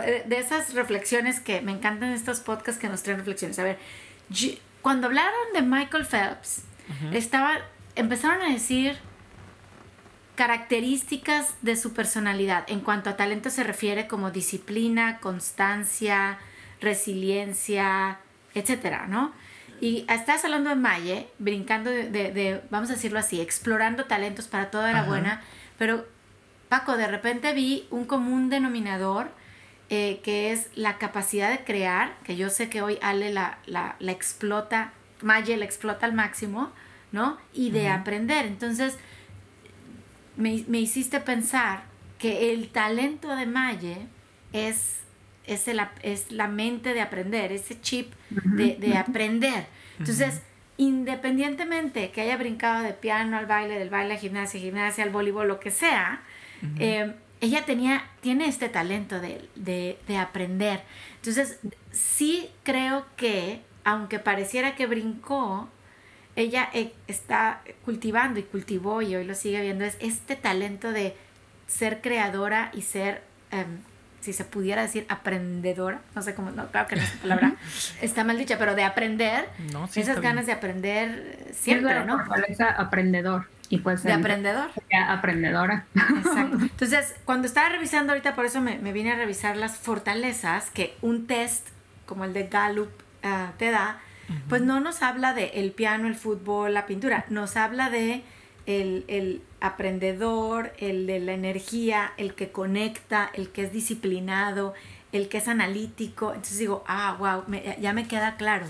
eh, 0.03 0.23
de 0.27 0.37
esas 0.37 0.75
reflexiones 0.75 1.39
que 1.39 1.61
me 1.61 1.71
encantan 1.71 2.11
estos 2.11 2.41
podcasts 2.41 2.79
que 2.79 2.87
nos 2.87 3.01
traen 3.01 3.17
reflexiones. 3.17 3.57
A 3.57 3.63
ver, 3.63 3.79
cuando 4.83 5.07
hablaron 5.07 5.53
de 5.55 5.63
Michael 5.63 6.05
Phelps, 6.05 6.61
estaba, 7.11 7.57
empezaron 7.95 8.43
a 8.43 8.51
decir 8.51 8.97
características 10.35 11.55
de 11.63 11.75
su 11.75 11.93
personalidad. 11.93 12.65
En 12.67 12.81
cuanto 12.81 13.09
a 13.09 13.17
talento 13.17 13.49
se 13.49 13.63
refiere 13.63 14.07
como 14.07 14.29
disciplina, 14.29 15.17
constancia, 15.19 16.37
resiliencia, 16.81 18.19
etcétera, 18.55 19.05
¿no? 19.07 19.33
Y 19.79 20.05
estás 20.09 20.43
hablando 20.43 20.69
de 20.69 20.75
Maye, 20.75 21.27
brincando 21.37 21.91
de, 21.91 22.61
vamos 22.69 22.89
a 22.89 22.93
decirlo 22.93 23.19
así, 23.19 23.41
explorando 23.41 24.05
talentos 24.05 24.47
para 24.47 24.71
toda 24.71 24.91
la 24.93 25.03
buena, 25.03 25.43
pero 25.77 26.05
Paco, 26.69 26.97
de 26.97 27.07
repente 27.07 27.53
vi 27.53 27.87
un 27.91 28.05
común 28.05 28.49
denominador 28.49 29.29
eh, 29.89 30.19
que 30.23 30.51
es 30.51 30.69
la 30.73 30.97
capacidad 30.97 31.51
de 31.51 31.63
crear, 31.63 32.17
que 32.23 32.35
yo 32.35 32.49
sé 32.49 32.69
que 32.69 32.81
hoy 32.81 32.97
Ale 33.03 33.31
la, 33.31 33.59
la, 33.67 33.95
explota, 34.11 34.93
Maye 35.21 35.57
la 35.57 35.65
explota 35.65 36.07
al 36.07 36.13
máximo, 36.13 36.71
¿no? 37.11 37.37
Y 37.53 37.69
de 37.69 37.89
aprender. 37.89 38.47
Entonces, 38.47 38.97
me, 40.37 40.79
hiciste 40.79 41.19
pensar 41.19 41.83
que 42.17 42.51
el 42.51 42.69
talento 42.69 43.35
de 43.35 43.45
Maye 43.45 44.07
es, 44.53 45.01
es, 45.47 45.65
es 46.01 46.31
la 46.31 46.47
mente 46.47 46.93
de 46.93 47.01
aprender, 47.01 47.51
ese 47.51 47.79
chip 47.81 48.13
de, 48.29 48.97
aprender. 48.97 49.67
Entonces, 49.99 50.41
independientemente 50.77 52.11
que 52.11 52.21
haya 52.21 52.37
brincado 52.37 52.83
de 52.83 52.93
piano 52.93 53.37
al 53.37 53.45
baile, 53.45 53.79
del 53.79 53.89
baile 53.89 54.15
a 54.15 54.17
gimnasia, 54.17 54.59
gimnasia 54.59 55.03
al 55.03 55.09
voleibol, 55.09 55.47
lo 55.47 55.59
que 55.59 55.71
sea, 55.71 56.21
eh, 56.79 57.13
ella 57.41 57.65
tenía, 57.65 58.03
tiene 58.21 58.47
este 58.47 58.69
talento 58.69 59.19
de, 59.19 59.47
de, 59.55 60.17
aprender. 60.17 60.81
Entonces, 61.17 61.59
sí 61.91 62.49
creo 62.63 63.05
que, 63.17 63.61
aunque 63.83 64.19
pareciera 64.19 64.75
que 64.75 64.87
brincó, 64.87 65.69
ella 66.35 66.69
eh, 66.73 66.93
está 67.07 67.61
cultivando 67.83 68.39
y 68.39 68.43
cultivó 68.43 69.01
y 69.01 69.15
hoy 69.15 69.25
lo 69.25 69.35
sigue 69.35 69.61
viendo, 69.61 69.85
es 69.85 69.97
este 69.99 70.35
talento 70.35 70.91
de 70.91 71.15
ser 71.67 72.01
creadora 72.01 72.71
y 72.73 72.81
ser, 72.81 73.23
em, 73.51 73.79
si 74.25 74.33
se 74.33 74.43
pudiera 74.43 74.81
decir, 74.81 75.05
aprendedora, 75.07 76.01
no 76.15 76.21
sé 76.23 76.33
cómo, 76.33 76.49
no, 76.49 76.67
claro 76.67 76.87
que 76.87 76.95
no 76.95 77.03
es 77.03 77.11
palabra, 77.11 77.53
está 78.01 78.23
mal 78.23 78.37
dicha, 78.39 78.57
pero 78.57 78.73
de 78.73 78.83
aprender, 78.83 79.47
esas 79.95 80.19
ganas 80.19 80.47
de 80.47 80.51
aprender 80.51 81.47
siempre, 81.53 82.03
¿no? 82.05 82.19
aprendedor. 82.77 83.47
Y 83.69 83.79
pues 83.79 84.03
de 84.03 84.13
aprendedor. 84.13 84.69
Aprendedora. 85.07 85.85
Exacto. 85.95 86.57
Entonces, 86.61 87.15
cuando 87.25 87.47
estaba 87.47 87.69
revisando 87.69 88.13
ahorita, 88.13 88.35
por 88.35 88.45
eso 88.45 88.61
me, 88.61 88.77
me 88.77 88.93
vine 88.93 89.11
a 89.11 89.15
revisar 89.15 89.57
las 89.57 89.77
fortalezas 89.77 90.69
que 90.69 90.95
un 91.01 91.25
test 91.25 91.67
como 92.05 92.25
el 92.25 92.33
de 92.33 92.47
Gallup 92.47 92.89
ah, 93.23 93.53
te 93.57 93.71
da, 93.71 93.99
pues 94.49 94.61
no 94.61 94.79
nos 94.79 95.03
habla 95.03 95.33
de 95.33 95.51
el 95.55 95.71
piano, 95.71 96.07
el 96.07 96.15
fútbol, 96.15 96.73
la 96.73 96.85
pintura, 96.85 97.25
nos 97.29 97.57
habla 97.57 97.89
de 97.89 98.23
el, 98.65 99.05
el, 99.07 99.41
aprendedor, 99.67 100.73
el 100.77 101.07
de 101.07 101.19
la 101.19 101.33
energía, 101.33 102.13
el 102.17 102.35
que 102.35 102.51
conecta, 102.51 103.29
el 103.33 103.49
que 103.49 103.63
es 103.63 103.71
disciplinado, 103.71 104.73
el 105.11 105.29
que 105.29 105.37
es 105.37 105.47
analítico. 105.47 106.29
Entonces 106.29 106.59
digo, 106.59 106.83
ah, 106.87 107.15
wow, 107.19 107.43
ya 107.79 107.93
me 107.93 108.07
queda 108.07 108.35
claro 108.37 108.65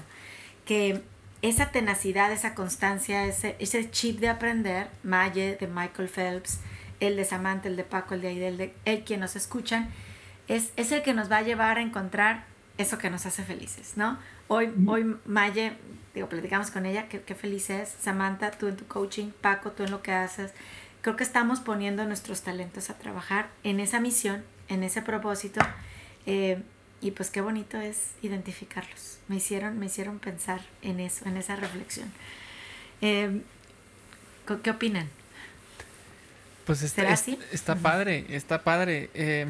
que 0.66 1.02
esa 1.42 1.72
tenacidad, 1.72 2.32
esa 2.32 2.56
constancia, 2.56 3.26
ese, 3.26 3.56
ese 3.60 3.90
chip 3.92 4.20
de 4.20 4.30
aprender, 4.30 4.88
Maye 5.04 5.58
de 5.60 5.68
Michael 5.68 6.10
Phelps, 6.10 6.60
el 7.00 7.16
de 7.16 7.26
Samantha, 7.26 7.68
el 7.68 7.76
de 7.76 7.84
Paco, 7.84 8.16
el 8.16 8.22
de 8.22 8.30
Aide, 8.30 8.48
el 8.48 8.58
de 8.58 8.74
él, 8.86 9.04
quien 9.06 9.20
nos 9.20 9.36
escuchan, 9.36 9.90
es, 10.48 10.72
es 10.76 10.92
el 10.92 11.04
que 11.04 11.14
nos 11.14 11.32
va 11.32 11.38
a 11.38 11.42
llevar 11.42 11.78
a 11.78 11.82
encontrar 11.82 12.46
eso 12.78 12.98
que 12.98 13.10
nos 13.10 13.26
hace 13.26 13.44
felices, 13.44 13.94
¿no? 13.96 14.18
Hoy, 14.48 14.72
hoy 14.88 15.16
Maye, 15.26 15.74
digo, 16.14 16.30
platicamos 16.30 16.72
con 16.72 16.86
ella, 16.86 17.08
qué, 17.10 17.22
qué 17.22 17.36
feliz 17.36 17.70
es. 17.70 17.90
Samantha, 17.90 18.52
tú 18.52 18.68
en 18.68 18.78
tu 18.78 18.86
coaching, 18.86 19.32
Paco, 19.42 19.72
tú 19.72 19.84
en 19.84 19.92
lo 19.92 20.02
que 20.02 20.12
haces. 20.12 20.52
Creo 21.06 21.16
que 21.16 21.24
estamos 21.24 21.60
poniendo 21.60 22.04
nuestros 22.06 22.42
talentos 22.42 22.90
a 22.90 22.98
trabajar 22.98 23.50
en 23.64 23.80
esa 23.80 24.00
misión, 24.00 24.44
en 24.70 24.82
ese 24.82 25.04
propósito. 25.04 25.62
Eh, 26.26 26.64
y 27.00 27.12
pues 27.12 27.30
qué 27.30 27.42
bonito 27.42 27.80
es 27.80 28.14
identificarlos. 28.24 29.20
Me 29.28 29.36
hicieron, 29.36 29.78
me 29.78 29.86
hicieron 29.86 30.18
pensar 30.18 30.62
en 30.82 31.00
eso, 31.00 31.30
en 31.30 31.38
esa 31.38 31.58
reflexión. 31.58 32.12
Eh, 33.02 33.44
¿Qué 34.64 34.72
opinan? 34.72 35.08
Pues 36.66 36.82
está, 36.82 37.14
así? 37.14 37.38
está 37.52 37.76
padre, 37.76 38.26
está 38.30 38.64
padre. 38.64 39.12
Eh, 39.14 39.46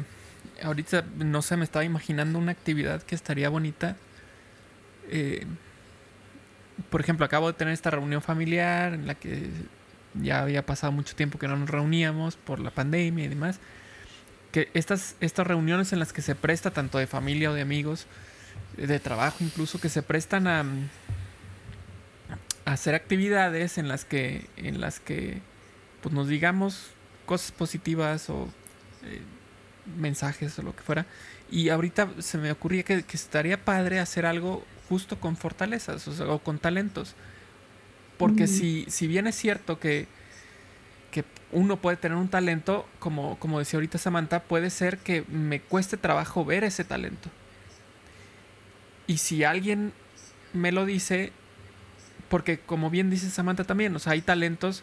ahorita, 0.62 1.06
no 1.16 1.40
sé, 1.40 1.56
me 1.56 1.64
estaba 1.64 1.86
imaginando 1.86 2.38
una 2.38 2.52
actividad 2.52 3.02
que 3.02 3.14
estaría 3.14 3.48
bonita. 3.48 3.96
Eh, 5.08 5.46
por 6.90 7.00
ejemplo, 7.00 7.24
acabo 7.24 7.46
de 7.46 7.54
tener 7.54 7.72
esta 7.72 7.88
reunión 7.88 8.20
familiar 8.20 8.92
en 8.92 9.06
la 9.06 9.14
que 9.14 9.48
ya 10.22 10.42
había 10.42 10.64
pasado 10.64 10.92
mucho 10.92 11.14
tiempo 11.14 11.38
que 11.38 11.48
no 11.48 11.56
nos 11.56 11.70
reuníamos 11.70 12.36
por 12.36 12.60
la 12.60 12.70
pandemia 12.70 13.24
y 13.24 13.28
demás. 13.28 13.58
Que 14.52 14.70
estas, 14.74 15.16
estas 15.20 15.46
reuniones 15.46 15.92
en 15.92 15.98
las 15.98 16.12
que 16.12 16.22
se 16.22 16.34
presta 16.34 16.70
tanto 16.70 16.98
de 16.98 17.06
familia 17.06 17.50
o 17.50 17.54
de 17.54 17.62
amigos, 17.62 18.06
de 18.76 18.98
trabajo 19.00 19.38
incluso, 19.40 19.80
que 19.80 19.88
se 19.88 20.02
prestan 20.02 20.46
a, 20.46 20.64
hacer 22.64 22.94
actividades 22.94 23.78
en 23.78 23.88
las 23.88 24.04
que, 24.04 24.48
en 24.56 24.80
las 24.80 24.98
que 24.98 25.40
pues 26.02 26.14
nos 26.14 26.26
digamos 26.28 26.88
cosas 27.24 27.52
positivas 27.52 28.28
o 28.28 28.48
eh, 29.04 29.20
mensajes 29.96 30.58
o 30.58 30.62
lo 30.62 30.74
que 30.74 30.82
fuera. 30.82 31.06
Y 31.50 31.68
ahorita 31.68 32.08
se 32.18 32.38
me 32.38 32.50
ocurría 32.50 32.82
que, 32.82 33.04
estaría 33.12 33.64
padre 33.64 34.00
hacer 34.00 34.26
algo 34.26 34.64
justo 34.88 35.18
con 35.20 35.36
fortalezas 35.36 36.06
o, 36.20 36.38
con 36.40 36.58
talentos. 36.58 37.14
Porque 38.18 38.46
si, 38.46 38.86
si 38.88 39.06
bien 39.06 39.26
es 39.26 39.34
cierto 39.34 39.78
que, 39.78 40.06
que 41.10 41.24
uno 41.52 41.76
puede 41.76 41.96
tener 41.96 42.16
un 42.16 42.28
talento, 42.28 42.86
como, 42.98 43.38
como 43.38 43.58
decía 43.58 43.76
ahorita 43.76 43.98
Samantha, 43.98 44.44
puede 44.44 44.70
ser 44.70 44.98
que 44.98 45.24
me 45.28 45.60
cueste 45.60 45.96
trabajo 45.96 46.44
ver 46.44 46.64
ese 46.64 46.84
talento. 46.84 47.30
Y 49.06 49.18
si 49.18 49.44
alguien 49.44 49.92
me 50.52 50.72
lo 50.72 50.84
dice, 50.84 51.32
porque 52.28 52.58
como 52.58 52.90
bien 52.90 53.10
dice 53.10 53.30
Samantha 53.30 53.64
también, 53.64 53.94
o 53.94 53.98
sea, 53.98 54.12
hay 54.12 54.22
talentos 54.22 54.82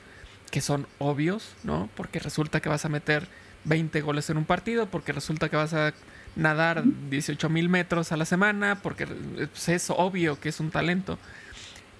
que 0.51 0.61
son 0.61 0.87
obvios, 0.99 1.55
¿no? 1.63 1.89
Porque 1.95 2.19
resulta 2.19 2.59
que 2.61 2.69
vas 2.69 2.85
a 2.85 2.89
meter 2.89 3.27
20 3.65 4.01
goles 4.01 4.29
en 4.29 4.37
un 4.37 4.45
partido, 4.45 4.85
porque 4.87 5.11
resulta 5.11 5.49
que 5.49 5.55
vas 5.55 5.73
a 5.73 5.93
nadar 6.35 6.83
18 7.09 7.49
mil 7.49 7.69
metros 7.69 8.11
a 8.11 8.17
la 8.17 8.25
semana, 8.25 8.79
porque 8.81 9.07
es 9.67 9.89
obvio 9.89 10.39
que 10.39 10.49
es 10.49 10.59
un 10.59 10.71
talento. 10.71 11.17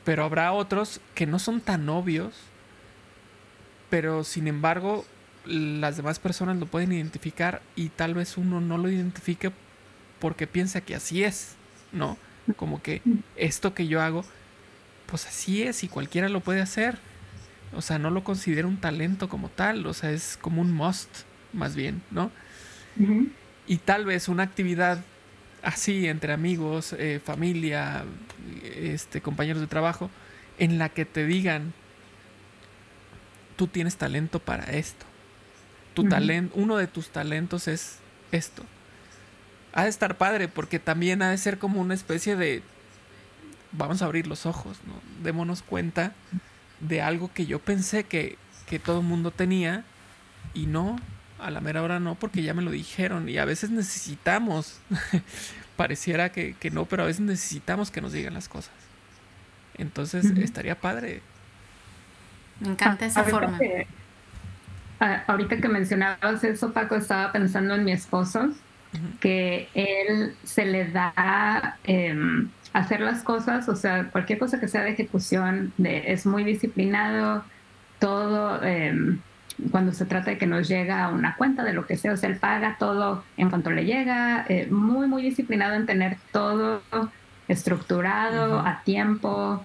Pero 0.03 0.23
habrá 0.23 0.51
otros 0.51 0.99
que 1.15 1.25
no 1.25 1.39
son 1.39 1.61
tan 1.61 1.87
obvios, 1.89 2.33
pero 3.89 4.23
sin 4.23 4.47
embargo 4.47 5.05
las 5.45 5.97
demás 5.97 6.19
personas 6.19 6.57
lo 6.57 6.65
pueden 6.65 6.93
identificar 6.93 7.61
y 7.75 7.89
tal 7.89 8.13
vez 8.13 8.37
uno 8.37 8.61
no 8.61 8.77
lo 8.77 8.89
identifique 8.89 9.51
porque 10.19 10.47
piensa 10.47 10.81
que 10.81 10.95
así 10.95 11.23
es, 11.23 11.55
¿no? 11.91 12.17
Como 12.55 12.81
que 12.81 13.01
esto 13.35 13.73
que 13.73 13.87
yo 13.87 14.01
hago, 14.01 14.23
pues 15.05 15.25
así 15.27 15.63
es 15.63 15.83
y 15.83 15.87
cualquiera 15.87 16.29
lo 16.29 16.39
puede 16.39 16.61
hacer. 16.61 16.97
O 17.75 17.81
sea, 17.81 17.99
no 17.99 18.09
lo 18.09 18.23
considero 18.23 18.67
un 18.67 18.77
talento 18.77 19.27
como 19.29 19.49
tal, 19.49 19.85
o 19.85 19.93
sea, 19.93 20.11
es 20.11 20.37
como 20.39 20.61
un 20.61 20.71
must, 20.71 21.09
más 21.53 21.75
bien, 21.75 22.01
¿no? 22.11 22.31
Y 23.67 23.77
tal 23.77 24.05
vez 24.05 24.27
una 24.27 24.43
actividad 24.43 25.03
así 25.63 26.07
entre 26.07 26.33
amigos, 26.33 26.93
eh, 26.93 27.19
familia, 27.23 28.03
este, 28.75 29.21
compañeros 29.21 29.61
de 29.61 29.67
trabajo, 29.67 30.09
en 30.59 30.77
la 30.77 30.89
que 30.89 31.05
te 31.05 31.25
digan, 31.25 31.73
tú 33.55 33.67
tienes 33.67 33.95
talento 33.95 34.39
para 34.39 34.65
esto. 34.65 35.05
Tu 35.93 36.03
talento, 36.05 36.55
uno 36.55 36.77
de 36.77 36.87
tus 36.87 37.09
talentos 37.09 37.67
es 37.67 37.99
esto. 38.31 38.63
Ha 39.73 39.83
de 39.83 39.89
estar 39.89 40.17
padre 40.17 40.47
porque 40.47 40.79
también 40.79 41.21
ha 41.21 41.29
de 41.29 41.37
ser 41.37 41.59
como 41.59 41.79
una 41.79 41.93
especie 41.93 42.35
de, 42.35 42.61
vamos 43.71 44.01
a 44.01 44.05
abrir 44.05 44.27
los 44.27 44.45
ojos, 44.45 44.79
¿no? 44.85 44.93
Démonos 45.23 45.61
cuenta 45.61 46.13
de 46.79 47.01
algo 47.01 47.31
que 47.31 47.45
yo 47.45 47.59
pensé 47.59 48.03
que, 48.03 48.37
que 48.67 48.79
todo 48.79 48.99
el 48.99 49.05
mundo 49.05 49.31
tenía 49.31 49.85
y 50.53 50.65
no, 50.65 50.97
a 51.43 51.51
la 51.51 51.61
mera 51.61 51.81
hora 51.81 51.99
no, 51.99 52.15
porque 52.15 52.41
ya 52.41 52.53
me 52.53 52.61
lo 52.61 52.71
dijeron 52.71 53.29
y 53.29 53.37
a 53.37 53.45
veces 53.45 53.69
necesitamos, 53.69 54.79
pareciera 55.75 56.31
que, 56.31 56.55
no, 56.71 56.85
pero 56.85 57.03
a 57.03 57.05
veces 57.05 57.21
necesitamos 57.21 57.91
que 57.91 58.01
nos 58.01 58.13
digan 58.13 58.33
las 58.33 58.49
cosas. 58.49 58.73
Entonces 59.77 60.25
estaría 60.37 60.79
padre. 60.79 61.21
Me 62.59 62.69
encanta 62.69 63.05
esa 63.05 63.23
forma. 63.23 63.59
ahorita 65.27 65.57
que 65.57 65.67
mencionabas 65.67 66.43
eso, 66.43 66.71
Paco, 66.71 66.95
estaba 66.95 67.31
pensando 67.31 67.75
en 67.75 67.83
mi 67.83 67.91
esposo, 67.91 68.49
que 69.19 69.69
él 69.73 70.35
se 70.43 70.65
le 70.65 70.91
da... 70.91 71.77
Em, 71.83 72.49
hacer 72.73 73.01
las 73.01 73.21
cosas, 73.21 73.69
o 73.69 73.75
sea, 73.75 74.09
cualquier 74.09 74.39
cosa 74.39 74.59
que 74.59 74.67
sea 74.67 74.81
de 74.81 74.91
ejecución, 74.91 75.71
de, 75.77 76.11
es 76.11 76.25
muy 76.25 76.43
disciplinado, 76.43 77.45
todo, 77.99 78.61
em, 78.63 79.19
cuando 79.71 79.93
se 79.93 80.05
trata 80.05 80.31
de 80.31 80.37
que 80.37 80.47
nos 80.47 80.67
llega 80.67 81.09
una 81.09 81.35
cuenta 81.35 81.63
de 81.63 81.73
lo 81.73 81.85
que 81.85 81.97
sea, 81.97 82.13
o 82.13 82.17
sea, 82.17 82.29
él 82.29 82.37
paga 82.37 82.77
todo 82.79 83.23
en 83.37 83.49
cuanto 83.49 83.71
le 83.71 83.85
llega, 83.85 84.45
eh, 84.49 84.67
muy, 84.69 85.07
muy 85.07 85.23
disciplinado 85.23 85.75
en 85.75 85.85
tener 85.85 86.17
todo 86.31 86.81
estructurado, 87.47 88.59
a 88.59 88.81
tiempo, 88.83 89.63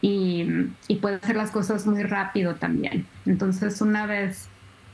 y, 0.00 0.46
y, 0.86 0.96
puede 0.96 1.16
hacer 1.16 1.36
las 1.36 1.50
cosas 1.50 1.86
muy 1.86 2.02
rápido 2.02 2.56
también. 2.56 3.06
Entonces, 3.24 3.80
una 3.80 4.06
vez 4.06 4.48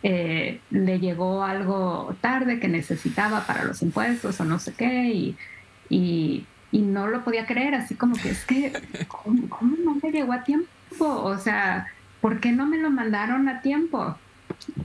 eh, 0.04 0.60
le 0.70 1.00
llegó 1.00 1.42
algo 1.42 2.14
tarde 2.20 2.60
que 2.60 2.68
necesitaba 2.68 3.46
para 3.46 3.64
los 3.64 3.82
impuestos 3.82 4.40
o 4.40 4.44
no 4.44 4.58
sé 4.60 4.72
qué, 4.74 5.06
y, 5.12 5.36
y 5.88 6.46
y 6.72 6.80
no 6.82 7.06
lo 7.08 7.24
podía 7.24 7.46
creer, 7.46 7.74
así 7.74 7.94
como 7.94 8.14
que 8.14 8.30
es 8.30 8.44
que, 8.44 8.72
¿cómo, 9.08 9.76
no 9.84 9.96
me 10.02 10.10
llegó 10.10 10.32
a 10.32 10.44
tiempo? 10.44 10.68
O 11.00 11.36
sea, 11.38 11.88
¿por 12.20 12.40
qué 12.40 12.52
no 12.52 12.66
me 12.66 12.78
lo 12.78 12.90
mandaron 12.90 13.48
a 13.48 13.60
tiempo? 13.60 14.16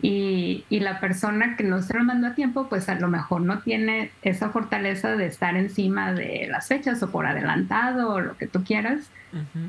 Y, 0.01 0.63
y, 0.69 0.79
la 0.79 0.99
persona 0.99 1.55
que 1.57 1.63
no 1.63 1.81
se 1.81 1.93
lo 1.97 2.03
mandó 2.03 2.27
a 2.27 2.35
tiempo, 2.35 2.67
pues 2.69 2.89
a 2.89 2.95
lo 2.95 3.07
mejor 3.07 3.41
no 3.41 3.59
tiene 3.59 4.11
esa 4.21 4.49
fortaleza 4.49 5.15
de 5.15 5.25
estar 5.25 5.55
encima 5.57 6.13
de 6.13 6.47
las 6.49 6.67
fechas 6.67 7.03
o 7.03 7.11
por 7.11 7.25
adelantado 7.25 8.13
o 8.13 8.21
lo 8.21 8.37
que 8.37 8.47
tú 8.47 8.63
quieras. 8.63 9.09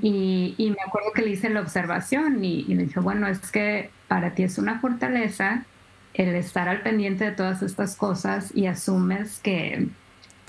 y, 0.00 0.54
y, 0.58 0.70
me 0.70 0.76
acuerdo 0.86 1.12
que 1.12 1.22
le 1.22 1.30
hice 1.30 1.50
la 1.50 1.60
observación 1.60 2.44
y, 2.44 2.60
y 2.68 2.74
le 2.74 2.84
dije, 2.84 3.00
bueno, 3.00 3.26
es 3.26 3.50
que 3.50 3.90
para 4.08 4.30
ti 4.30 4.44
es 4.44 4.58
una 4.58 4.78
fortaleza 4.78 5.64
el 6.16 6.34
estar 6.34 6.68
al 6.68 6.80
pendiente 6.80 7.24
de 7.24 7.32
todas 7.32 7.62
estas 7.62 7.94
cosas 7.96 8.50
y 8.54 8.66
asumes 8.66 9.38
que, 9.40 9.88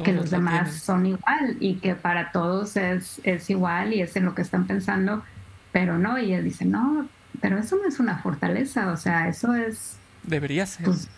que 0.03 0.13
los 0.13 0.29
demás 0.29 0.73
son 0.75 1.05
igual 1.05 1.57
y 1.59 1.75
que 1.75 1.95
para 1.95 2.31
todos 2.31 2.77
es, 2.77 3.19
es 3.23 3.49
igual 3.49 3.93
y 3.93 4.01
es 4.01 4.15
en 4.15 4.25
lo 4.25 4.33
que 4.33 4.43
están 4.43 4.65
pensando, 4.65 5.23
pero 5.71 5.97
no, 5.97 6.17
y 6.17 6.33
él 6.33 6.43
dice, 6.43 6.65
no, 6.65 7.07
pero 7.41 7.57
eso 7.57 7.75
no 7.75 7.87
es 7.87 7.99
una 7.99 8.19
fortaleza, 8.19 8.91
o 8.91 8.97
sea, 8.97 9.27
eso 9.27 9.53
es... 9.53 9.97
Debería 10.23 10.65
ser. 10.65 10.85
Pues, 10.85 11.09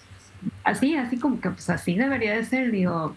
así, 0.63 0.95
así 0.95 1.17
como 1.17 1.41
que 1.41 1.49
pues 1.49 1.69
así 1.69 1.95
debería 1.95 2.35
de 2.35 2.45
ser, 2.45 2.71
digo, 2.71 3.15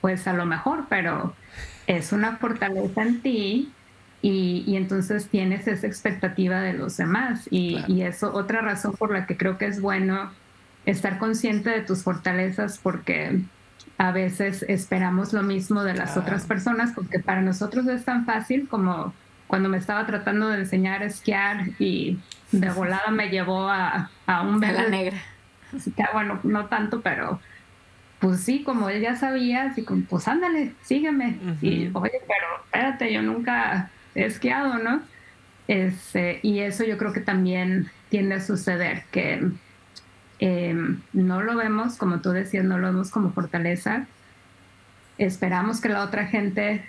pues 0.00 0.26
a 0.26 0.32
lo 0.32 0.46
mejor, 0.46 0.86
pero 0.88 1.34
es 1.86 2.12
una 2.12 2.36
fortaleza 2.36 3.02
en 3.02 3.20
ti 3.22 3.72
y, 4.22 4.64
y 4.66 4.76
entonces 4.76 5.28
tienes 5.28 5.66
esa 5.68 5.86
expectativa 5.86 6.60
de 6.60 6.72
los 6.72 6.96
demás 6.96 7.48
y, 7.50 7.78
y 7.86 8.02
eso, 8.02 8.32
otra 8.34 8.60
razón 8.60 8.94
por 8.94 9.12
la 9.12 9.26
que 9.26 9.36
creo 9.36 9.58
que 9.58 9.66
es 9.66 9.80
bueno 9.80 10.30
estar 10.84 11.18
consciente 11.18 11.70
de 11.70 11.80
tus 11.82 12.02
fortalezas 12.02 12.78
porque 12.78 13.40
a 13.98 14.12
veces 14.12 14.64
esperamos 14.68 15.32
lo 15.32 15.42
mismo 15.42 15.82
de 15.82 15.94
las 15.94 16.16
otras 16.16 16.44
personas 16.44 16.92
porque 16.94 17.18
para 17.18 17.42
nosotros 17.42 17.86
es 17.88 18.04
tan 18.04 18.24
fácil 18.24 18.68
como 18.68 19.14
cuando 19.46 19.68
me 19.68 19.78
estaba 19.78 20.06
tratando 20.06 20.48
de 20.48 20.60
enseñar 20.60 21.02
a 21.02 21.06
esquiar 21.06 21.68
y 21.78 22.18
de 22.52 22.70
volada 22.70 23.10
me 23.10 23.28
llevó 23.28 23.68
a, 23.68 24.10
a 24.26 24.42
un 24.42 24.60
vela 24.60 24.88
negra. 24.88 25.18
Así 25.74 25.90
que 25.90 26.04
bueno, 26.12 26.40
no 26.42 26.66
tanto, 26.66 27.00
pero 27.00 27.40
pues 28.18 28.40
sí, 28.40 28.62
como 28.62 28.88
él 28.88 29.02
ya 29.02 29.16
sabía, 29.16 29.64
así 29.64 29.84
como, 29.84 30.04
pues 30.04 30.26
ándale, 30.26 30.72
sígueme. 30.82 31.38
Y 31.60 31.90
oye, 31.92 32.20
pero 32.26 32.64
espérate, 32.64 33.12
yo 33.12 33.22
nunca 33.22 33.90
he 34.14 34.24
esquiado, 34.24 34.78
¿no? 34.78 35.02
Este, 35.68 36.40
y 36.42 36.60
eso 36.60 36.84
yo 36.84 36.96
creo 36.96 37.12
que 37.12 37.20
también 37.20 37.90
tiende 38.08 38.36
a 38.36 38.40
suceder, 38.40 39.04
que 39.10 39.48
em, 40.38 41.00
no 41.12 41.42
lo 41.42 41.56
vemos, 41.56 41.96
como 41.96 42.20
tú 42.20 42.30
decías, 42.30 42.64
no 42.64 42.78
lo 42.78 42.86
vemos 42.86 43.10
como 43.10 43.32
fortaleza. 43.32 44.06
Esperamos 45.18 45.80
que 45.80 45.88
la 45.88 46.02
otra 46.02 46.26
gente 46.26 46.84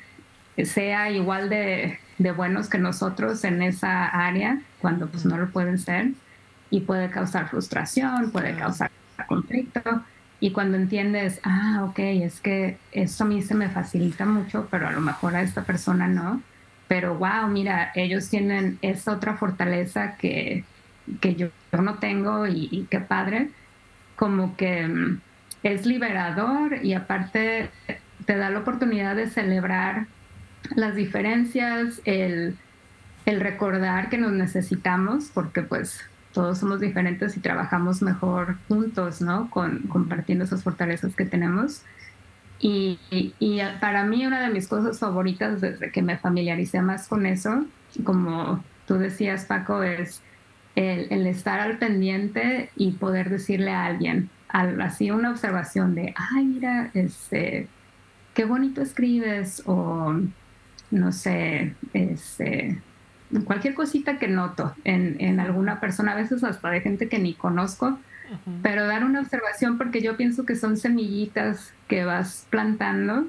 sea 0.65 1.11
igual 1.11 1.49
de, 1.49 1.99
de 2.17 2.31
buenos 2.31 2.69
que 2.69 2.77
nosotros 2.77 3.43
en 3.43 3.61
esa 3.61 4.05
área, 4.05 4.61
cuando 4.79 5.07
pues 5.07 5.25
no 5.25 5.37
lo 5.37 5.49
pueden 5.49 5.77
ser, 5.77 6.11
y 6.69 6.81
puede 6.81 7.09
causar 7.09 7.49
frustración, 7.49 8.31
puede 8.31 8.55
causar 8.55 8.91
conflicto. 9.27 9.81
Y 10.39 10.51
cuando 10.51 10.77
entiendes, 10.77 11.39
ah, 11.43 11.85
ok, 11.89 11.99
es 11.99 12.39
que 12.41 12.77
esto 12.91 13.23
a 13.23 13.27
mí 13.27 13.41
se 13.41 13.55
me 13.55 13.69
facilita 13.69 14.25
mucho, 14.25 14.67
pero 14.69 14.87
a 14.87 14.91
lo 14.91 15.01
mejor 15.01 15.35
a 15.35 15.41
esta 15.41 15.63
persona 15.63 16.07
no. 16.07 16.41
Pero 16.87 17.15
wow, 17.15 17.47
mira, 17.49 17.91
ellos 17.95 18.29
tienen 18.29 18.77
esta 18.81 19.13
otra 19.13 19.35
fortaleza 19.35 20.15
que, 20.17 20.63
que 21.19 21.35
yo, 21.35 21.47
no 21.71 21.95
tengo 21.95 22.45
y, 22.47 22.87
qué 22.89 22.99
padre. 22.99 23.49
Como 24.15 24.55
que 24.55 24.87
mm, 24.87 25.19
es 25.63 25.85
liberador 25.85 26.85
y 26.85 26.93
aparte 26.93 27.69
te 28.25 28.37
da 28.37 28.49
la 28.49 28.59
oportunidad 28.59 29.15
de 29.15 29.29
celebrar 29.29 30.07
las 30.75 30.95
diferencias, 30.95 32.01
el, 32.05 32.55
el 33.25 33.39
recordar 33.39 34.09
que 34.09 34.17
nos 34.17 34.31
necesitamos, 34.31 35.31
porque 35.33 35.61
pues 35.61 36.01
todos 36.33 36.59
somos 36.59 36.79
diferentes 36.79 37.35
y 37.35 37.39
trabajamos 37.39 38.01
mejor 38.01 38.57
juntos, 38.67 39.21
¿no? 39.21 39.49
Con, 39.49 39.79
compartiendo 39.87 40.45
esas 40.45 40.63
fortalezas 40.63 41.15
que 41.15 41.25
tenemos. 41.25 41.81
Y, 42.59 42.99
y, 43.11 43.59
para 43.79 44.03
mí 44.03 44.25
una 44.25 44.41
de 44.41 44.53
mis 44.53 44.67
cosas 44.67 44.99
favoritas 44.99 45.61
desde 45.61 45.91
que 45.91 46.01
me 46.01 46.17
familiaricé 46.17 46.81
más 46.81 47.07
con 47.07 47.25
eso, 47.25 47.65
como 48.03 48.63
tú 48.87 48.95
decías, 48.95 49.45
Paco, 49.45 49.83
es 49.83 50.21
el, 50.75 51.27
estar 51.27 51.59
al 51.59 51.77
pendiente 51.79 52.69
y 52.75 52.91
poder 52.91 53.29
decirle 53.29 53.71
a 53.71 53.85
alguien, 53.85 54.29
al, 54.49 54.79
así 54.81 55.11
una 55.11 55.31
observación 55.31 55.95
de, 55.95 56.13
ay, 56.15 56.45
mira, 56.45 56.91
este, 56.93 57.67
qué 58.33 58.45
bonito 58.45 58.81
escribes, 58.81 59.63
no 60.91 61.11
sé, 61.11 61.75
este, 61.93 62.81
cualquier 63.45 63.73
cosita 63.73 64.17
que 64.17 64.27
noto 64.27 64.73
en, 64.83 65.17
en, 65.19 65.39
alguna 65.39 65.79
persona, 65.79 66.13
a 66.13 66.15
veces 66.15 66.43
hasta 66.43 66.69
de 66.69 66.81
gente 66.81 67.09
que 67.09 67.19
ni 67.19 67.33
conozco, 67.33 67.99
pero 68.61 68.85
dar 68.87 69.05
una 69.05 69.21
observación 69.21 69.77
porque 69.77 70.01
yo 70.01 70.17
pienso 70.17 70.45
que 70.45 70.55
son 70.57 70.75
semillitas 70.75 71.73
que 71.87 72.03
vas 72.03 72.45
plantando 72.49 73.25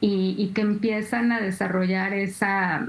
y, 0.00 0.34
y 0.36 0.48
que 0.48 0.62
empiezan 0.62 1.30
a 1.30 1.40
desarrollar 1.40 2.12
esa 2.14 2.84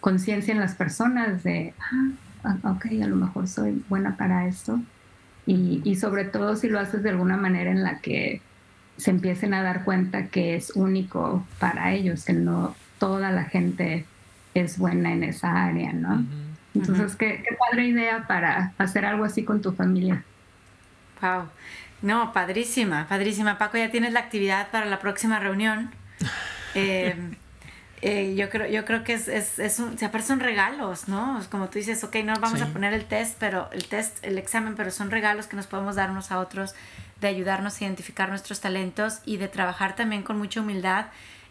conciencia 0.00 0.52
en 0.52 0.60
las 0.60 0.74
personas 0.74 1.42
de, 1.42 1.74
ah, 1.80 2.10
ah, 2.44 2.72
ok, 2.72 2.86
a 3.02 3.06
lo 3.06 3.16
mejor 3.16 3.46
soy 3.46 3.82
buena 3.88 4.16
para 4.16 4.46
esto. 4.46 4.80
Y, 5.46 5.80
y 5.84 5.96
sobre 5.96 6.24
todo 6.24 6.56
si 6.56 6.68
lo 6.68 6.80
haces 6.80 7.02
de 7.02 7.10
alguna 7.10 7.36
manera 7.36 7.70
en 7.70 7.82
la 7.82 8.00
que 8.00 8.40
se 8.96 9.10
empiecen 9.10 9.52
a 9.52 9.62
dar 9.62 9.84
cuenta 9.84 10.28
que 10.28 10.56
es 10.56 10.70
único 10.74 11.46
para 11.60 11.92
ellos, 11.92 12.24
que 12.24 12.32
no 12.32 12.74
toda 12.98 13.30
la 13.30 13.44
gente 13.44 14.04
es 14.54 14.78
buena 14.78 15.12
en 15.12 15.24
esa 15.24 15.66
área, 15.66 15.92
¿no? 15.92 16.24
Entonces, 16.74 17.16
¿qué, 17.16 17.42
padre 17.58 17.86
idea 17.86 18.26
para 18.26 18.72
hacer 18.78 19.04
algo 19.04 19.24
así 19.24 19.44
con 19.44 19.62
tu 19.62 19.72
familia. 19.72 20.22
Wow. 21.20 21.48
No, 22.02 22.32
padrísima, 22.32 23.06
padrísima. 23.08 23.58
Paco, 23.58 23.78
ya 23.78 23.90
tienes 23.90 24.12
la 24.12 24.20
actividad 24.20 24.68
para 24.70 24.86
la 24.86 24.98
próxima 24.98 25.38
reunión. 25.38 25.90
Eh, 26.78 27.16
eh, 28.02 28.34
yo 28.36 28.50
creo, 28.50 28.68
yo 28.68 28.84
creo 28.84 29.02
que 29.02 29.14
es, 29.14 29.28
es, 29.28 29.58
es 29.58 29.78
un, 29.78 29.96
se 29.96 30.22
son 30.22 30.40
regalos, 30.40 31.08
¿no? 31.08 31.40
Como 31.50 31.70
tú 31.70 31.78
dices, 31.78 32.04
ok, 32.04 32.16
no 32.16 32.34
vamos 32.38 32.60
a 32.60 32.66
poner 32.66 32.92
el 32.92 33.06
test, 33.06 33.36
pero 33.38 33.70
el 33.72 33.86
test, 33.86 34.22
el 34.22 34.36
examen, 34.36 34.74
pero 34.76 34.90
son 34.90 35.10
regalos 35.10 35.46
que 35.46 35.56
nos 35.56 35.66
podemos 35.66 35.96
dar 35.96 36.10
unos 36.10 36.30
a 36.30 36.38
otros, 36.38 36.74
de 37.22 37.28
ayudarnos 37.28 37.80
a 37.80 37.84
identificar 37.84 38.28
nuestros 38.28 38.60
talentos 38.60 39.20
y 39.24 39.38
de 39.38 39.48
trabajar 39.48 39.96
también 39.96 40.22
con 40.22 40.36
mucha 40.36 40.60
humildad 40.60 41.06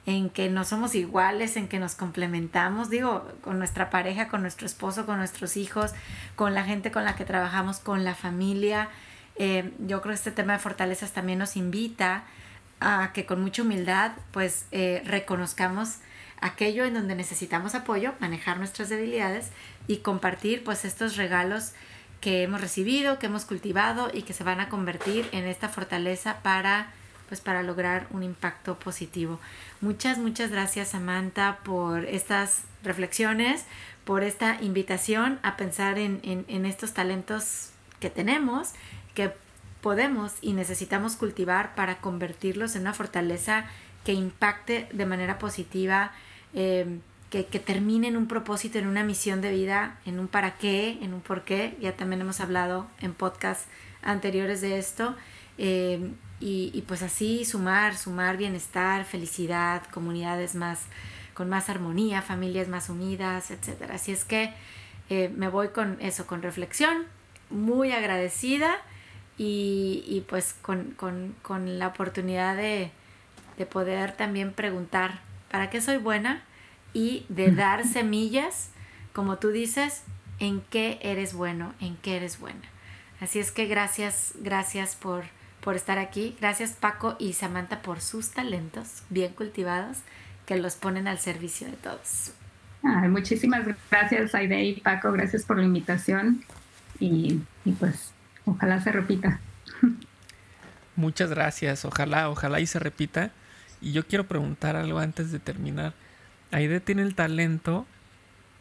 en 0.05 0.29
que 0.29 0.49
no 0.49 0.63
somos 0.63 0.93
iguales, 0.93 1.57
en 1.57 1.67
que 1.67 1.79
nos 1.79 1.95
complementamos, 1.95 2.89
digo, 2.89 3.27
con 3.41 3.57
nuestra 3.57 3.89
pareja, 3.89 4.27
con 4.27 4.41
nuestro 4.41 4.67
esposo, 4.67 5.05
con 5.05 5.17
nuestros 5.17 5.57
hijos, 5.57 5.91
con 6.35 6.53
la 6.53 6.63
gente 6.63 6.91
con 6.91 7.05
la 7.05 7.15
que 7.15 7.25
trabajamos, 7.25 7.79
con 7.79 8.03
la 8.03 8.13
familia. 8.13 8.89
Eh, 9.37 9.73
yo 9.79 10.01
creo 10.01 10.11
que 10.11 10.17
este 10.17 10.31
tema 10.31 10.53
de 10.53 10.59
fortalezas 10.59 11.11
también 11.11 11.39
nos 11.39 11.57
invita 11.57 12.23
a 12.79 13.11
que 13.13 13.25
con 13.25 13.41
mucha 13.41 13.63
humildad 13.63 14.11
pues 14.31 14.65
eh, 14.71 15.01
reconozcamos 15.05 15.97
aquello 16.39 16.85
en 16.85 16.93
donde 16.93 17.15
necesitamos 17.15 17.73
apoyo, 17.73 18.13
manejar 18.19 18.57
nuestras 18.57 18.89
debilidades 18.89 19.49
y 19.87 19.97
compartir 19.97 20.63
pues 20.63 20.85
estos 20.85 21.15
regalos 21.15 21.71
que 22.21 22.43
hemos 22.43 22.61
recibido, 22.61 23.17
que 23.17 23.25
hemos 23.25 23.45
cultivado 23.45 24.09
y 24.13 24.23
que 24.23 24.33
se 24.33 24.43
van 24.43 24.59
a 24.59 24.69
convertir 24.69 25.27
en 25.31 25.45
esta 25.45 25.69
fortaleza 25.69 26.37
para 26.43 26.91
pues 27.27 27.41
para 27.41 27.63
lograr 27.63 28.07
un 28.11 28.23
impacto 28.23 28.77
positivo. 28.77 29.39
Muchas, 29.81 30.17
muchas 30.17 30.51
gracias 30.51 30.89
Samantha 30.89 31.59
por 31.63 32.05
estas 32.05 32.63
reflexiones, 32.83 33.65
por 34.05 34.23
esta 34.23 34.61
invitación 34.61 35.39
a 35.43 35.57
pensar 35.57 35.97
en, 35.97 36.19
en, 36.23 36.65
estos 36.65 36.93
talentos 36.93 37.71
que 37.99 38.09
tenemos, 38.09 38.73
que 39.15 39.31
podemos 39.81 40.33
y 40.41 40.53
necesitamos 40.53 41.15
cultivar 41.15 41.75
para 41.75 41.97
convertirlos 41.97 42.75
en 42.75 42.83
una 42.83 42.93
fortaleza 42.93 43.65
que 44.03 44.13
impacte 44.13 44.87
de 44.93 45.05
manera 45.05 45.39
positiva, 45.39 46.11
em, 46.53 47.01
que, 47.31 47.47
que, 47.47 47.59
termine 47.59 48.07
en 48.07 48.17
un 48.17 48.27
propósito, 48.27 48.77
en 48.77 48.87
una 48.87 49.03
misión 49.03 49.41
de 49.41 49.51
vida, 49.51 49.99
en 50.05 50.19
un 50.19 50.27
para 50.27 50.57
qué, 50.57 50.99
en 51.01 51.13
un 51.13 51.21
por 51.21 51.43
qué. 51.43 51.75
Ya 51.81 51.95
también 51.95 52.21
hemos 52.21 52.39
hablado 52.39 52.87
en 53.01 53.13
podcasts 53.13 53.67
anteriores 54.03 54.61
de 54.61 54.77
esto. 54.77 55.15
Em, 55.57 56.13
y, 56.39 56.83
pues 56.87 57.01
así 57.01 57.45
sumar, 57.45 57.95
sumar 57.95 58.37
bienestar, 58.37 59.05
felicidad, 59.05 59.83
comunidades 59.91 60.55
más 60.55 60.81
con 61.33 61.49
más 61.49 61.69
armonía, 61.69 62.21
familias 62.21 62.67
más 62.69 62.89
unidas, 62.89 63.51
etc. 63.51 63.89
Así 63.91 64.11
es 64.11 64.23
que 64.23 64.53
eh, 65.09 65.29
me 65.35 65.49
voy 65.49 65.69
con 65.69 65.97
eso, 65.99 66.25
con 66.27 66.41
reflexión, 66.41 67.03
muy 67.49 67.91
agradecida 67.91 68.77
y, 69.37 70.23
pues 70.29 70.55
con, 70.61 70.95
la 71.79 71.87
oportunidad 71.87 72.55
de, 72.55 72.89
de 73.57 73.65
poder 73.65 74.13
también 74.13 74.53
preguntar, 74.53 75.19
¿para 75.51 75.69
qué 75.69 75.81
soy 75.81 75.97
buena? 75.97 76.41
Y 76.93 77.25
de 77.27 77.51
dar 77.51 77.85
semillas, 77.85 78.69
como 79.11 79.37
tú 79.37 79.49
dices, 79.49 80.03
en 80.39 80.61
qué 80.61 80.99
eres 81.01 81.33
bueno, 81.33 81.73
en 81.81 81.97
qué 81.97 82.15
eres 82.15 82.39
buena. 82.39 82.61
Así 83.19 83.39
es 83.39 83.51
que 83.51 83.65
gracias, 83.65 84.33
gracias 84.39 84.95
por 84.95 85.25
por 85.65 85.75
estar 85.75 85.97
aquí. 85.97 86.37
Gracias 86.39 86.73
Paco 86.73 87.17
y 87.19 87.33
Samantha 87.33 87.81
por 87.81 87.99
sus 87.99 88.29
talentos 88.29 89.01
bien 89.09 89.33
cultivados 89.33 89.97
que 90.45 90.57
los 90.57 90.75
ponen 90.75 91.07
al 91.07 91.17
servicio 91.17 91.67
de 91.67 91.73
todos. 91.73 92.33
muchísimas 93.09 93.65
gracias 93.89 94.35
Aide 94.35 94.63
y 94.63 94.79
Paco, 94.79 95.11
gracias 95.11 95.43
por 95.43 95.57
la 95.57 95.63
invitación 95.63 96.45
y, 96.99 97.41
pues 97.79 98.11
ojalá 98.45 98.79
se 98.79 98.91
repita. 98.91 99.39
Muchas 100.95 101.31
gracias, 101.31 101.83
ojalá, 101.83 102.29
ojalá 102.29 102.59
y 102.61 102.67
se 102.67 102.79
repita. 102.79 103.31
Y 103.81 103.91
yo 103.91 104.07
quiero 104.07 104.27
preguntar 104.27 104.77
algo 104.77 104.99
antes 104.99 105.31
de 105.31 105.39
terminar. 105.39 105.93
Aide 106.51 106.79
tiene 106.79 107.01
el 107.01 107.15
talento 107.15 107.85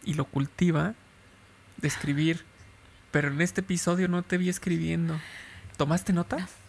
y 0.05 0.14
lo 0.14 0.24
cultiva 0.24 0.94
de 1.76 1.86
escribir, 1.86 2.44
pero 3.12 3.28
en 3.28 3.40
este 3.40 3.61
episodio 3.61 4.09
no 4.09 4.22
te 4.22 4.38
vi 4.38 4.48
escribiendo. 4.48 5.20
¿Tomaste 5.76 6.12
notas? 6.12 6.63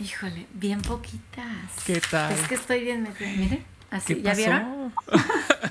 Híjole, 0.00 0.46
bien 0.54 0.80
poquitas. 0.80 1.46
¿Qué 1.84 2.00
tal? 2.00 2.32
Es 2.32 2.48
que 2.48 2.54
estoy 2.54 2.80
bien 2.80 3.02
metida. 3.02 3.28
Mire, 3.36 3.62
así. 3.90 4.22
¿Ya 4.22 4.34
vieron? 4.34 4.94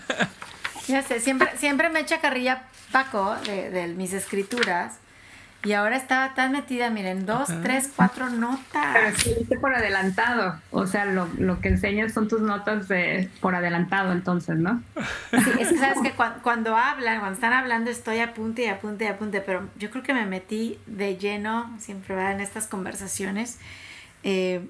ya 0.87 1.01
sé, 1.01 1.19
siempre, 1.19 1.57
siempre 1.57 1.89
me 1.89 1.99
echa 1.99 2.21
carrilla 2.21 2.63
Paco 2.91 3.35
de, 3.45 3.71
de 3.71 3.87
mis 3.87 4.13
escrituras. 4.13 4.99
Y 5.63 5.73
ahora 5.73 5.97
estaba 5.97 6.35
tan 6.35 6.53
metida, 6.53 6.89
miren, 6.89 7.25
dos, 7.25 7.49
tres, 7.63 7.91
cuatro 7.93 8.29
notas. 8.29 8.87
Pero 8.93 9.17
sí, 9.17 9.55
por 9.59 9.75
adelantado. 9.75 10.55
O 10.71 10.87
sea, 10.87 11.03
lo, 11.03 11.27
lo, 11.37 11.59
que 11.59 11.67
enseñas 11.67 12.13
son 12.13 12.29
tus 12.29 12.39
notas 12.39 12.87
de 12.87 13.29
por 13.41 13.55
adelantado, 13.55 14.13
entonces, 14.13 14.57
¿no? 14.57 14.81
Sí, 15.31 15.51
es 15.59 15.67
que 15.69 15.77
sabes 15.77 15.99
que 16.01 16.13
cuando, 16.43 16.77
hablan, 16.77 17.19
cuando 17.19 17.33
están 17.33 17.51
hablando, 17.51 17.91
estoy 17.91 18.19
a 18.19 18.33
punto 18.33 18.61
y 18.61 18.67
a 18.67 18.79
punto 18.79 19.03
y 19.03 19.07
a 19.07 19.17
punto. 19.17 19.37
Pero 19.45 19.69
yo 19.77 19.89
creo 19.89 20.01
que 20.01 20.13
me 20.13 20.25
metí 20.25 20.79
de 20.85 21.17
lleno, 21.17 21.75
siempre 21.77 22.15
en 22.31 22.39
estas 22.39 22.67
conversaciones. 22.67 23.59
Eh, 24.23 24.61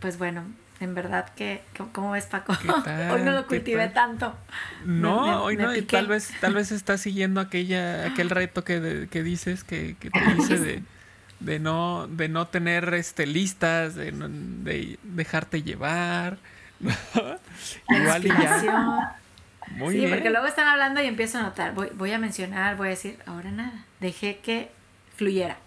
pues 0.00 0.18
bueno, 0.18 0.44
en 0.80 0.94
verdad 0.94 1.28
que, 1.34 1.62
¿cómo 1.92 2.12
ves 2.12 2.26
Paco? 2.26 2.52
hoy 3.12 3.22
no 3.22 3.32
lo 3.32 3.46
cultivé 3.46 3.88
tanto. 3.88 4.34
No, 4.84 5.44
hoy 5.44 5.56
no, 5.56 5.74
y 5.76 5.82
tal 5.82 6.06
vez, 6.06 6.32
tal 6.40 6.54
vez 6.54 6.72
estás 6.72 7.02
siguiendo 7.02 7.40
aquella, 7.40 8.06
aquel 8.06 8.30
reto 8.30 8.64
que, 8.64 9.08
que 9.10 9.22
dices, 9.22 9.62
que, 9.62 9.96
que 10.00 10.10
te 10.10 10.20
dice 10.36 10.58
de, 10.58 10.82
de 11.40 11.58
no, 11.58 12.06
de 12.08 12.28
no 12.28 12.46
tener 12.46 12.94
este, 12.94 13.26
listas, 13.26 13.94
de, 13.94 14.10
de 14.12 14.98
dejarte 15.02 15.62
llevar. 15.62 16.38
Igual 17.88 18.26
y 18.26 18.28
ya. 18.28 19.16
Muy 19.72 19.94
sí, 19.94 20.06
porque 20.08 20.30
luego 20.30 20.46
están 20.46 20.66
hablando 20.66 21.00
y 21.02 21.06
empiezo 21.06 21.38
a 21.38 21.42
notar, 21.42 21.74
voy, 21.74 21.90
voy 21.94 22.10
a 22.12 22.18
mencionar, 22.18 22.76
voy 22.76 22.88
a 22.88 22.90
decir, 22.90 23.18
ahora 23.26 23.52
nada, 23.52 23.84
dejé 24.00 24.38
que 24.38 24.70
fluyera. 25.20 25.58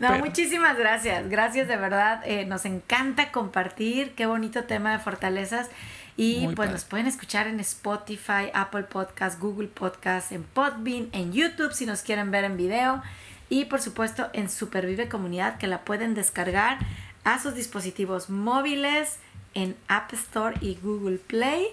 No, 0.00 0.18
muchísimas 0.18 0.76
gracias, 0.76 1.28
gracias 1.30 1.68
de 1.68 1.76
verdad, 1.76 2.22
eh, 2.26 2.44
nos 2.44 2.66
encanta 2.66 3.32
compartir, 3.32 4.12
qué 4.14 4.26
bonito 4.26 4.64
tema 4.64 4.92
de 4.92 4.98
fortalezas. 4.98 5.70
Y 6.18 6.48
pues 6.48 6.70
nos 6.70 6.84
pueden 6.84 7.06
escuchar 7.06 7.46
en 7.46 7.60
Spotify, 7.60 8.50
Apple 8.52 8.84
Podcast, 8.84 9.40
Google 9.40 9.68
Podcast, 9.68 10.32
en 10.32 10.42
Podbean, 10.44 11.08
en 11.12 11.32
YouTube 11.32 11.72
si 11.72 11.86
nos 11.86 12.02
quieren 12.02 12.30
ver 12.30 12.44
en 12.44 12.56
video. 12.58 13.02
Y 13.48 13.66
por 13.66 13.80
supuesto 13.80 14.28
en 14.34 14.50
Supervive 14.50 15.08
Comunidad 15.08 15.56
que 15.56 15.66
la 15.66 15.80
pueden 15.82 16.14
descargar 16.14 16.78
a 17.24 17.38
sus 17.38 17.54
dispositivos 17.54 18.28
móviles 18.28 19.18
en 19.54 19.76
App 19.88 20.12
Store 20.12 20.56
y 20.60 20.78
Google 20.82 21.18
Play. 21.18 21.66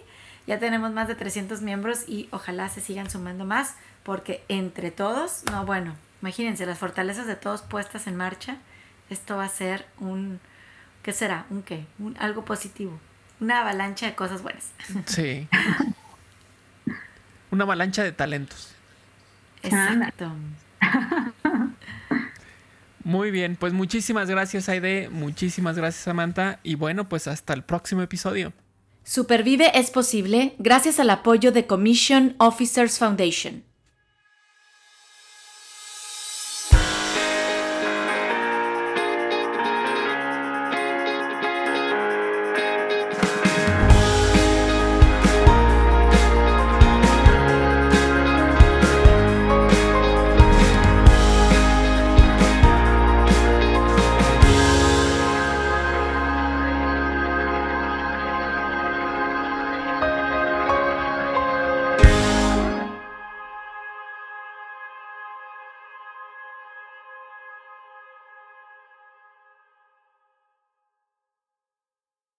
Ya 0.47 0.59
tenemos 0.59 0.91
más 0.91 1.09
de 1.09 1.16
300 1.16 1.61
miembros 1.61 2.07
y 2.07 2.28
ojalá 2.32 2.70
se 2.70 2.80
sigan 2.80 3.09
sumando 3.09 3.43
más 3.43 3.76
porque 4.03 4.43
entre 4.49 4.91
todos, 4.91 5.43
no 5.51 5.66
bueno, 5.66 5.95
imagínense 6.24 6.65
las 6.65 6.80
fortalezas 6.80 7.28
de 7.28 7.36
todos 7.36 7.63
puestas 7.63 8.07
en 8.07 8.15
marcha, 8.15 8.55
esto 9.09 9.36
va 9.36 9.43
a 9.43 9.49
ser 9.49 9.86
un, 9.99 10.39
¿qué 11.03 11.11
será? 11.11 11.45
¿Un 11.49 11.63
qué? 11.63 11.86
Un, 11.99 12.15
algo 12.17 12.45
positivo, 12.45 12.97
una 13.41 13.59
avalancha 13.59 14.05
de 14.05 14.15
cosas 14.15 14.41
buenas. 14.41 14.71
Sí. 15.05 15.49
una 17.51 17.65
avalancha 17.65 18.05
de 18.05 18.13
talentos. 18.13 18.74
Exacto. 19.63 20.32
Muy 23.03 23.30
bien, 23.30 23.57
pues 23.57 23.74
muchísimas 23.74 24.30
gracias 24.30 24.69
Aide, 24.69 25.09
muchísimas 25.09 25.76
gracias 25.76 26.05
Samantha 26.05 26.59
y 26.63 26.76
bueno, 26.76 27.09
pues 27.09 27.28
hasta 27.28 27.53
el 27.53 27.63
próximo 27.63 28.01
episodio. 28.01 28.53
Supervive 29.03 29.78
es 29.78 29.91
posible 29.91 30.55
gracias 30.57 31.01
al 31.01 31.09
apoyo 31.09 31.51
de 31.51 31.67
Commission 31.67 32.38
Officers 32.38 32.97
Foundation. 32.97 33.65